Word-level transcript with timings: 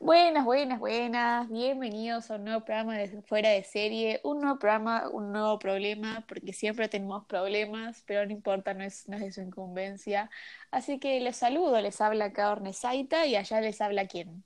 Buenas, 0.00 0.44
buenas, 0.44 0.80
buenas. 0.80 1.48
Bienvenidos 1.48 2.30
a 2.30 2.34
un 2.34 2.44
nuevo 2.44 2.64
programa 2.64 2.98
de 2.98 3.22
Fuera 3.22 3.50
de 3.50 3.64
Serie. 3.64 4.20
Un 4.22 4.40
nuevo 4.40 4.58
programa, 4.58 5.08
un 5.10 5.32
nuevo 5.32 5.58
problema, 5.58 6.24
porque 6.28 6.52
siempre 6.52 6.88
tenemos 6.88 7.24
problemas, 7.26 8.02
pero 8.06 8.26
no 8.26 8.32
importa, 8.32 8.74
no 8.74 8.84
es, 8.84 9.08
no 9.08 9.16
es 9.16 9.22
de 9.22 9.32
su 9.32 9.40
incumbencia. 9.40 10.30
Así 10.70 10.98
que 10.98 11.20
les 11.20 11.36
saludo, 11.36 11.80
les 11.80 12.00
habla 12.00 12.26
acá 12.26 12.50
Ornesaita 12.50 13.26
y 13.26 13.36
allá 13.36 13.60
les 13.60 13.80
habla 13.80 14.06
quién. 14.06 14.44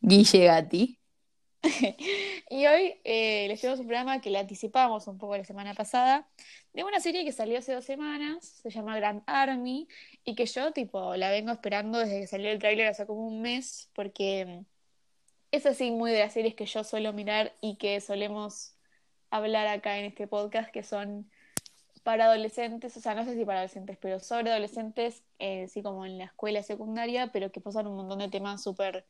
Guille 0.00 0.46
Gatti. 0.46 0.99
Y 2.50 2.66
hoy 2.66 3.00
eh, 3.04 3.46
les 3.48 3.60
tenemos 3.60 3.80
un 3.80 3.86
programa 3.86 4.20
que 4.20 4.30
le 4.30 4.38
anticipamos 4.38 5.06
un 5.06 5.18
poco 5.18 5.36
la 5.36 5.44
semana 5.44 5.74
pasada, 5.74 6.28
de 6.72 6.84
una 6.84 7.00
serie 7.00 7.24
que 7.24 7.32
salió 7.32 7.58
hace 7.58 7.72
dos 7.72 7.84
semanas, 7.84 8.44
se 8.62 8.70
llama 8.70 8.96
Grand 8.96 9.22
Army, 9.26 9.88
y 10.24 10.34
que 10.34 10.46
yo, 10.46 10.72
tipo, 10.72 11.16
la 11.16 11.30
vengo 11.30 11.52
esperando 11.52 11.98
desde 11.98 12.20
que 12.20 12.26
salió 12.26 12.50
el 12.50 12.58
tráiler 12.58 12.88
hace 12.88 13.06
como 13.06 13.26
un 13.26 13.42
mes, 13.42 13.90
porque 13.94 14.64
es 15.50 15.66
así 15.66 15.90
muy 15.90 16.12
de 16.12 16.20
las 16.20 16.32
series 16.32 16.54
que 16.54 16.66
yo 16.66 16.84
suelo 16.84 17.12
mirar 17.12 17.54
y 17.60 17.76
que 17.76 18.00
solemos 18.00 18.76
hablar 19.30 19.66
acá 19.68 19.98
en 19.98 20.06
este 20.06 20.26
podcast, 20.26 20.70
que 20.70 20.82
son 20.82 21.30
para 22.02 22.26
adolescentes, 22.26 22.96
o 22.96 23.00
sea, 23.00 23.14
no 23.14 23.24
sé 23.24 23.34
si 23.36 23.44
para 23.44 23.60
adolescentes, 23.60 23.98
pero 24.00 24.20
sobre 24.20 24.50
adolescentes, 24.50 25.22
eh, 25.38 25.68
sí 25.68 25.82
como 25.82 26.06
en 26.06 26.18
la 26.18 26.24
escuela 26.24 26.62
secundaria, 26.62 27.30
pero 27.32 27.52
que 27.52 27.60
pasan 27.60 27.86
un 27.86 27.96
montón 27.96 28.20
de 28.20 28.28
temas 28.28 28.62
súper 28.62 29.06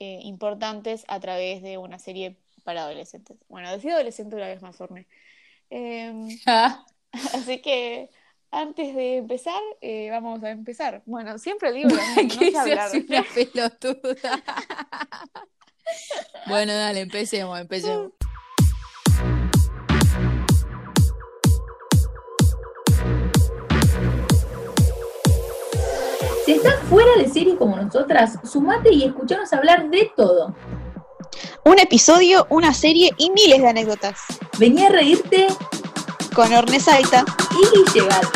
eh, 0.00 0.20
importantes 0.22 1.04
a 1.08 1.20
través 1.20 1.62
de 1.62 1.78
una 1.78 1.98
serie 1.98 2.36
para 2.64 2.82
adolescentes. 2.82 3.36
Bueno, 3.48 3.70
decía 3.70 3.94
adolescente 3.94 4.34
una 4.34 4.48
vez 4.48 4.62
más, 4.62 4.80
Orne. 4.80 5.06
Em, 5.70 6.28
así 7.12 7.60
que 7.60 8.10
antes 8.50 8.94
de 8.94 9.18
empezar, 9.18 9.60
eh, 9.80 10.10
vamos 10.10 10.42
a 10.42 10.50
empezar. 10.50 11.02
Bueno, 11.06 11.38
siempre 11.38 11.72
digo 11.72 11.90
mismo, 11.90 12.00
no 12.22 12.40
que 12.40 12.50
sé 12.50 12.58
hablar. 12.58 12.90
seas 12.90 13.04
una 13.08 13.24
pelotuda. 13.34 14.42
bueno, 16.46 16.72
dale, 16.72 17.00
empecemos, 17.00 17.60
empecemos. 17.60 18.12
Estás 26.62 26.80
fuera 26.90 27.10
de 27.16 27.26
serie 27.28 27.56
como 27.56 27.76
nosotras, 27.76 28.38
sumate 28.44 28.92
y 28.92 29.04
escuchanos 29.04 29.50
hablar 29.52 29.88
de 29.88 30.12
todo. 30.14 30.54
Un 31.64 31.78
episodio, 31.78 32.46
una 32.50 32.74
serie 32.74 33.12
y 33.16 33.30
miles 33.30 33.62
de 33.62 33.68
anécdotas. 33.68 34.20
Vení 34.58 34.84
a 34.84 34.90
reírte 34.90 35.46
Con 36.34 36.52
Ornesaita. 36.52 37.24
y 37.50 37.98
llegate. 37.98 38.28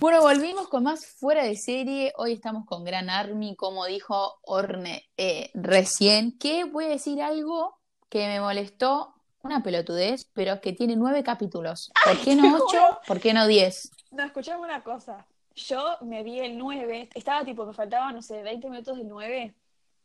Bueno, 0.00 0.20
volvimos 0.22 0.61
con 0.72 0.84
más 0.84 1.04
fuera 1.04 1.44
de 1.44 1.54
serie. 1.54 2.14
Hoy 2.16 2.32
estamos 2.32 2.64
con 2.64 2.82
Gran 2.82 3.10
Army, 3.10 3.54
como 3.56 3.84
dijo 3.84 4.38
Orne 4.40 5.06
eh, 5.18 5.50
recién. 5.52 6.38
Que 6.38 6.64
voy 6.64 6.86
a 6.86 6.88
decir 6.88 7.20
algo 7.20 7.78
que 8.08 8.26
me 8.26 8.40
molestó, 8.40 9.12
una 9.42 9.62
pelotudez, 9.62 10.30
pero 10.32 10.62
que 10.62 10.72
tiene 10.72 10.96
nueve 10.96 11.22
capítulos. 11.22 11.92
¿Por 12.02 12.18
qué 12.22 12.34
no 12.34 12.56
ocho? 12.56 12.64
juro. 12.64 13.00
¿Por 13.06 13.20
qué 13.20 13.34
no 13.34 13.46
diez? 13.46 13.90
No, 14.12 14.24
escuchame 14.24 14.62
una 14.62 14.82
cosa. 14.82 15.26
Yo 15.54 15.98
me 16.00 16.22
vi 16.22 16.40
el 16.40 16.56
9, 16.56 17.10
estaba 17.14 17.44
tipo, 17.44 17.66
me 17.66 17.74
faltaban, 17.74 18.14
no 18.14 18.22
sé, 18.22 18.42
20 18.42 18.70
minutos 18.70 18.96
del 18.96 19.08
9 19.08 19.54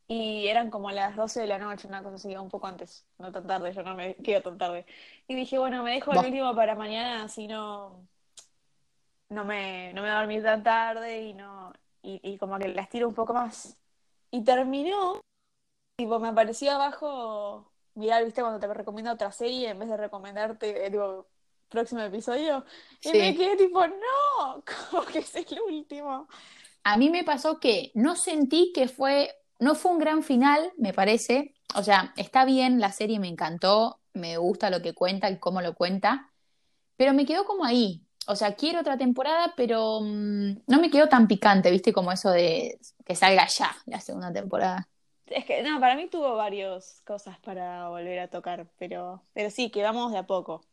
y 0.09 0.47
eran 0.47 0.69
como 0.69 0.91
las 0.91 1.15
12 1.15 1.39
de 1.39 1.47
la 1.47 1.59
noche, 1.59 1.88
una 1.88 2.03
cosa 2.03 2.15
así, 2.15 2.35
un 2.35 2.49
poco 2.49 2.67
antes, 2.67 3.05
no 3.19 3.31
tan 3.31 3.47
tarde, 3.47 3.71
yo 3.71 3.83
no 3.83 3.95
me 3.95 4.15
quedo 4.15 4.41
tan 4.41 4.57
tarde. 4.57 4.85
Y 5.29 5.35
dije, 5.35 5.59
bueno, 5.59 5.81
me 5.81 5.93
dejo 5.93 6.11
el 6.11 6.25
último 6.25 6.53
para 6.53 6.75
mañana, 6.75 7.23
así 7.23 7.47
no, 7.47 8.05
no 9.30 9.45
me, 9.45 9.94
no 9.94 10.02
me 10.02 10.08
voy 10.09 10.16
a 10.16 10.20
dormir 10.20 10.44
tan 10.44 10.64
tarde 10.64 11.22
y 11.23 11.33
no, 11.33 11.73
y, 12.02 12.20
y 12.23 12.38
como 12.38 12.58
que 12.59 12.70
las 12.70 12.89
tiro 12.89 13.07
un 13.07 13.13
poco 13.13 13.34
más. 13.34 13.78
Y 14.31 14.44
terminó, 14.44 15.19
tipo, 15.97 16.19
me 16.19 16.29
apareció 16.29 16.72
abajo, 16.74 17.72
mirar, 17.96 18.24
viste, 18.25 18.41
cuando 18.41 18.59
te 18.59 18.74
recomiendo 18.74 19.12
otra 19.12 19.31
serie, 19.31 19.69
en 19.69 19.79
vez 19.79 19.90
de 19.90 19.97
recomendarte, 19.97 20.85
eh, 20.88 20.91
próximo 21.69 22.01
episodio, 22.01 22.66
y 23.03 23.09
Sí. 23.09 23.18
me 23.18 23.35
quedé 23.35 23.57
tipo, 23.57 23.85
no, 23.88 24.63
como 24.91 25.06
que 25.06 25.19
es 25.19 25.35
el 25.35 25.62
último. 25.62 26.28
A 26.84 26.97
mí 26.97 27.09
me 27.09 27.24
pasó 27.24 27.59
que 27.59 27.91
no 27.96 28.16
sentí 28.16 28.72
que 28.74 28.88
fue, 28.88 29.35
no 29.59 29.75
fue 29.75 29.91
un 29.91 30.00
gran 30.00 30.24
final, 30.24 30.72
me 30.78 30.94
parece. 30.94 31.53
O 31.75 31.84
sea, 31.84 32.13
está 32.16 32.46
bien, 32.46 32.80
la 32.80 32.91
serie 32.94 33.19
me 33.19 33.28
encantó, 33.28 34.00
me 34.13 34.38
gusta 34.38 34.69
lo 34.69 34.81
que 34.81 34.94
cuenta 34.94 35.30
y 35.30 35.38
cómo 35.38 35.62
lo 35.62 35.75
cuenta, 35.75 36.31
pero 36.96 37.13
me 37.13 37.25
quedó 37.25 37.46
como 37.46 37.66
ahí. 37.66 38.06
O 38.27 38.35
sea, 38.35 38.55
quiero 38.55 38.81
otra 38.81 38.97
temporada, 38.97 39.53
pero 39.55 40.01
mm, 40.01 40.63
no 40.67 40.79
me 40.81 40.89
quedó 40.89 41.07
tan 41.07 41.27
picante, 41.27 41.71
¿viste? 41.71 41.93
Como 41.93 42.11
eso 42.11 42.29
de 42.29 42.77
que 43.05 43.15
salga 43.15 43.47
ya 43.47 43.75
la 43.85 44.01
segunda 44.01 44.31
temporada. 44.33 44.88
Es 45.27 45.45
que, 45.45 45.63
no, 45.63 45.79
para 45.79 45.95
mí 45.95 46.07
tuvo 46.07 46.35
varias 46.35 47.01
cosas 47.05 47.39
para 47.39 47.89
volver 47.89 48.19
a 48.19 48.29
tocar, 48.29 48.67
pero, 48.77 49.21
pero 49.33 49.49
sí, 49.49 49.69
que 49.69 49.83
vamos 49.83 50.11
de 50.11 50.17
a 50.17 50.27
poco. 50.27 50.63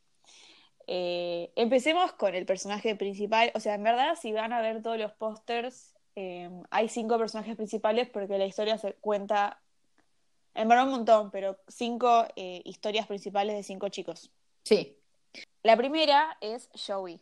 Eh, 0.87 1.53
empecemos 1.57 2.13
con 2.13 2.35
el 2.35 2.47
personaje 2.47 2.95
principal. 2.97 3.51
O 3.55 3.61
sea, 3.61 3.75
en 3.75 3.83
verdad, 3.83 4.17
si 4.21 4.33
van 4.33 4.53
a 4.53 4.61
ver 4.61 4.83
todos 4.83 4.99
los 4.99 5.13
pósters, 5.13 5.95
eh, 6.17 6.51
hay 6.71 6.89
cinco 6.89 7.19
personajes 7.19 7.57
principales 7.57 8.09
porque 8.09 8.39
la 8.39 8.47
historia 8.47 8.79
se 8.79 8.95
cuenta, 8.95 9.61
en 10.55 10.69
verdad 10.69 10.85
un 10.85 10.93
montón, 10.93 11.31
pero 11.31 11.59
cinco 11.69 12.27
eh, 12.37 12.63
historias 12.65 13.07
principales 13.07 13.57
de 13.57 13.63
cinco 13.63 13.89
chicos. 13.89 14.31
Sí, 14.65 14.97
La 15.63 15.77
primera 15.77 16.37
es 16.41 16.69
Joey, 16.87 17.21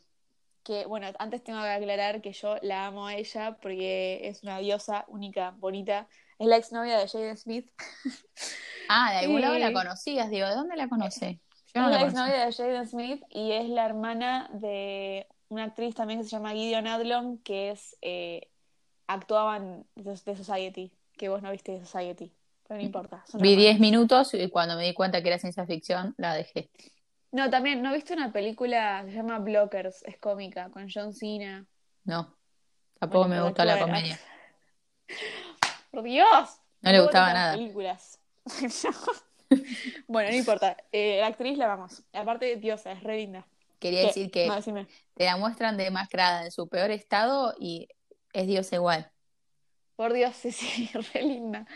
que 0.62 0.86
bueno, 0.86 1.08
antes 1.18 1.42
tengo 1.42 1.60
que 1.62 1.68
aclarar 1.68 2.20
que 2.20 2.32
yo 2.32 2.56
la 2.62 2.86
amo 2.86 3.06
a 3.06 3.14
ella 3.14 3.58
porque 3.60 4.20
es 4.28 4.42
una 4.42 4.58
diosa 4.58 5.04
única, 5.08 5.54
bonita. 5.58 6.08
Es 6.38 6.46
la 6.46 6.56
exnovia 6.56 6.98
de 6.98 7.08
Jaden 7.08 7.36
Smith. 7.36 7.70
Ah, 8.88 9.12
de 9.12 9.18
algún 9.18 9.40
lado 9.40 9.58
la 9.58 9.72
conocías, 9.72 10.30
digo, 10.30 10.46
¿de 10.46 10.54
dónde 10.54 10.76
la 10.76 10.88
conoce? 10.88 11.40
Yo 11.74 11.80
Es 11.80 11.82
no 11.82 11.88
la 11.90 12.00
la 12.00 12.02
exnovia 12.02 12.46
de 12.46 12.52
Jaden 12.52 12.86
Smith 12.86 13.24
y 13.30 13.52
es 13.52 13.68
la 13.68 13.86
hermana 13.86 14.50
de 14.52 15.26
una 15.48 15.64
actriz 15.64 15.94
también 15.94 16.20
que 16.20 16.24
se 16.24 16.30
llama 16.30 16.52
Gideon 16.52 16.86
Adlon, 16.86 17.38
que 17.38 17.70
es 17.70 17.96
eh, 18.02 18.48
actuaba 19.06 19.56
en 19.56 19.86
de 19.94 20.12
de 20.12 20.36
Society, 20.36 20.92
que 21.16 21.28
vos 21.28 21.42
no 21.42 21.50
viste 21.50 21.72
de 21.72 21.84
Society, 21.84 22.32
pero 22.66 22.78
no 22.78 22.84
importa. 22.84 23.24
son 23.26 23.40
Vi 23.40 23.52
hermanas. 23.52 23.78
10 23.78 23.80
minutos 23.80 24.34
y 24.34 24.48
cuando 24.48 24.76
me 24.76 24.84
di 24.84 24.94
cuenta 24.94 25.22
que 25.22 25.28
era 25.28 25.38
ciencia 25.38 25.66
ficción, 25.66 26.14
la 26.18 26.34
dejé. 26.34 26.70
No, 27.32 27.48
también, 27.50 27.82
¿no 27.82 27.92
viste 27.92 28.12
una 28.12 28.30
película 28.30 29.02
que 29.04 29.10
se 29.10 29.16
llama 29.16 29.38
Blockers? 29.38 30.02
Es 30.04 30.18
cómica, 30.18 30.68
con 30.70 30.86
John 30.92 31.12
Cena. 31.14 31.66
No, 32.04 32.36
tampoco 32.98 33.26
Bueno, 33.26 33.42
me 33.42 33.48
gustó 33.48 33.64
la 33.64 33.78
comedia. 33.78 34.18
¡Por 35.90 36.02
Dios! 36.02 36.60
No 36.82 36.92
le 36.92 37.00
gustaba 37.00 37.32
nada. 37.32 37.56
películas. 37.56 38.18
Bueno, 40.08 40.30
no 40.30 40.36
importa. 40.36 40.76
Eh, 40.92 41.18
la 41.20 41.26
actriz 41.26 41.58
la 41.58 41.66
vamos. 41.66 42.02
Aparte, 42.12 42.56
diosa, 42.56 42.92
es 42.92 43.02
re 43.02 43.18
linda. 43.18 43.46
Quería 43.78 44.00
¿Qué? 44.00 44.06
decir 44.06 44.30
que 44.30 44.46
No, 44.46 44.60
te 45.14 45.24
la 45.24 45.36
muestran 45.36 45.76
demacrada 45.76 46.44
en 46.44 46.50
su 46.50 46.68
peor 46.68 46.90
estado 46.90 47.54
y 47.58 47.88
es 48.32 48.46
Dios 48.46 48.72
igual. 48.72 49.10
Por 49.96 50.12
Dios, 50.12 50.34
sí, 50.36 50.52
sí, 50.52 50.90
re 51.14 51.22
linda. 51.22 51.66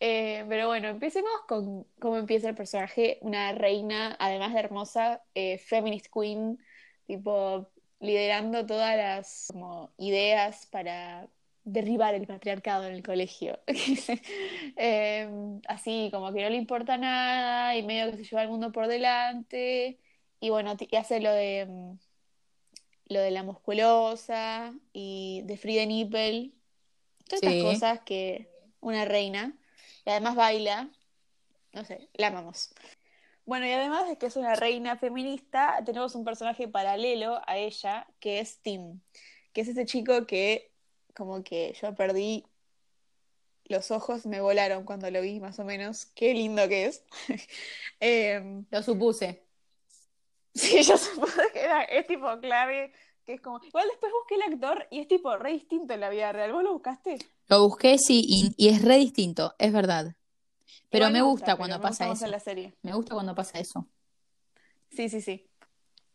Eh, 0.00 0.44
pero 0.48 0.66
bueno, 0.68 0.88
empecemos 0.88 1.30
con 1.46 1.84
cómo 2.00 2.16
empieza 2.18 2.48
el 2.48 2.54
personaje. 2.54 3.18
Una 3.22 3.52
reina, 3.52 4.16
además 4.18 4.54
de 4.54 4.60
hermosa, 4.60 5.22
eh, 5.34 5.58
feminist 5.58 6.06
queen, 6.12 6.58
tipo 7.06 7.70
liderando 8.00 8.64
todas 8.66 8.96
las 8.96 9.48
como, 9.52 9.92
ideas 9.98 10.66
para 10.66 11.28
derribar 11.64 12.14
el 12.14 12.26
patriarcado 12.26 12.86
en 12.86 12.94
el 12.94 13.02
colegio. 13.02 13.60
Eh, 14.76 15.28
así 15.68 16.08
como 16.12 16.32
que 16.32 16.42
no 16.42 16.50
le 16.50 16.56
importa 16.56 16.96
nada 16.96 17.76
y 17.76 17.82
medio 17.82 18.10
que 18.10 18.16
se 18.18 18.24
lleva 18.24 18.42
el 18.42 18.48
mundo 18.48 18.72
por 18.72 18.86
delante. 18.88 20.00
Y 20.40 20.50
bueno, 20.50 20.74
y 20.78 20.96
hace 20.96 21.20
lo 21.20 21.32
de 21.32 21.66
mm, 21.68 21.98
lo 23.08 23.20
de 23.20 23.30
la 23.30 23.42
musculosa 23.42 24.74
y 24.92 25.42
de 25.44 25.56
free 25.56 25.76
the 25.76 25.86
nipple. 25.86 26.52
Todas 27.28 27.40
Sí. 27.40 27.46
estas 27.46 27.62
cosas 27.74 28.00
que 28.00 28.48
una 28.80 29.04
reina. 29.04 29.59
Y 30.04 30.10
además 30.10 30.36
baila. 30.36 30.90
No 31.72 31.84
sé, 31.84 32.08
la 32.14 32.28
amamos. 32.28 32.74
Bueno, 33.44 33.66
y 33.66 33.72
además 33.72 34.08
de 34.08 34.18
que 34.18 34.26
es 34.26 34.36
una 34.36 34.54
reina 34.54 34.96
feminista, 34.96 35.82
tenemos 35.84 36.14
un 36.14 36.24
personaje 36.24 36.68
paralelo 36.68 37.40
a 37.46 37.56
ella, 37.58 38.06
que 38.20 38.40
es 38.40 38.60
Tim, 38.62 39.00
que 39.52 39.62
es 39.62 39.68
ese 39.68 39.86
chico 39.86 40.26
que 40.26 40.72
como 41.14 41.42
que 41.42 41.74
yo 41.80 41.94
perdí 41.94 42.44
los 43.64 43.90
ojos, 43.90 44.26
me 44.26 44.40
volaron 44.40 44.84
cuando 44.84 45.10
lo 45.10 45.22
vi, 45.22 45.40
más 45.40 45.58
o 45.58 45.64
menos. 45.64 46.06
Qué 46.14 46.34
lindo 46.34 46.68
que 46.68 46.86
es. 46.86 47.04
Em, 48.00 48.66
Lo 48.70 48.82
supuse. 48.82 49.46
Sí, 50.54 50.82
yo 50.82 50.96
supuse 50.96 51.42
que 51.52 51.60
era, 51.60 51.82
es 51.84 52.06
tipo 52.06 52.38
clave, 52.40 52.92
que 53.24 53.34
es 53.34 53.40
como. 53.40 53.62
Igual 53.64 53.88
después 53.88 54.12
busqué 54.12 54.34
el 54.36 54.42
actor 54.52 54.86
y 54.90 55.00
es 55.00 55.08
tipo 55.08 55.36
re 55.36 55.52
distinto 55.52 55.94
en 55.94 56.00
la 56.00 56.10
vida 56.10 56.32
real. 56.32 56.52
¿Vos 56.52 56.62
lo 56.64 56.72
buscaste? 56.72 57.18
Lo 57.50 57.62
busqué, 57.66 57.98
sí, 57.98 58.24
y, 58.26 58.54
y 58.56 58.68
es 58.68 58.82
re 58.82 58.96
distinto, 58.96 59.54
es 59.58 59.72
verdad. 59.72 60.14
Pero 60.90 61.06
Igual 61.06 61.12
me 61.12 61.22
gusta 61.22 61.56
cuando 61.56 61.76
me 61.76 61.82
pasa 61.82 62.04
gusta 62.08 62.14
eso. 62.16 62.24
en 62.26 62.30
la 62.30 62.40
serie. 62.40 62.74
Me 62.82 62.94
gusta 62.94 63.14
cuando 63.14 63.34
pasa 63.34 63.58
eso. 63.58 63.88
Sí, 64.90 65.08
Sí, 65.08 65.20
sí. 65.20 65.46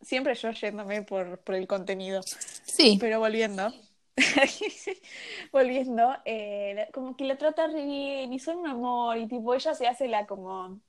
Siempre 0.01 0.35
yo 0.35 0.51
yéndome 0.51 1.03
por, 1.03 1.39
por 1.39 1.55
el 1.55 1.67
contenido. 1.67 2.21
Sí, 2.65 2.99
Pero 2.99 3.19
volviendo, 3.19 3.73
volviendo, 5.51 6.15
eh, 6.25 6.87
como 6.93 7.15
que 7.17 7.25
la 7.25 7.37
trata 7.37 7.67
re 7.67 7.85
bien 7.85 8.33
y 8.33 8.39
son 8.39 8.57
un 8.59 8.67
amor 8.67 9.17
y 9.17 9.27
tipo 9.27 9.53
ella 9.53 9.73
se 9.73 9.87
hace 9.87 10.07
la 10.07 10.25
como, 10.25 10.79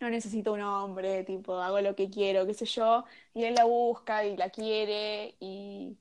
no 0.00 0.10
necesito 0.10 0.52
un 0.54 0.62
hombre, 0.62 1.24
tipo 1.24 1.56
hago 1.60 1.80
lo 1.80 1.94
que 1.96 2.10
quiero, 2.10 2.46
qué 2.46 2.54
sé 2.54 2.66
yo, 2.66 3.04
y 3.34 3.44
él 3.44 3.54
la 3.54 3.64
busca 3.64 4.24
y 4.26 4.36
la 4.36 4.50
quiere 4.50 5.36
y 5.40 5.96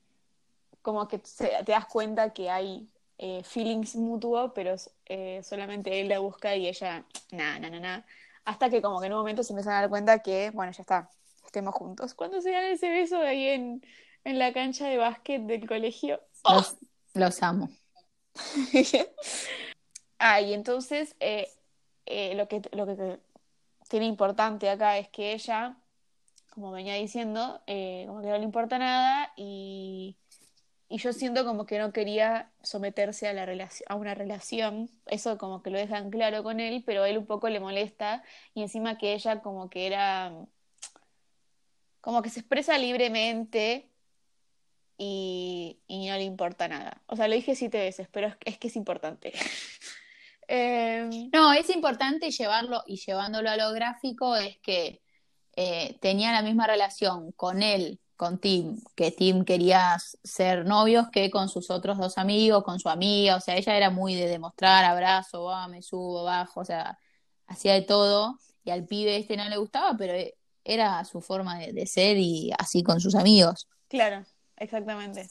como 0.81 1.07
que 1.07 1.21
se- 1.25 1.49
te 1.65 1.71
das 1.73 1.87
cuenta 1.87 2.33
que 2.33 2.49
hay 2.49 2.89
eh, 3.19 3.41
feelings 3.43 3.95
mutuos, 3.95 4.51
pero 4.53 4.75
eh, 5.05 5.41
solamente 5.43 5.99
él 5.99 6.07
la 6.07 6.19
busca 6.19 6.55
y 6.55 6.67
ella, 6.67 7.03
nada, 7.31 7.59
nada, 7.59 7.79
nada, 7.79 8.05
hasta 8.45 8.69
que 8.69 8.81
como 8.81 8.99
que 8.99 9.07
en 9.07 9.13
un 9.13 9.19
momento 9.19 9.43
se 9.43 9.53
empiezan 9.53 9.73
a 9.73 9.81
dar 9.81 9.89
cuenta 9.89 10.19
que, 10.19 10.51
bueno, 10.51 10.71
ya 10.71 10.81
está, 10.81 11.09
estemos 11.43 11.73
juntos. 11.73 12.13
Cuando 12.13 12.41
se 12.41 12.51
dan 12.51 12.65
ese 12.65 12.89
beso 12.89 13.19
ahí 13.19 13.47
en, 13.47 13.81
en 14.23 14.37
la 14.37 14.53
cancha 14.53 14.87
de 14.87 14.97
básquet 14.97 15.41
del 15.41 15.67
colegio. 15.67 16.21
¡oh! 16.43 16.53
los, 16.53 16.77
los 17.13 17.43
amo. 17.43 17.69
Ah, 20.19 20.41
y 20.41 20.55
entonces 20.55 21.15
eh, 21.19 21.47
lo 22.35 22.47
que, 22.47 22.59
lo 22.71 22.87
que 22.87 23.19
tiene 23.87 24.07
importante 24.07 24.67
acá 24.67 24.97
es 24.97 25.07
que 25.09 25.33
ella, 25.33 25.77
como 26.49 26.71
venía 26.71 26.95
diciendo, 26.95 27.61
como 28.07 28.21
que 28.21 28.29
no 28.29 28.37
le 28.39 28.43
importa 28.43 28.79
nada 28.79 29.31
y, 29.37 30.17
y 30.89 30.99
yo 30.99 31.11
siento 31.13 31.45
como 31.45 31.65
que 31.65 31.79
no 31.79 31.91
quería 31.91 32.51
someterse 32.61 33.27
a, 33.27 33.33
la 33.33 33.69
a 33.87 33.95
una 33.95 34.15
relación, 34.15 34.89
eso 35.05 35.37
como 35.37 35.61
que 35.61 35.69
lo 35.69 35.77
dejan 35.77 36.09
claro 36.09 36.43
con 36.43 36.59
él, 36.59 36.83
pero 36.85 37.05
él 37.05 37.17
un 37.17 37.25
poco 37.25 37.49
le 37.49 37.59
molesta 37.59 38.23
y 38.53 38.61
encima 38.61 38.97
que 38.97 39.13
ella 39.13 39.41
como 39.41 39.69
que 39.69 39.87
era, 39.87 40.33
como 42.01 42.21
que 42.21 42.29
se 42.29 42.39
expresa 42.39 42.77
libremente 42.77 43.91
y, 44.97 45.79
y 45.87 46.07
no 46.07 46.15
le 46.15 46.23
importa 46.23 46.67
nada. 46.67 47.03
O 47.07 47.15
sea, 47.15 47.27
lo 47.27 47.35
dije 47.35 47.55
siete 47.55 47.79
veces, 47.79 48.07
pero 48.11 48.27
es, 48.27 48.37
es 48.45 48.57
que 48.57 48.67
es 48.67 48.75
importante. 48.75 49.33
Em, 50.49 51.29
No, 51.33 51.51
es 51.51 51.69
importante 51.69 52.31
llevarlo 52.31 52.81
y 52.87 52.95
llevándolo 52.95 53.49
a 53.49 53.57
lo 53.57 53.73
gráfico 53.73 54.37
es 54.37 54.57
que 54.59 55.01
eh, 55.57 55.97
tenía 55.99 56.31
la 56.31 56.41
misma 56.41 56.67
relación 56.67 57.33
con 57.33 57.61
él, 57.63 57.99
con 58.17 58.39
Tim, 58.39 58.81
que 58.95 59.11
Tim 59.11 59.45
quería 59.45 59.95
ser 60.23 60.65
novios 60.65 61.07
que 61.11 61.29
con 61.31 61.47
sus 61.49 61.69
otros 61.69 61.97
dos 61.97 62.17
amigos, 62.17 62.63
con 62.63 62.79
su 62.79 62.89
amiga, 62.89 63.35
o 63.37 63.39
sea, 63.39 63.55
ella 63.55 63.77
era 63.77 63.89
muy 63.91 64.15
de 64.15 64.27
demostrar 64.27 64.83
abrazo, 64.85 65.43
va, 65.45 65.67
me 65.67 65.81
subo, 65.83 66.23
bajo, 66.23 66.61
o 66.61 66.65
sea, 66.65 66.99
hacía 67.45 67.73
de 67.73 67.83
todo 67.83 68.37
y 68.63 68.71
al 68.71 68.85
pibe 68.85 69.15
este 69.17 69.37
no 69.37 69.47
le 69.47 69.57
gustaba, 69.57 69.95
pero 69.97 70.13
eh, 70.13 70.35
era 70.65 71.05
su 71.05 71.21
forma 71.21 71.57
de, 71.59 71.71
de 71.71 71.85
ser 71.85 72.17
y 72.17 72.51
así 72.59 72.83
con 72.83 72.99
sus 72.99 73.15
amigos. 73.15 73.67
claro, 73.87 74.25
exactamente. 74.57 75.29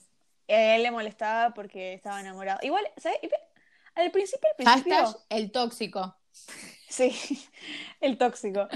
A 0.49 0.77
él 0.77 0.85
le 0.85 0.93
molestaba 0.93 1.53
porque 1.53 1.93
estaba 1.95 2.21
enamorado. 2.21 2.61
Igual, 2.63 2.85
¿sabes? 2.97 3.19
Al 3.97 4.11
principio, 4.13 4.49
al 4.51 4.57
principio. 4.57 4.95
Hashtag 4.95 5.23
el 5.31 5.51
tóxico. 5.51 6.17
Sí, 6.89 7.13
el 8.01 8.17
tóxico. 8.17 8.69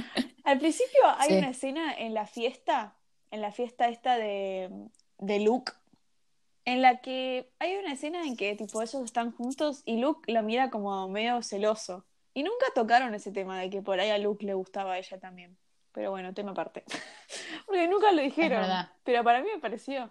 Al 0.44 0.58
principio 0.58 1.00
hay 1.16 1.28
Sí. 1.28 1.34
una 1.38 1.50
escena 1.50 1.94
en 1.96 2.12
la 2.12 2.26
fiesta, 2.26 2.96
en 3.30 3.40
la 3.40 3.52
fiesta 3.52 3.88
esta 3.88 4.16
de, 4.16 4.70
de 5.18 5.40
Luke, 5.40 5.72
en 6.64 6.82
la 6.82 7.00
que 7.00 7.50
hay 7.58 7.76
una 7.76 7.92
escena 7.92 8.24
en 8.24 8.36
que 8.36 8.54
tipo 8.54 8.82
ellos 8.82 9.02
están 9.02 9.32
juntos 9.32 9.82
y 9.84 9.98
Luke 9.98 10.30
la 10.30 10.42
mira 10.42 10.70
como 10.70 11.08
medio 11.08 11.42
celoso. 11.42 12.04
Y 12.32 12.42
nunca 12.42 12.66
tocaron 12.74 13.14
ese 13.14 13.32
tema 13.32 13.58
de 13.58 13.70
que 13.70 13.82
por 13.82 13.98
ahí 13.98 14.10
a 14.10 14.18
Luke 14.18 14.44
le 14.44 14.54
gustaba 14.54 14.94
a 14.94 14.98
ella 14.98 15.18
también. 15.18 15.56
Pero 15.92 16.10
bueno, 16.10 16.32
tema 16.32 16.52
aparte. 16.52 16.84
Porque 17.66 17.88
nunca 17.88 18.12
lo 18.12 18.22
dijeron. 18.22 18.64
Pero 19.04 19.24
para 19.24 19.42
mí 19.42 19.48
me 19.52 19.60
pareció. 19.60 20.10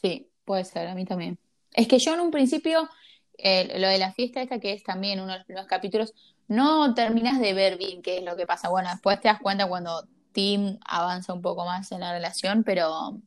Sí, 0.00 0.30
puede 0.44 0.64
ser, 0.64 0.86
a 0.86 0.94
mí 0.94 1.04
también. 1.04 1.38
Es 1.74 1.88
que 1.88 1.98
yo 1.98 2.14
en 2.14 2.20
un 2.20 2.30
principio, 2.30 2.88
eh, 3.36 3.78
lo 3.80 3.88
de 3.88 3.98
la 3.98 4.12
fiesta 4.12 4.40
esta, 4.40 4.60
que 4.60 4.72
es 4.72 4.84
también 4.84 5.20
uno 5.20 5.32
de 5.32 5.38
los 5.38 5.46
primeros 5.46 5.68
capítulos, 5.68 6.14
no 6.46 6.94
terminas 6.94 7.40
de 7.40 7.52
ver 7.52 7.76
bien 7.76 8.00
qué 8.00 8.18
es 8.18 8.24
lo 8.24 8.36
que 8.36 8.46
pasa. 8.46 8.68
Bueno, 8.68 8.88
después 8.90 9.20
te 9.20 9.28
das 9.28 9.40
cuenta 9.40 9.68
cuando 9.68 10.06
Tim 10.38 10.78
avanza 10.86 11.32
un 11.32 11.42
poco 11.42 11.64
más 11.64 11.90
en 11.90 11.98
la 11.98 12.12
relación, 12.12 12.62
pero 12.62 13.18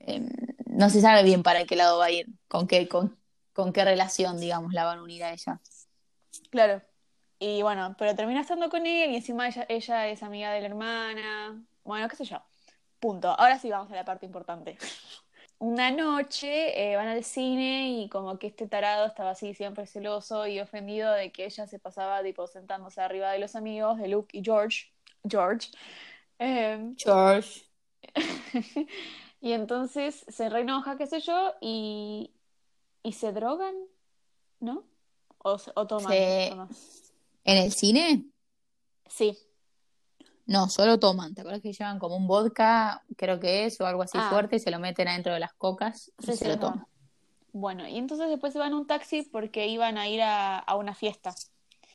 eh, 0.00 0.28
no 0.64 0.90
se 0.90 1.00
sabe 1.00 1.22
bien 1.22 1.44
para 1.44 1.66
qué 1.66 1.76
lado 1.76 1.98
va 2.00 2.06
a 2.06 2.10
ir, 2.10 2.26
con 2.48 2.66
qué, 2.66 2.88
con, 2.88 3.16
qué 3.72 3.84
relación, 3.84 4.40
digamos, 4.40 4.72
la 4.72 4.82
van 4.82 4.98
a 4.98 5.02
unir 5.04 5.22
a 5.22 5.32
ella. 5.32 5.60
Claro. 6.50 6.82
Y 7.38 7.62
bueno, 7.62 7.94
pero 7.96 8.16
termina 8.16 8.40
estando 8.40 8.68
con 8.70 8.88
él 8.88 9.12
y 9.12 9.14
encima 9.14 9.46
ella, 9.46 9.66
ella 9.68 10.08
es 10.08 10.24
amiga 10.24 10.50
de 10.50 10.62
la 10.62 10.66
hermana. 10.66 11.62
Bueno, 11.84 12.08
qué 12.08 12.16
sé 12.16 12.24
yo. 12.24 12.42
Punto. 12.98 13.28
Ahora 13.28 13.60
sí 13.60 13.70
vamos 13.70 13.92
a 13.92 13.94
la 13.94 14.04
parte 14.04 14.26
importante. 14.26 14.78
Una 15.58 15.92
noche 15.92 16.90
eh, 16.90 16.96
van 16.96 17.06
al 17.06 17.22
cine 17.22 18.00
y 18.00 18.08
como 18.08 18.36
que 18.40 18.48
este 18.48 18.66
tarado 18.66 19.06
estaba 19.06 19.30
así 19.30 19.54
siempre 19.54 19.86
celoso 19.86 20.48
y 20.48 20.58
ofendido 20.58 21.12
de 21.12 21.30
que 21.30 21.44
ella 21.44 21.68
se 21.68 21.78
pasaba 21.78 22.20
tipo 22.24 22.48
sentándose 22.48 23.00
arriba 23.00 23.30
de 23.30 23.38
los 23.38 23.54
amigos 23.54 23.98
de 23.98 24.08
Luke 24.08 24.36
y 24.36 24.42
George. 24.42 24.90
George. 25.28 25.68
Em, 26.38 26.94
George. 26.96 27.62
y 29.40 29.52
entonces 29.52 30.24
se 30.28 30.48
reenoja, 30.48 30.96
qué 30.96 31.06
sé 31.06 31.20
yo, 31.20 31.54
y, 31.60 32.32
y 33.02 33.12
se 33.12 33.32
drogan, 33.32 33.74
¿no? 34.60 34.84
O, 35.38 35.56
o 35.74 35.86
toman. 35.86 36.12
Se-. 36.12 36.52
¿En 37.44 37.56
el 37.58 37.72
cine? 37.72 38.24
Sí. 39.08 39.38
No, 40.46 40.68
solo 40.68 40.98
toman. 40.98 41.34
¿Te 41.34 41.40
acuerdas 41.40 41.62
que 41.62 41.72
llevan 41.72 41.98
como 41.98 42.16
un 42.16 42.26
vodka, 42.28 43.04
creo 43.16 43.40
que 43.40 43.64
es, 43.66 43.80
o 43.80 43.86
algo 43.86 44.02
así 44.02 44.16
Ah. 44.20 44.28
fuerte, 44.30 44.56
y 44.56 44.60
se 44.60 44.70
lo 44.70 44.78
meten 44.78 45.08
adentro 45.08 45.32
de 45.32 45.40
las 45.40 45.52
cocas 45.54 46.12
y 46.20 46.26
Sí, 46.26 46.32
se 46.32 46.36
sí, 46.36 46.48
lo 46.48 46.58
toman? 46.58 46.86
Bueno, 47.52 47.88
y 47.88 47.96
entonces 47.96 48.28
después 48.28 48.52
se 48.52 48.58
van 48.58 48.72
en 48.72 48.78
un 48.78 48.86
taxi 48.86 49.22
porque 49.22 49.66
iban 49.66 49.98
a 49.98 50.08
ir 50.08 50.22
a, 50.22 50.58
a 50.58 50.76
una 50.76 50.94
fiesta. 50.94 51.34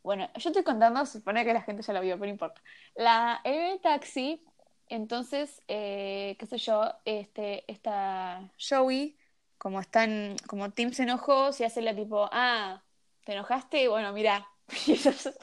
Bueno, 0.03 0.29
yo 0.35 0.49
estoy 0.49 0.63
contando, 0.63 1.05
supone 1.05 1.45
que 1.45 1.53
la 1.53 1.61
gente 1.61 1.83
ya 1.83 1.93
la 1.93 1.99
vio, 1.99 2.15
pero 2.15 2.25
no 2.25 2.31
importa. 2.31 2.61
La, 2.95 3.41
el 3.43 3.79
taxi, 3.81 4.41
entonces, 4.89 5.61
eh, 5.67 6.35
qué 6.39 6.45
sé 6.45 6.57
yo, 6.57 6.91
este, 7.05 7.71
esta 7.71 8.49
Joey, 8.59 9.15
como 9.57 9.79
están, 9.79 10.35
como 10.47 10.71
Tim 10.71 10.91
se 10.91 11.03
enojó, 11.03 11.53
se 11.53 11.65
hace 11.65 11.81
la 11.81 11.95
tipo, 11.95 12.27
ah, 12.31 12.81
¿te 13.25 13.33
enojaste? 13.33 13.87
Bueno, 13.87 14.11
mira. 14.13 14.47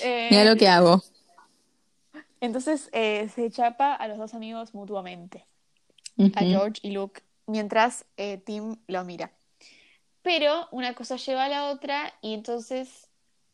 Eh, 0.00 0.28
Mira 0.30 0.44
lo 0.44 0.56
que 0.56 0.68
hago. 0.68 1.02
entonces 2.40 2.88
eh, 2.92 3.28
se 3.34 3.50
chapa 3.50 3.94
a 3.94 4.06
los 4.06 4.16
dos 4.16 4.32
amigos 4.32 4.72
mutuamente. 4.72 5.44
a. 6.16 6.40
George 6.44 6.80
y 6.82 6.92
Luke 6.92 7.22
mientras 7.46 8.04
eh, 8.16 8.38
Tim 8.38 8.76
lo 8.86 9.04
mira. 9.04 9.32
Pero 10.22 10.68
una 10.70 10.94
cosa 10.94 11.16
lleva 11.16 11.46
a 11.46 11.48
la 11.48 11.70
otra 11.70 12.14
y 12.22 12.34
entonces 12.34 13.07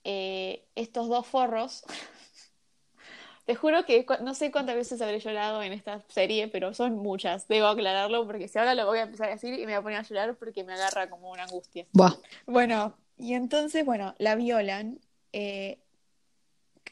eh, 0.04 0.64
estos 0.74 1.08
dos 1.08 1.26
forros, 1.26 1.84
te 3.46 3.54
juro 3.54 3.84
que 3.84 4.06
no 4.22 4.34
sé 4.34 4.50
cuántas 4.50 4.76
veces 4.76 5.00
habré 5.02 5.18
llorado 5.20 5.62
en 5.62 5.72
esta 5.72 6.02
serie, 6.08 6.48
pero 6.48 6.72
son 6.74 6.96
muchas, 6.96 7.48
debo 7.48 7.66
aclararlo 7.66 8.26
porque 8.26 8.48
si 8.48 8.58
ahora 8.58 8.74
lo 8.74 8.86
voy 8.86 8.98
a 8.98 9.02
empezar 9.02 9.28
a 9.28 9.32
decir 9.32 9.54
y 9.54 9.66
me 9.66 9.66
voy 9.66 9.74
a 9.74 9.82
poner 9.82 9.98
a 9.98 10.02
llorar 10.02 10.36
porque 10.36 10.64
me 10.64 10.74
agarra 10.74 11.10
como 11.10 11.30
una 11.30 11.44
angustia. 11.44 11.86
Buah. 11.92 12.14
Bueno, 12.46 12.94
y 13.18 13.34
entonces, 13.34 13.84
bueno, 13.84 14.14
la 14.18 14.34
violan. 14.34 15.00
eh, 15.32 15.78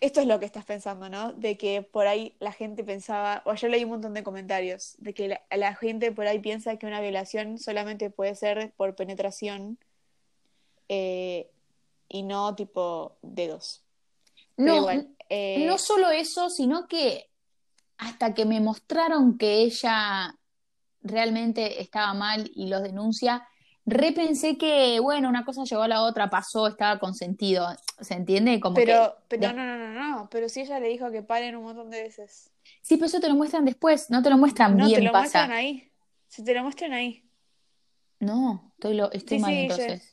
esto 0.02 0.20
es 0.20 0.26
lo 0.26 0.40
que 0.40 0.46
estás 0.46 0.64
pensando, 0.64 1.08
¿no? 1.08 1.32
De 1.32 1.56
que 1.56 1.82
por 1.82 2.08
ahí 2.08 2.34
la 2.40 2.50
gente 2.50 2.82
pensaba, 2.82 3.40
o 3.44 3.54
yo 3.54 3.68
leí 3.68 3.84
un 3.84 3.90
montón 3.90 4.14
de 4.14 4.24
comentarios, 4.24 4.96
de 4.98 5.14
que 5.14 5.28
la, 5.28 5.42
la 5.56 5.76
gente 5.76 6.10
por 6.10 6.26
ahí 6.26 6.40
piensa 6.40 6.76
que 6.76 6.86
una 6.86 7.00
violación 7.00 7.58
solamente 7.58 8.10
puede 8.10 8.34
ser 8.34 8.72
por 8.76 8.96
penetración 8.96 9.78
eh, 10.88 11.48
y 12.12 12.22
no 12.22 12.54
tipo 12.54 13.18
dedos. 13.22 13.84
No, 14.56 14.76
igual, 14.76 15.16
eh, 15.30 15.66
no 15.66 15.78
solo 15.78 16.10
eso, 16.10 16.50
sino 16.50 16.86
que 16.86 17.30
hasta 17.98 18.34
que 18.34 18.44
me 18.44 18.60
mostraron 18.60 19.38
que 19.38 19.62
ella 19.62 20.34
realmente 21.02 21.80
estaba 21.80 22.14
mal 22.14 22.50
y 22.54 22.68
los 22.68 22.82
denuncia, 22.82 23.46
repensé 23.86 24.56
que, 24.58 25.00
bueno, 25.00 25.28
una 25.28 25.44
cosa 25.44 25.64
llegó 25.64 25.82
a 25.82 25.88
la 25.88 26.02
otra, 26.02 26.30
pasó, 26.30 26.66
estaba 26.68 26.98
consentido, 26.98 27.66
¿se 28.00 28.14
entiende? 28.14 28.60
Como 28.60 28.76
pero, 28.76 28.84
que... 28.84 29.12
pero 29.28 29.52
no, 29.52 29.64
no, 29.64 29.76
no, 29.76 29.88
no, 29.92 30.28
pero 30.30 30.48
si 30.48 30.60
ella 30.60 30.80
le 30.80 30.88
dijo 30.88 31.10
que 31.10 31.22
paren 31.22 31.56
un 31.56 31.64
montón 31.64 31.90
de 31.90 32.02
veces. 32.02 32.50
Sí, 32.82 32.96
pero 32.96 33.06
eso 33.06 33.20
te 33.20 33.28
lo 33.28 33.34
muestran 33.34 33.64
después, 33.64 34.10
no 34.10 34.22
te 34.22 34.30
lo 34.30 34.38
muestran 34.38 34.76
No, 34.76 34.86
bien, 34.86 35.00
te 35.00 35.06
lo 35.06 35.12
pasa. 35.12 35.40
muestran 35.46 35.50
ahí. 35.52 35.92
Si 36.28 36.44
te 36.44 36.54
lo 36.54 36.62
muestran 36.62 36.92
ahí. 36.92 37.22
No, 38.20 38.72
estoy, 38.76 38.94
lo, 38.94 39.12
estoy 39.12 39.36
Sí, 39.38 39.42
mal 39.42 39.52
sí, 39.54 39.60
entonces. 39.62 40.11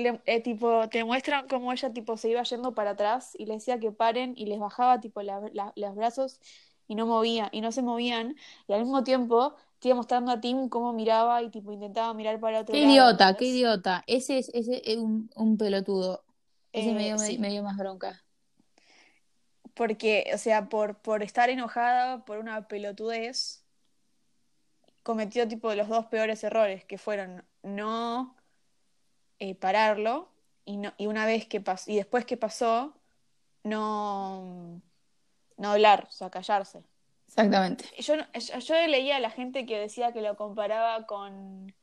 Le- 0.00 0.20
eh, 0.26 0.40
tipo, 0.42 0.88
te 0.88 1.04
muestran 1.04 1.48
cómo 1.48 1.72
ella 1.72 1.92
tipo 1.92 2.16
se 2.16 2.28
iba 2.30 2.42
yendo 2.42 2.74
para 2.74 2.90
atrás 2.90 3.34
y 3.38 3.46
le 3.46 3.54
decía 3.54 3.78
que 3.80 3.92
paren 3.92 4.34
y 4.36 4.46
les 4.46 4.58
bajaba 4.58 5.00
tipo 5.00 5.22
la- 5.22 5.40
la- 5.52 5.72
los 5.76 5.94
brazos 5.94 6.40
y 6.88 6.94
no 6.96 7.06
movía, 7.06 7.48
y 7.52 7.60
no 7.60 7.72
se 7.72 7.82
movían, 7.82 8.36
y 8.68 8.72
al 8.72 8.80
mismo 8.80 9.04
tiempo 9.04 9.54
te 9.78 9.88
iba 9.88 9.96
mostrando 9.96 10.32
a 10.32 10.40
Tim 10.40 10.68
cómo 10.68 10.92
miraba 10.92 11.42
y 11.42 11.50
tipo 11.50 11.72
intentaba 11.72 12.12
mirar 12.14 12.40
para 12.40 12.60
otro 12.60 12.74
Qué 12.74 12.82
lado, 12.82 12.92
idiota, 12.92 13.36
qué 13.36 13.44
idiota. 13.46 14.04
Ese 14.06 14.38
es, 14.38 14.48
ese 14.54 14.82
es 14.90 14.96
un, 14.98 15.30
un 15.36 15.56
pelotudo. 15.58 16.24
Ese 16.72 16.90
Eh, 16.90 16.94
me 16.94 17.04
dio, 17.04 17.18
sí. 17.18 17.38
me 17.38 17.50
dio 17.50 17.62
más 17.62 17.76
bronca. 17.76 18.22
Porque, 19.74 20.30
o 20.34 20.38
sea, 20.38 20.68
por, 20.68 20.98
por 21.02 21.22
estar 21.22 21.50
enojada 21.50 22.24
por 22.24 22.38
una 22.38 22.68
pelotudez, 22.68 23.64
cometió 25.02 25.46
tipo 25.48 25.74
los 25.74 25.88
dos 25.88 26.06
peores 26.06 26.42
errores, 26.44 26.84
que 26.84 26.98
fueron 26.98 27.44
no 27.62 28.34
eh, 29.40 29.54
pararlo 29.54 30.28
y, 30.64 30.76
no, 30.76 30.92
y 30.98 31.06
una 31.06 31.26
vez 31.26 31.46
que 31.46 31.60
pasó, 31.60 31.90
y 31.90 31.96
después 31.96 32.24
que 32.24 32.36
pasó, 32.36 32.94
no, 33.64 34.80
no 35.56 35.70
hablar, 35.70 36.06
o 36.08 36.12
sea, 36.12 36.30
callarse. 36.30 36.82
Exactamente. 37.26 37.84
Yo, 37.98 38.14
yo, 38.16 38.58
yo 38.58 38.86
leía 38.86 39.16
a 39.16 39.20
la 39.20 39.30
gente 39.30 39.66
que 39.66 39.78
decía 39.78 40.12
que 40.12 40.20
lo 40.20 40.36
comparaba 40.36 41.06
con, 41.06 41.74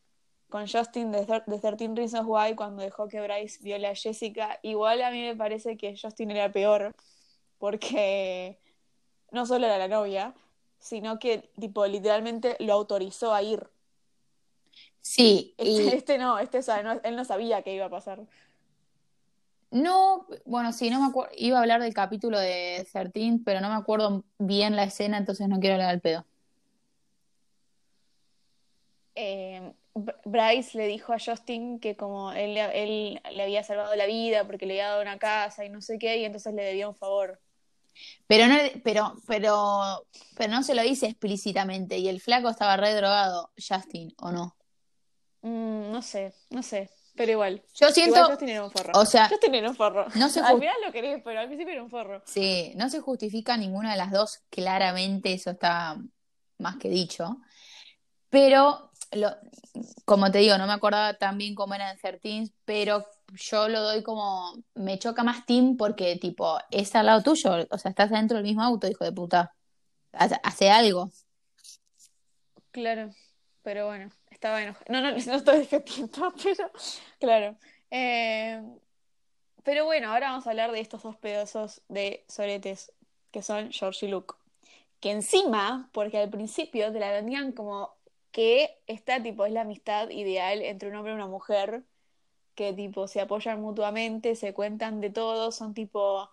con 0.49 0.67
Justin 0.67 1.11
de, 1.11 1.25
de 1.25 1.59
13 1.59 1.95
Reasons 1.95 2.25
Why 2.27 2.55
cuando 2.55 2.83
dejó 2.83 3.07
que 3.07 3.21
Bryce 3.21 3.59
viola 3.61 3.89
a 3.89 3.95
Jessica. 3.95 4.59
Igual 4.61 5.01
a 5.01 5.11
mí 5.11 5.21
me 5.21 5.35
parece 5.35 5.77
que 5.77 5.95
Justin 6.01 6.31
era 6.31 6.51
peor 6.51 6.95
porque 7.57 8.59
no 9.31 9.45
solo 9.45 9.65
era 9.65 9.77
la 9.77 9.87
novia, 9.87 10.33
sino 10.79 11.19
que 11.19 11.49
tipo 11.59 11.85
literalmente 11.85 12.55
lo 12.59 12.73
autorizó 12.73 13.33
a 13.33 13.41
ir. 13.41 13.69
Sí, 15.09 15.55
Este, 15.57 15.69
y 15.83 15.87
este 15.87 16.17
no, 16.17 16.37
este 16.37 16.57
o 16.57 16.61
sea, 16.61 16.83
no- 16.83 16.99
él 17.01 17.15
no 17.15 17.23
sabía 17.23 17.61
qué 17.61 17.73
iba 17.73 17.85
a 17.85 17.89
pasar. 17.89 18.19
no, 19.71 20.27
bueno, 20.45 20.73
sí, 20.73 20.89
no 20.89 20.99
me 21.01 21.07
acuerdo, 21.07 21.31
iba 21.37 21.57
a 21.57 21.61
hablar 21.61 21.81
del 21.81 21.93
capítulo 21.93 22.37
de 22.39 22.85
13, 22.91 23.39
pero 23.45 23.61
no 23.61 23.69
me 23.69 23.75
acuerdo 23.75 24.23
bien 24.37 24.75
la 24.75 24.83
escena, 24.83 25.17
entonces 25.17 25.47
no 25.47 25.59
quiero 25.59 25.75
hablar 25.75 25.89
al 25.91 26.01
pedo. 26.01 26.25
eh, 29.15 29.73
Br- 29.95 30.15
Bryce 30.25 30.77
le 30.77 30.85
dijo 30.87 31.11
a 31.13 31.17
Justin 31.19 31.79
que 31.79 31.95
como 31.95 32.31
él, 32.33 32.53
le- 32.53 32.83
él 32.83 33.21
le 33.33 33.43
había 33.43 33.63
salvado 33.63 33.95
la 33.95 34.05
vida 34.05 34.45
porque 34.45 34.65
le 34.65 34.73
había 34.73 34.89
dado 34.89 35.01
una 35.01 35.17
casa 35.17 35.65
y 35.65 35.69
no 35.69 35.81
sé 35.81 35.97
qué, 35.97 36.17
y 36.17 36.25
entonces 36.25 36.53
le 36.53 36.63
debía 36.63 36.87
un 36.89 36.95
favor. 36.95 37.39
Pero 38.27 38.47
no, 38.47 38.55
pero, 38.83 39.15
pero, 39.25 40.05
pero 40.37 40.51
no 40.51 40.61
se 40.63 40.75
lo 40.75 40.83
dice 40.83 41.07
explícitamente, 41.07 41.97
y 41.97 42.09
el 42.09 42.19
flaco 42.21 42.49
estaba 42.49 42.77
re 42.77 42.93
drogado, 42.93 43.51
Justin, 43.57 44.13
¿o 44.19 44.31
no? 44.31 44.56
Mm, 45.47 45.91
no 45.91 46.01
sé, 46.01 46.33
no 46.49 46.61
sé, 46.61 46.89
pero 47.15 47.31
igual. 47.31 47.63
Yo 47.73 47.89
siento, 47.91 48.17
Igual 48.17 48.31
Justin 48.31 48.49
era 48.49 48.65
un 48.65 48.71
forro. 48.71 48.91
o 48.95 49.05
sea, 49.05 49.29
Justin 49.29 49.55
era 49.55 49.69
un 49.69 49.75
forro. 49.75 50.05
no 50.15 50.27
se 50.27 50.41
Al 50.41 50.59
final 50.59 50.75
lo 50.85 50.91
querés, 50.91 51.21
pero 51.23 51.39
al 51.39 51.47
principio 51.47 51.73
era 51.73 51.83
un 51.83 51.89
forro. 51.89 52.21
Sí, 52.25 52.73
no 52.75 52.89
se 52.89 52.99
justifica 52.99 53.55
ninguna 53.55 53.91
de 53.91 53.97
las 53.97 54.11
dos, 54.11 54.41
claramente 54.49 55.31
eso 55.31 55.51
está 55.51 55.97
más 56.57 56.75
que 56.75 56.89
dicho. 56.89 57.37
Pero, 58.29 58.91
lo, 59.13 59.37
como 60.03 60.29
te 60.31 60.39
digo, 60.39 60.57
no 60.57 60.67
me 60.67 60.73
acordaba 60.73 61.13
tan 61.13 61.37
bien 61.37 61.55
cómo 61.55 61.75
era 61.75 61.91
en 61.91 61.97
13, 61.97 62.51
pero 62.65 63.05
yo 63.35 63.69
lo 63.69 63.81
doy 63.81 64.03
como, 64.03 64.51
me 64.75 64.99
choca 64.99 65.23
más 65.23 65.45
Tim 65.45 65.77
porque, 65.77 66.17
tipo, 66.17 66.57
es 66.71 66.93
al 66.93 67.05
lado 67.05 67.23
tuyo, 67.23 67.65
o 67.69 67.77
sea, 67.77 67.89
estás 67.89 68.09
dentro 68.09 68.35
del 68.35 68.43
mismo 68.43 68.63
auto, 68.63 68.87
hijo 68.87 69.05
de 69.05 69.13
puta. 69.13 69.53
Hace 70.11 70.69
algo. 70.69 71.09
Claro, 72.71 73.11
pero 73.63 73.85
bueno, 73.87 74.09
estaba 74.37 74.61
enojado. 74.61 74.85
No, 74.89 75.01
no, 75.01 75.11
no 75.25 75.35
estoy 75.35 75.59
defendiendo, 75.59 76.33
pero 76.43 76.71
claro. 77.19 77.57
Eh, 77.91 78.61
pero 79.63 79.85
bueno, 79.85 80.11
ahora 80.11 80.29
vamos 80.29 80.47
a 80.47 80.51
hablar 80.51 80.71
de 80.71 80.79
estos 80.79 81.03
dos 81.03 81.17
pedazos 81.17 81.81
de 81.89 82.23
soretes 82.27 82.93
que 83.31 83.41
son 83.41 83.71
George 83.71 84.05
y 84.05 84.09
Luke. 84.09 84.35
Que 84.99 85.11
encima, 85.11 85.89
porque 85.91 86.17
al 86.19 86.29
principio 86.29 86.91
te 86.91 86.99
la 86.99 87.11
vendían 87.11 87.51
como 87.51 87.95
que 88.31 88.79
esta 88.87 89.21
tipo 89.21 89.45
es 89.45 89.51
la 89.53 89.61
amistad 89.61 90.09
ideal 90.09 90.61
entre 90.61 90.89
un 90.89 90.95
hombre 90.95 91.11
y 91.13 91.15
una 91.15 91.27
mujer, 91.27 91.83
que 92.55 92.73
tipo 92.73 93.07
se 93.07 93.21
apoyan 93.21 93.61
mutuamente, 93.61 94.35
se 94.35 94.53
cuentan 94.53 95.01
de 95.01 95.09
todo, 95.11 95.51
son 95.51 95.73
tipo 95.73 96.29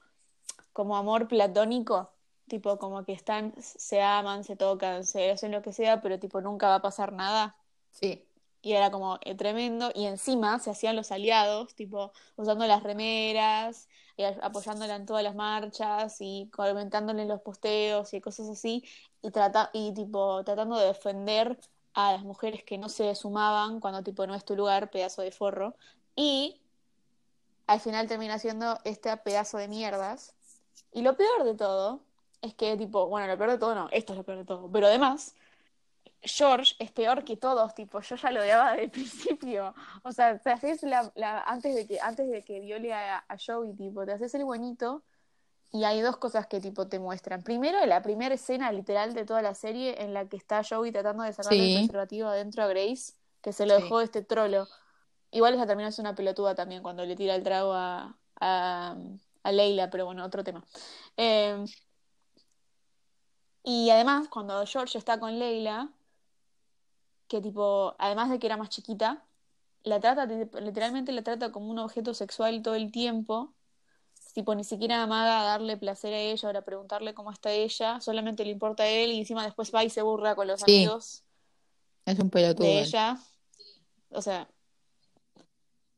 como 0.73 0.96
amor 0.96 1.28
platónico, 1.28 2.11
tipo 2.49 2.78
como 2.78 3.04
que 3.04 3.12
están, 3.12 3.54
se 3.61 4.02
aman, 4.02 4.44
se 4.44 4.56
tocan, 4.56 5.04
se 5.04 5.30
hacen 5.30 5.52
lo 5.52 5.62
que 5.62 5.73
sea, 5.73 6.00
pero 6.02 6.18
tipo 6.18 6.40
nunca 6.40 6.68
va 6.68 6.76
a 6.76 6.82
pasar 6.82 7.12
nada. 7.12 7.56
Sí. 7.94 8.26
Y 8.62 8.72
era 8.72 8.90
como 8.90 9.18
eh, 9.22 9.34
tremendo. 9.34 9.90
Y 9.94 10.06
encima 10.06 10.58
se 10.58 10.70
hacían 10.70 10.96
los 10.96 11.12
aliados, 11.12 11.74
tipo 11.74 12.12
usando 12.36 12.66
las 12.66 12.82
remeras, 12.82 13.88
y 14.16 14.24
apoyándola 14.24 14.96
en 14.96 15.06
todas 15.06 15.24
las 15.24 15.34
marchas 15.34 16.16
y 16.20 16.48
comentándole 16.52 17.22
en 17.22 17.28
los 17.28 17.40
posteos 17.40 18.14
y 18.14 18.20
cosas 18.20 18.48
así. 18.48 18.84
Y, 19.22 19.30
trata 19.30 19.70
y 19.72 19.92
tipo 19.92 20.44
tratando 20.44 20.78
de 20.78 20.86
defender 20.86 21.58
a 21.94 22.12
las 22.12 22.22
mujeres 22.24 22.64
que 22.64 22.78
no 22.78 22.88
se 22.88 23.14
sumaban 23.14 23.80
cuando 23.80 24.02
tipo 24.02 24.26
no 24.26 24.34
es 24.34 24.44
tu 24.44 24.56
lugar, 24.56 24.90
pedazo 24.90 25.22
de 25.22 25.30
forro. 25.30 25.76
Y 26.16 26.60
al 27.66 27.80
final 27.80 28.08
termina 28.08 28.38
siendo 28.38 28.78
este 28.84 29.16
pedazo 29.18 29.58
de 29.58 29.68
mierdas. 29.68 30.34
Y 30.92 31.02
lo 31.02 31.16
peor 31.16 31.44
de 31.44 31.54
todo 31.54 32.00
es 32.42 32.54
que 32.54 32.76
tipo, 32.76 33.08
bueno, 33.08 33.26
lo 33.26 33.36
peor 33.38 33.50
de 33.52 33.58
todo 33.58 33.74
no, 33.74 33.88
esto 33.90 34.12
es 34.12 34.18
lo 34.18 34.24
peor 34.24 34.38
de 34.38 34.44
todo. 34.44 34.70
Pero 34.70 34.86
además... 34.86 35.34
George 36.23 36.75
es 36.78 36.90
peor 36.90 37.25
que 37.25 37.37
todos, 37.37 37.75
tipo, 37.75 38.00
yo 38.00 38.16
ya 38.16 38.30
lo 38.30 38.40
odiaba 38.40 38.70
desde 38.73 38.84
el 38.84 38.90
principio. 38.90 39.75
O 40.02 40.12
sea, 40.12 40.38
te 40.38 40.50
haces 40.50 40.82
la, 40.82 41.12
la- 41.16 41.40
antes 41.42 41.75
de 41.75 41.87
que, 41.87 42.00
antes 42.00 42.30
de 42.30 42.42
que 42.42 42.61
viole 42.61 42.92
a, 42.94 43.18
a 43.28 43.37
Joey, 43.38 43.75
tipo, 43.75 44.04
te 44.06 44.12
haces 44.12 44.34
el 44.34 44.44
buenito 44.44 45.02
y 45.73 45.84
hay 45.84 46.00
dos 46.00 46.16
cosas 46.16 46.46
que 46.46 46.61
tipo 46.61 46.87
te 46.88 46.99
muestran. 46.99 47.42
Primero, 47.42 47.84
la 47.84 48.00
primera 48.00 48.34
escena 48.34 48.70
literal 48.73 49.12
de 49.12 49.25
toda 49.25 49.42
la 49.42 49.54
serie 49.54 50.02
en 50.02 50.14
la 50.14 50.26
que 50.28 50.37
está 50.37 50.62
Joey 50.68 50.92
tratando 50.92 51.25
de 51.25 51.32
sacarle 51.32 51.58
Sí. 51.58 51.75
el 51.75 51.80
preservativo 51.82 52.28
adentro 52.28 52.62
a 52.62 52.68
Grace, 52.68 53.14
que 53.42 53.52
se 53.52 53.66
lo 53.66 53.76
Sí. 53.76 53.82
dejó 53.82 54.00
este 54.00 54.23
trolo. 54.23 54.66
Igual 55.30 55.54
esa 55.54 55.66
terminó 55.66 55.88
es 55.88 55.99
una 55.99 56.14
pelotuda 56.14 56.54
también 56.54 56.82
cuando 56.82 57.04
le 57.04 57.16
tira 57.16 57.34
el 57.34 57.42
trago 57.42 57.73
a, 57.75 58.16
a, 58.40 58.96
a 59.42 59.52
Leila, 59.52 59.90
pero 59.90 60.06
bueno, 60.06 60.25
otro 60.25 60.44
tema. 60.44 60.64
Eh, 61.16 61.64
y 63.64 63.90
además, 63.90 64.28
cuando 64.28 64.64
George 64.66 64.97
está 64.99 65.18
con 65.18 65.38
Leila, 65.38 65.88
que 67.28 67.40
tipo, 67.40 67.94
además 67.99 68.30
de 68.30 68.38
que 68.38 68.47
era 68.47 68.56
más 68.56 68.68
chiquita, 68.68 69.25
la 69.83 69.99
trata, 70.00 70.26
literalmente 70.26 71.11
la 71.12 71.23
trata 71.23 71.50
como 71.52 71.71
un 71.71 71.78
objeto 71.78 72.14
sexual 72.14 72.62
todo 72.62 72.75
el 72.75 72.92
tiempo. 72.92 73.52
Tipo, 74.33 74.54
ni 74.54 74.64
siquiera 74.64 75.02
amaga 75.02 75.40
a 75.42 75.44
darle 75.44 75.76
placer 75.76 76.12
a 76.12 76.18
ella 76.18 76.49
o 76.49 76.56
a 76.59 76.62
preguntarle 76.62 77.14
cómo 77.14 77.30
está 77.30 77.50
ella, 77.52 78.00
solamente 78.00 78.44
le 78.44 78.50
importa 78.50 78.83
a 78.83 78.88
él 78.88 79.12
y 79.12 79.18
encima 79.21 79.44
después 79.44 79.73
va 79.75 79.85
y 79.85 79.90
se 79.90 80.02
burla 80.02 80.35
con 80.35 80.47
los 80.49 80.61
Sí. 80.62 80.75
amigos 80.85 81.23
Es 82.04 82.18
un 82.18 82.30
pelotudo. 82.30 82.66
de 82.66 82.80
ella. 82.80 83.18
O 84.11 84.21
sea, 84.23 84.49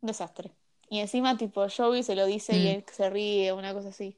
un 0.03 0.07
desastre. 0.09 0.53
Y 0.91 0.99
encima, 1.01 1.37
tipo, 1.37 1.67
Joey 1.75 2.03
se 2.03 2.15
lo 2.15 2.27
dice 2.27 2.57
y 2.57 2.65
Mm. 2.65 2.67
él 2.67 2.85
se 2.93 3.09
ríe, 3.11 3.53
una 3.53 3.73
cosa 3.73 3.89
así. 3.89 4.17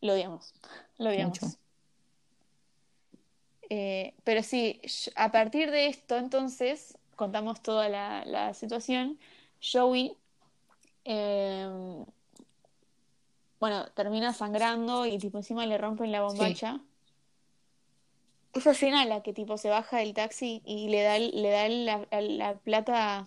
Lo 0.00 0.12
odiamos. 0.12 0.52
Lo 0.98 1.08
odiamos. 1.10 1.40
Mucho. 1.42 1.56
Eh, 3.74 4.12
pero 4.22 4.42
sí, 4.42 4.82
a 5.16 5.32
partir 5.32 5.70
de 5.70 5.86
esto, 5.86 6.18
entonces, 6.18 6.98
contamos 7.16 7.62
toda 7.62 7.88
la, 7.88 8.22
la 8.26 8.52
situación. 8.52 9.18
Joey, 9.62 10.14
eh, 11.06 12.04
bueno, 13.58 13.86
termina 13.94 14.34
sangrando 14.34 15.06
y 15.06 15.16
tipo 15.16 15.38
encima 15.38 15.64
le 15.64 15.78
rompen 15.78 16.12
la 16.12 16.20
bombacha. 16.20 16.80
Esa 18.52 18.72
escena 18.72 19.04
en 19.04 19.08
la 19.08 19.22
que 19.22 19.32
tipo 19.32 19.56
se 19.56 19.70
baja 19.70 19.96
del 19.96 20.12
taxi 20.12 20.60
y 20.66 20.90
le 20.90 21.00
da, 21.02 21.18
le 21.18 21.48
da 21.48 21.68
la, 21.68 22.20
la 22.20 22.54
plata 22.56 23.26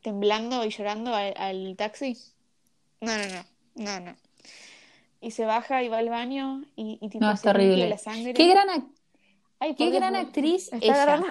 temblando 0.00 0.64
y 0.64 0.70
llorando 0.70 1.14
al, 1.14 1.34
al 1.36 1.76
taxi. 1.76 2.16
No, 3.02 3.12
no, 3.18 3.26
no, 3.26 3.44
no, 3.84 4.00
no. 4.00 4.16
Y 5.20 5.32
se 5.32 5.44
baja 5.44 5.82
y 5.82 5.88
va 5.90 5.98
al 5.98 6.08
baño 6.08 6.64
y, 6.74 6.98
y 7.02 7.08
tipo 7.10 7.26
No, 7.26 7.32
es 7.32 7.40
se 7.40 7.48
limpia 7.48 7.66
terrible. 7.66 7.88
la 7.90 7.98
sangre. 7.98 8.32
Qué 8.32 8.48
gran, 8.48 8.70
Ay, 9.58 9.74
qué 9.74 9.90
gran 9.90 10.12
no. 10.14 10.18
actriz 10.18 10.72
ella. 10.72 10.94
agarrando 10.94 11.28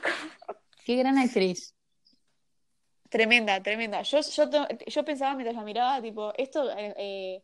Qué 0.86 0.96
gran 0.96 1.18
actriz. 1.18 1.74
Tremenda, 3.10 3.62
tremenda. 3.62 4.02
Yo, 4.02 4.20
yo, 4.22 4.50
yo 4.88 5.06
pensaba 5.06 5.36
mientras 5.36 5.56
la 5.56 5.64
miraba, 5.64 6.02
tipo, 6.02 6.34
esto 6.36 6.70
eh, 6.72 6.94
eh, 6.98 7.44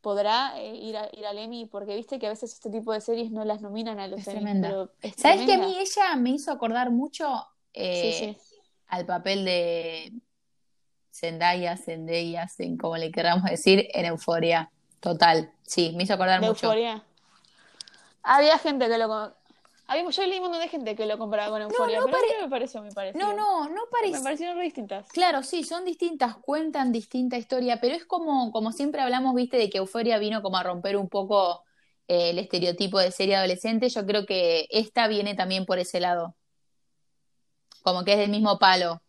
podrá 0.00 0.52
eh, 0.60 0.76
ir, 0.76 0.96
a, 0.96 1.08
ir 1.12 1.26
al 1.26 1.38
Emmy, 1.38 1.66
porque 1.66 1.96
viste 1.96 2.18
que 2.18 2.26
a 2.26 2.28
veces 2.28 2.52
este 2.52 2.70
tipo 2.70 2.92
de 2.92 3.00
series 3.00 3.30
no 3.30 3.44
las 3.44 3.60
nominan 3.60 3.98
a 3.98 4.06
los 4.06 4.20
Es 4.20 4.28
Emmys, 4.28 4.42
tremenda. 4.42 4.68
pero 4.68 4.92
es 5.00 5.14
¿Sabes 5.16 5.46
que 5.46 5.54
a 5.54 5.58
mí 5.58 5.76
ella 5.78 6.14
me 6.16 6.30
hizo 6.30 6.52
acordar 6.52 6.90
mucho 6.90 7.44
eh, 7.72 8.36
sí. 8.36 8.36
al 8.86 9.04
papel 9.06 9.44
de 9.44 10.12
Zendaya, 11.10 11.76
Zendaya, 11.76 12.46
en 12.58 12.76
como 12.76 12.96
le 12.96 13.10
queramos 13.10 13.50
decir, 13.50 13.88
en 13.94 14.04
Euforia? 14.04 14.70
Total, 15.00 15.52
sí, 15.62 15.92
me 15.96 16.04
hizo 16.04 16.14
acordar 16.14 16.40
De 16.40 16.48
mucho. 16.48 16.66
Euforia. 16.66 17.02
Había 18.22 18.58
gente 18.58 18.88
que 18.88 18.98
lo... 18.98 19.34
co- 19.86 19.92
Había, 19.92 20.08
yo 20.10 20.26
leí 20.26 20.38
un 20.38 20.44
montón 20.44 20.60
de 20.60 20.68
gente 20.68 20.94
que 20.96 21.06
lo 21.06 21.18
comparaba 21.18 21.50
con 21.50 21.62
Euforia, 21.62 21.98
no 22.00 22.06
pero 22.06 22.18
no 22.36 22.42
me 22.44 22.48
pareció 22.50 22.82
muy 22.82 22.90
parecido. 22.92 23.26
No, 23.26 23.34
no, 23.34 23.68
no 23.68 23.82
Me 23.86 23.90
parece. 23.90 24.22
parecieron 24.22 24.56
re 24.56 24.64
distintas. 24.64 25.08
Claro, 25.10 25.42
sí, 25.42 25.64
son 25.64 25.84
distintas, 25.84 26.36
cuentan 26.36 26.92
distinta 26.92 27.36
historia, 27.36 27.80
pero 27.80 27.94
es 27.94 28.04
como, 28.04 28.50
como 28.52 28.72
siempre 28.72 29.00
hablamos, 29.02 29.34
viste, 29.34 29.56
de 29.56 29.70
que 29.70 29.78
Euforia 29.78 30.18
vino 30.18 30.42
como 30.42 30.56
a 30.56 30.62
romper 30.62 30.96
un 30.96 31.08
poco 31.08 31.64
eh, 32.08 32.30
el 32.30 32.38
estereotipo 32.38 32.98
de 32.98 33.10
serie 33.10 33.36
adolescente. 33.36 33.88
Yo 33.88 34.04
creo 34.06 34.26
que 34.26 34.66
esta 34.70 35.06
viene 35.08 35.34
también 35.34 35.66
por 35.66 35.78
ese 35.78 36.00
lado. 36.00 36.34
Como 37.82 38.04
que 38.04 38.12
es 38.12 38.18
del 38.18 38.30
mismo 38.30 38.58
palo. 38.58 39.02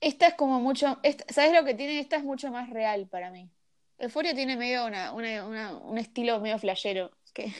Esta 0.00 0.28
es 0.28 0.34
como 0.34 0.60
mucho... 0.60 0.98
esta- 1.02 1.30
¿Sabes 1.32 1.52
lo 1.52 1.64
que 1.64 1.74
tiene? 1.74 1.98
Esta 2.00 2.16
es 2.16 2.24
mucho 2.24 2.50
más 2.50 2.70
real 2.70 3.06
para 3.06 3.30
mí. 3.30 3.50
Euforia 3.98 4.34
tiene 4.34 4.56
medio 4.56 4.86
una, 4.86 5.12
una- 5.12 5.44
una- 5.46 5.76
un 5.76 5.98
estilo 5.98 6.40
medio 6.40 6.58
flashero. 6.58 7.10
Que 7.34 7.52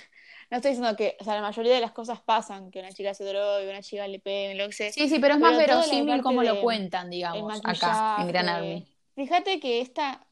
no 0.50 0.57
estoy 0.57 0.73
diciendo 0.73 0.97
que, 0.97 1.16
o 1.21 1.25
sea, 1.25 1.35
la 1.35 1.42
mayoría 1.42 1.75
de 1.75 1.80
las 1.80 1.92
cosas 1.92 2.21
pasan, 2.21 2.71
que 2.71 2.80
una 2.80 2.90
chica 2.92 3.14
se 3.14 3.25
droga, 3.25 3.61
que 3.61 3.69
una 3.71 3.83
chica 3.83 4.07
le 4.09 4.19
peguen, 4.19 4.59
lo 4.59 4.66
que 4.66 4.73
sea. 4.73 4.92
Sí, 4.92 5.09
sí, 5.09 5.19
pero 5.21 5.35
es 5.35 5.40
más 5.40 5.57
Pero 5.57 5.75
verosímil 5.75 6.23
como 6.23 6.42
lo 6.42 6.61
cuentan, 6.61 7.11
digamos, 7.11 7.61
acá, 7.64 8.16
en 8.21 8.28
Gran 8.28 8.49
Army. 8.49 8.87
Fíjate 9.14 9.61
que 9.61 9.80
esta, 9.80 10.26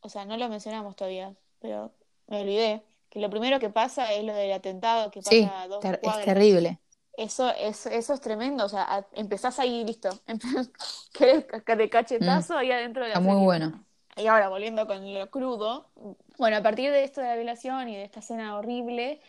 o 0.00 0.08
sea, 0.08 0.24
no 0.24 0.36
lo 0.36 0.48
mencionamos 0.48 0.96
todavía, 0.96 1.34
pero 1.60 1.92
me 2.28 2.40
olvidé, 2.42 2.82
que 3.10 3.18
lo 3.20 3.30
primero 3.30 3.58
que 3.58 3.70
pasa 3.70 4.12
es 4.12 4.24
lo 4.24 4.34
del 4.34 4.52
atentado 4.52 5.10
que 5.10 5.20
pasa 5.20 5.30
Sí, 5.30 5.42
a 5.62 5.68
dos 5.68 5.82
ter- 5.82 6.00
es 6.02 6.24
terrible. 6.24 6.78
Eso, 7.16 7.50
eso, 7.50 7.90
eso 7.90 8.14
es 8.14 8.20
tremendo, 8.20 8.64
o 8.64 8.68
sea, 8.68 9.06
empezás 9.14 9.58
ahí 9.58 9.80
y 9.80 9.84
listo. 9.84 10.08
Querés 11.12 11.46
de 11.66 11.90
cachetazo 11.90 12.56
ahí 12.56 12.70
adentro 12.70 13.02
de 13.04 13.10
la 13.10 13.16
Mm. 13.16 13.18
Está 13.18 13.34
muy 13.34 13.44
bueno. 13.44 13.84
Y 14.16 14.26
ahora, 14.26 14.48
volviendo 14.48 14.86
con 14.86 15.14
lo 15.14 15.30
crudo, 15.30 15.90
bueno, 16.38 16.56
a 16.56 16.62
partir 16.62 16.90
de 16.90 17.04
esto 17.04 17.20
de 17.20 17.28
la 17.28 17.36
violación 17.36 17.88
y 17.88 17.96
de 17.96 18.04
esta 18.04 18.20
escena 18.20 18.56
horrible, 18.56 19.20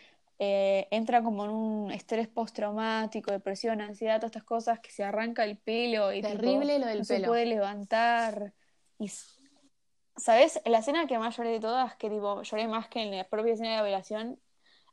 eh, 0.42 0.88
entra 0.90 1.22
como 1.22 1.44
en 1.44 1.50
un 1.50 1.92
estrés 1.92 2.26
postraumático, 2.26 3.30
depresión, 3.30 3.82
ansiedad, 3.82 4.16
todas 4.16 4.30
estas 4.30 4.44
cosas, 4.44 4.80
que 4.80 4.90
se 4.90 5.04
arranca 5.04 5.44
el 5.44 5.58
pelo 5.58 6.14
y 6.14 6.22
tipo, 6.22 6.28
Terrible 6.28 6.78
lo 6.78 6.86
del 6.86 7.00
no 7.00 7.04
se 7.04 7.20
puede 7.20 7.44
levantar. 7.44 8.54
Y, 8.98 9.12
¿sabes? 10.16 10.58
La 10.64 10.78
escena 10.78 11.06
que 11.06 11.18
más 11.18 11.36
lloré 11.36 11.50
de 11.50 11.60
todas, 11.60 11.94
que 11.96 12.08
tipo, 12.08 12.40
lloré 12.40 12.68
más 12.68 12.88
que 12.88 13.02
en 13.02 13.14
la 13.14 13.24
propia 13.24 13.52
escena 13.52 13.72
de 13.72 13.76
la 13.76 13.82
violación, 13.82 14.40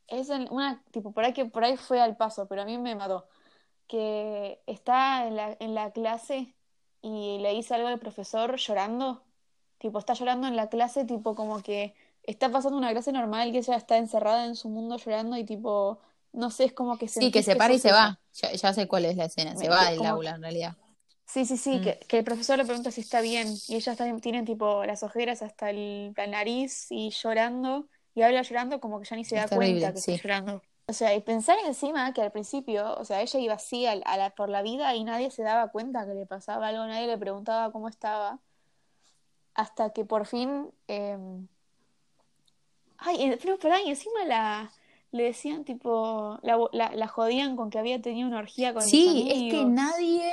es 0.08 0.30
en 0.30 0.51
una, 0.51 0.84
tipo, 0.92 1.13
por 1.13 1.24
ahí 1.24 1.32
que 1.32 1.46
por 1.46 1.63
ahí 1.63 1.77
fue 1.77 2.01
al 2.01 2.18
paso, 2.18 2.50
pero 2.50 2.63
a 2.63 2.66
mí 2.66 2.77
me 2.77 2.96
mató. 2.96 3.30
Que 3.88 4.62
está 4.68 5.27
en 5.27 5.38
la, 5.38 5.56
en 5.62 5.74
la 5.74 5.92
clase 5.92 6.54
y 7.01 7.38
le 7.39 7.54
dice 7.54 7.74
algo 7.74 7.88
al 7.88 8.00
profesor 8.00 8.58
llorando. 8.58 9.24
Tipo, 9.77 10.00
está 10.00 10.13
llorando 10.13 10.48
en 10.48 10.58
la 10.58 10.68
clase, 10.68 11.06
tipo, 11.06 11.36
como 11.36 11.63
que 11.63 11.96
está 12.27 12.51
pasando 12.51 12.77
una 12.77 12.91
clase 12.91 13.12
normal, 13.12 13.51
que 13.51 13.60
ella 13.60 13.75
está 13.77 13.98
encerrada 13.98 14.46
en 14.46 14.55
su 14.55 14.69
mundo 14.69 14.98
llorando 14.98 15.38
y 15.38 15.46
tipo, 15.46 16.00
no 16.34 16.51
sé, 16.51 16.65
es 16.65 16.74
como 16.74 16.98
que 17.00 17.07
Sí, 17.07 17.19
sentís 17.19 17.31
que 17.31 17.43
se 17.43 17.55
para 17.55 17.74
y 17.74 17.79
se 17.79 17.91
va. 17.91 18.19
Ya, 18.34 18.51
ya 18.53 18.74
sé 18.74 18.88
cuál 18.88 19.05
es 19.05 19.17
la 19.17 19.25
escena. 19.25 19.55
Se 19.55 19.67
Me- 19.67 19.69
va 19.69 19.89
del 19.89 20.05
aula, 20.05 20.31
en 20.31 20.41
realidad. 20.41 20.77
Sí, 21.25 21.46
sí, 21.46 21.57
sí, 21.57 21.77
Mm. 21.77 21.81
que, 21.81 22.00
que 22.07 22.19
el 22.19 22.24
profesor 22.24 22.57
le 22.57 22.65
pregunta 22.65 22.89
si 22.91 23.01
está 23.01 23.22
bien 23.22 23.48
y 23.67 23.75
ella 23.75 23.91
está, 23.91 24.17
tiene 24.22 24.43
tipo 24.43 24.86
las 24.86 25.03
ojeras 25.03 25.41
hasta 25.41 25.69
el, 25.69 26.13
la 26.15 26.25
nariz 26.27 26.88
y 26.89 27.10
llorando 27.12 27.89
y 28.15 28.22
habla 28.22 28.41
llorando 28.43 28.79
como 28.79 29.00
que 29.00 29.07
ya 29.10 29.15
ni 29.17 29.25
se 29.25 29.36
da 29.36 29.50
cuenta 29.50 29.93
que 29.93 30.01
sí. 30.01 30.12
está 30.13 30.24
llorando. 30.24 30.63
O 30.88 30.93
sea, 30.93 31.13
y 31.15 31.22
pensar 31.22 31.57
encima 31.65 32.13
que 32.13 32.22
al 32.22 32.31
principio, 32.31 32.96
o 32.98 33.03
sea, 33.05 33.22
ella 33.22 33.39
iba 33.41 33.53
así 33.55 33.86
a, 33.86 33.91
a 33.93 34.17
la- 34.17 34.29
por 34.36 34.50
la 34.50 34.62
vida 34.62 34.96
y 34.96 35.03
nadie 35.03 35.31
se 35.31 35.43
daba 35.43 35.69
cuenta 35.69 36.05
que 36.05 36.13
le 36.13 36.25
pasaba 36.25 36.67
algo, 36.69 36.86
nadie 36.86 37.07
le 37.07 37.17
preguntaba 37.17 37.72
cómo 37.74 37.89
estaba, 37.89 38.39
hasta 39.53 39.91
que 39.93 40.05
por 40.05 40.25
fin... 40.25 40.72
eh, 40.88 41.17
Ay, 42.98 43.24
eh, 43.24 43.39
pero 43.42 43.58
y 43.86 43.89
encima 43.89 44.25
la... 44.25 44.72
Le 45.12 45.24
decían 45.24 45.63
tipo, 45.63 46.38
la, 46.44 46.58
la, 46.74 46.94
la 46.94 47.08
jodían 47.08 47.56
con 47.56 47.70
que 47.70 47.80
había 47.80 48.01
tenido 48.01 48.27
una 48.27 48.39
orgía 48.39 48.74
con 48.74 48.84
Sí, 48.84 49.25
es 49.30 49.54
que 49.54 49.63
nadie. 49.66 50.30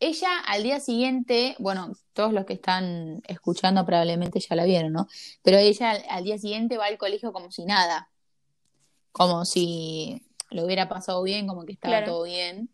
Ella 0.00 0.40
al 0.40 0.64
día 0.64 0.80
siguiente, 0.80 1.54
bueno, 1.60 1.92
todos 2.14 2.32
los 2.32 2.46
que 2.46 2.54
están 2.54 3.22
escuchando 3.28 3.86
probablemente 3.86 4.40
ya 4.40 4.56
la 4.56 4.64
vieron, 4.64 4.92
¿no? 4.92 5.06
Pero 5.42 5.58
ella 5.58 5.92
al, 5.92 6.02
al 6.10 6.24
día 6.24 6.36
siguiente 6.36 6.76
va 6.78 6.86
al 6.86 6.98
colegio 6.98 7.32
como 7.32 7.52
si 7.52 7.64
nada, 7.64 8.10
como 9.12 9.44
si 9.44 10.20
lo 10.50 10.64
hubiera 10.64 10.88
pasado 10.88 11.22
bien, 11.22 11.46
como 11.46 11.64
que 11.64 11.72
estaba 11.74 11.98
Claro. 11.98 12.12
todo 12.14 12.24
bien. 12.24 12.70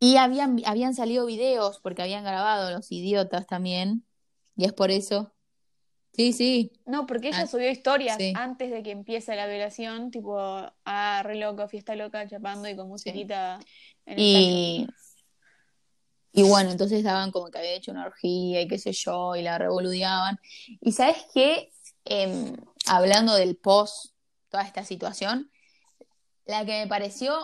Y 0.00 0.16
habían, 0.16 0.60
habían 0.66 0.94
salido 0.94 1.26
videos, 1.26 1.78
porque 1.80 2.02
habían 2.02 2.24
grabado 2.24 2.72
los 2.72 2.90
idiotas 2.90 3.46
también, 3.46 4.04
y 4.56 4.64
es 4.64 4.72
por 4.72 4.90
eso. 4.90 5.32
Sí, 6.14 6.32
sí, 6.32 6.72
No, 6.86 7.06
porque 7.06 7.28
ella 7.28 7.42
Ah, 7.42 7.46
subió 7.46 7.70
historias 7.70 8.18
sí. 8.18 8.32
antes 8.36 8.70
de 8.70 8.82
que 8.82 8.92
empiece 8.92 9.34
la 9.34 9.46
violación, 9.46 10.10
tipo, 10.10 10.38
ah, 10.84 11.22
re 11.24 11.36
loco, 11.36 11.66
fiesta 11.68 11.96
loca, 11.96 12.28
chapando 12.28 12.68
y 12.68 12.76
con 12.76 12.88
musiquita 12.88 13.58
en 14.06 14.18
el 14.18 14.24
Y, 14.24 14.86
y 16.32 16.42
bueno, 16.42 16.70
entonces 16.70 17.02
daban 17.02 17.30
como 17.30 17.50
que 17.50 17.58
había 17.58 17.74
hecho 17.74 17.90
una 17.90 18.06
orgía 18.06 18.60
y 18.60 18.68
qué 18.68 18.78
sé 18.78 18.92
yo, 18.92 19.34
y 19.34 19.42
la 19.42 19.58
revoludeaban. 19.58 20.38
Y 20.80 20.92
sabes 20.92 21.16
qué, 21.32 21.70
Em, 22.04 22.54
hablando 22.86 23.34
del 23.34 23.56
post, 23.56 24.12
toda 24.50 24.62
esta 24.62 24.84
situación, 24.84 25.50
la 26.44 26.64
que 26.66 26.80
me 26.82 26.86
pareció 26.86 27.34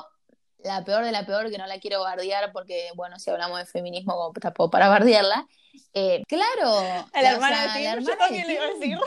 la 0.65 0.85
peor 0.85 1.05
de 1.05 1.13
la 1.13 1.25
peor, 1.27 1.51
que 1.51 1.59
no 1.59 1.67
la 1.67 1.79
quiero 1.81 2.01
bardear 2.01 2.53
porque, 2.53 2.91
bueno, 2.95 3.19
si 3.19 3.31
hablamos 3.31 3.59
de 3.59 3.67
feminismo, 3.67 4.15
como 4.15 4.33
tampoco 4.33 4.71
para 4.71 4.89
bardearla. 4.89 5.47
eh, 5.95 6.23
claro, 6.29 6.79
A 7.13 7.23
la 7.23 7.31
hermana 7.33 7.57
sea, 7.65 7.75
de 7.75 7.85
la 7.85 7.91
yo 7.93 7.97
hermana 7.99 8.17
también 8.19 8.43
de 8.43 8.49
le 8.49 8.55
iba 8.55 8.65
a 8.65 8.69
decir. 8.75 8.99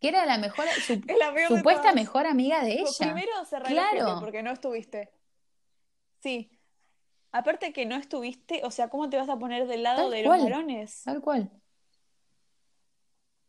que 0.00 0.08
era 0.08 0.26
la 0.26 0.38
mejor, 0.38 0.66
su- 0.86 1.00
la 1.18 1.48
supuesta 1.48 1.92
mejor 1.92 2.26
amiga 2.26 2.62
de 2.64 2.72
ella. 2.80 2.90
Primero 2.98 3.44
cerrar 3.44 3.68
el 3.70 3.72
Claro. 3.78 4.20
porque 4.20 4.42
no 4.42 4.50
estuviste. 4.52 5.10
Sí. 6.22 6.50
Aparte 7.32 7.72
que 7.72 7.86
no 7.86 7.96
estuviste, 7.96 8.60
o 8.64 8.70
sea, 8.70 8.88
¿cómo 8.88 9.08
te 9.08 9.16
vas 9.16 9.28
a 9.28 9.38
poner 9.38 9.66
del 9.66 9.82
lado 9.82 10.02
Tal 10.02 10.10
de 10.10 10.24
cual. 10.24 10.40
los 10.40 10.50
varones? 10.50 11.02
Tal 11.04 11.20
cual. 11.22 11.50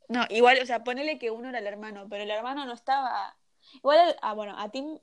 No, 0.10 0.26
igual, 0.30 0.60
o 0.62 0.65
sea, 0.65 0.84
ponele 0.84 1.17
que 1.17 1.32
uno 1.32 1.49
era 1.49 1.60
el 1.60 1.67
hermano, 1.67 2.08
pero 2.10 2.23
el 2.23 2.32
hermano 2.32 2.65
no 2.65 2.73
estaba. 2.73 3.36
Igual, 3.76 4.15
ah, 4.21 4.34
bueno, 4.34 4.56
a 4.58 4.69
Tim, 4.69 4.99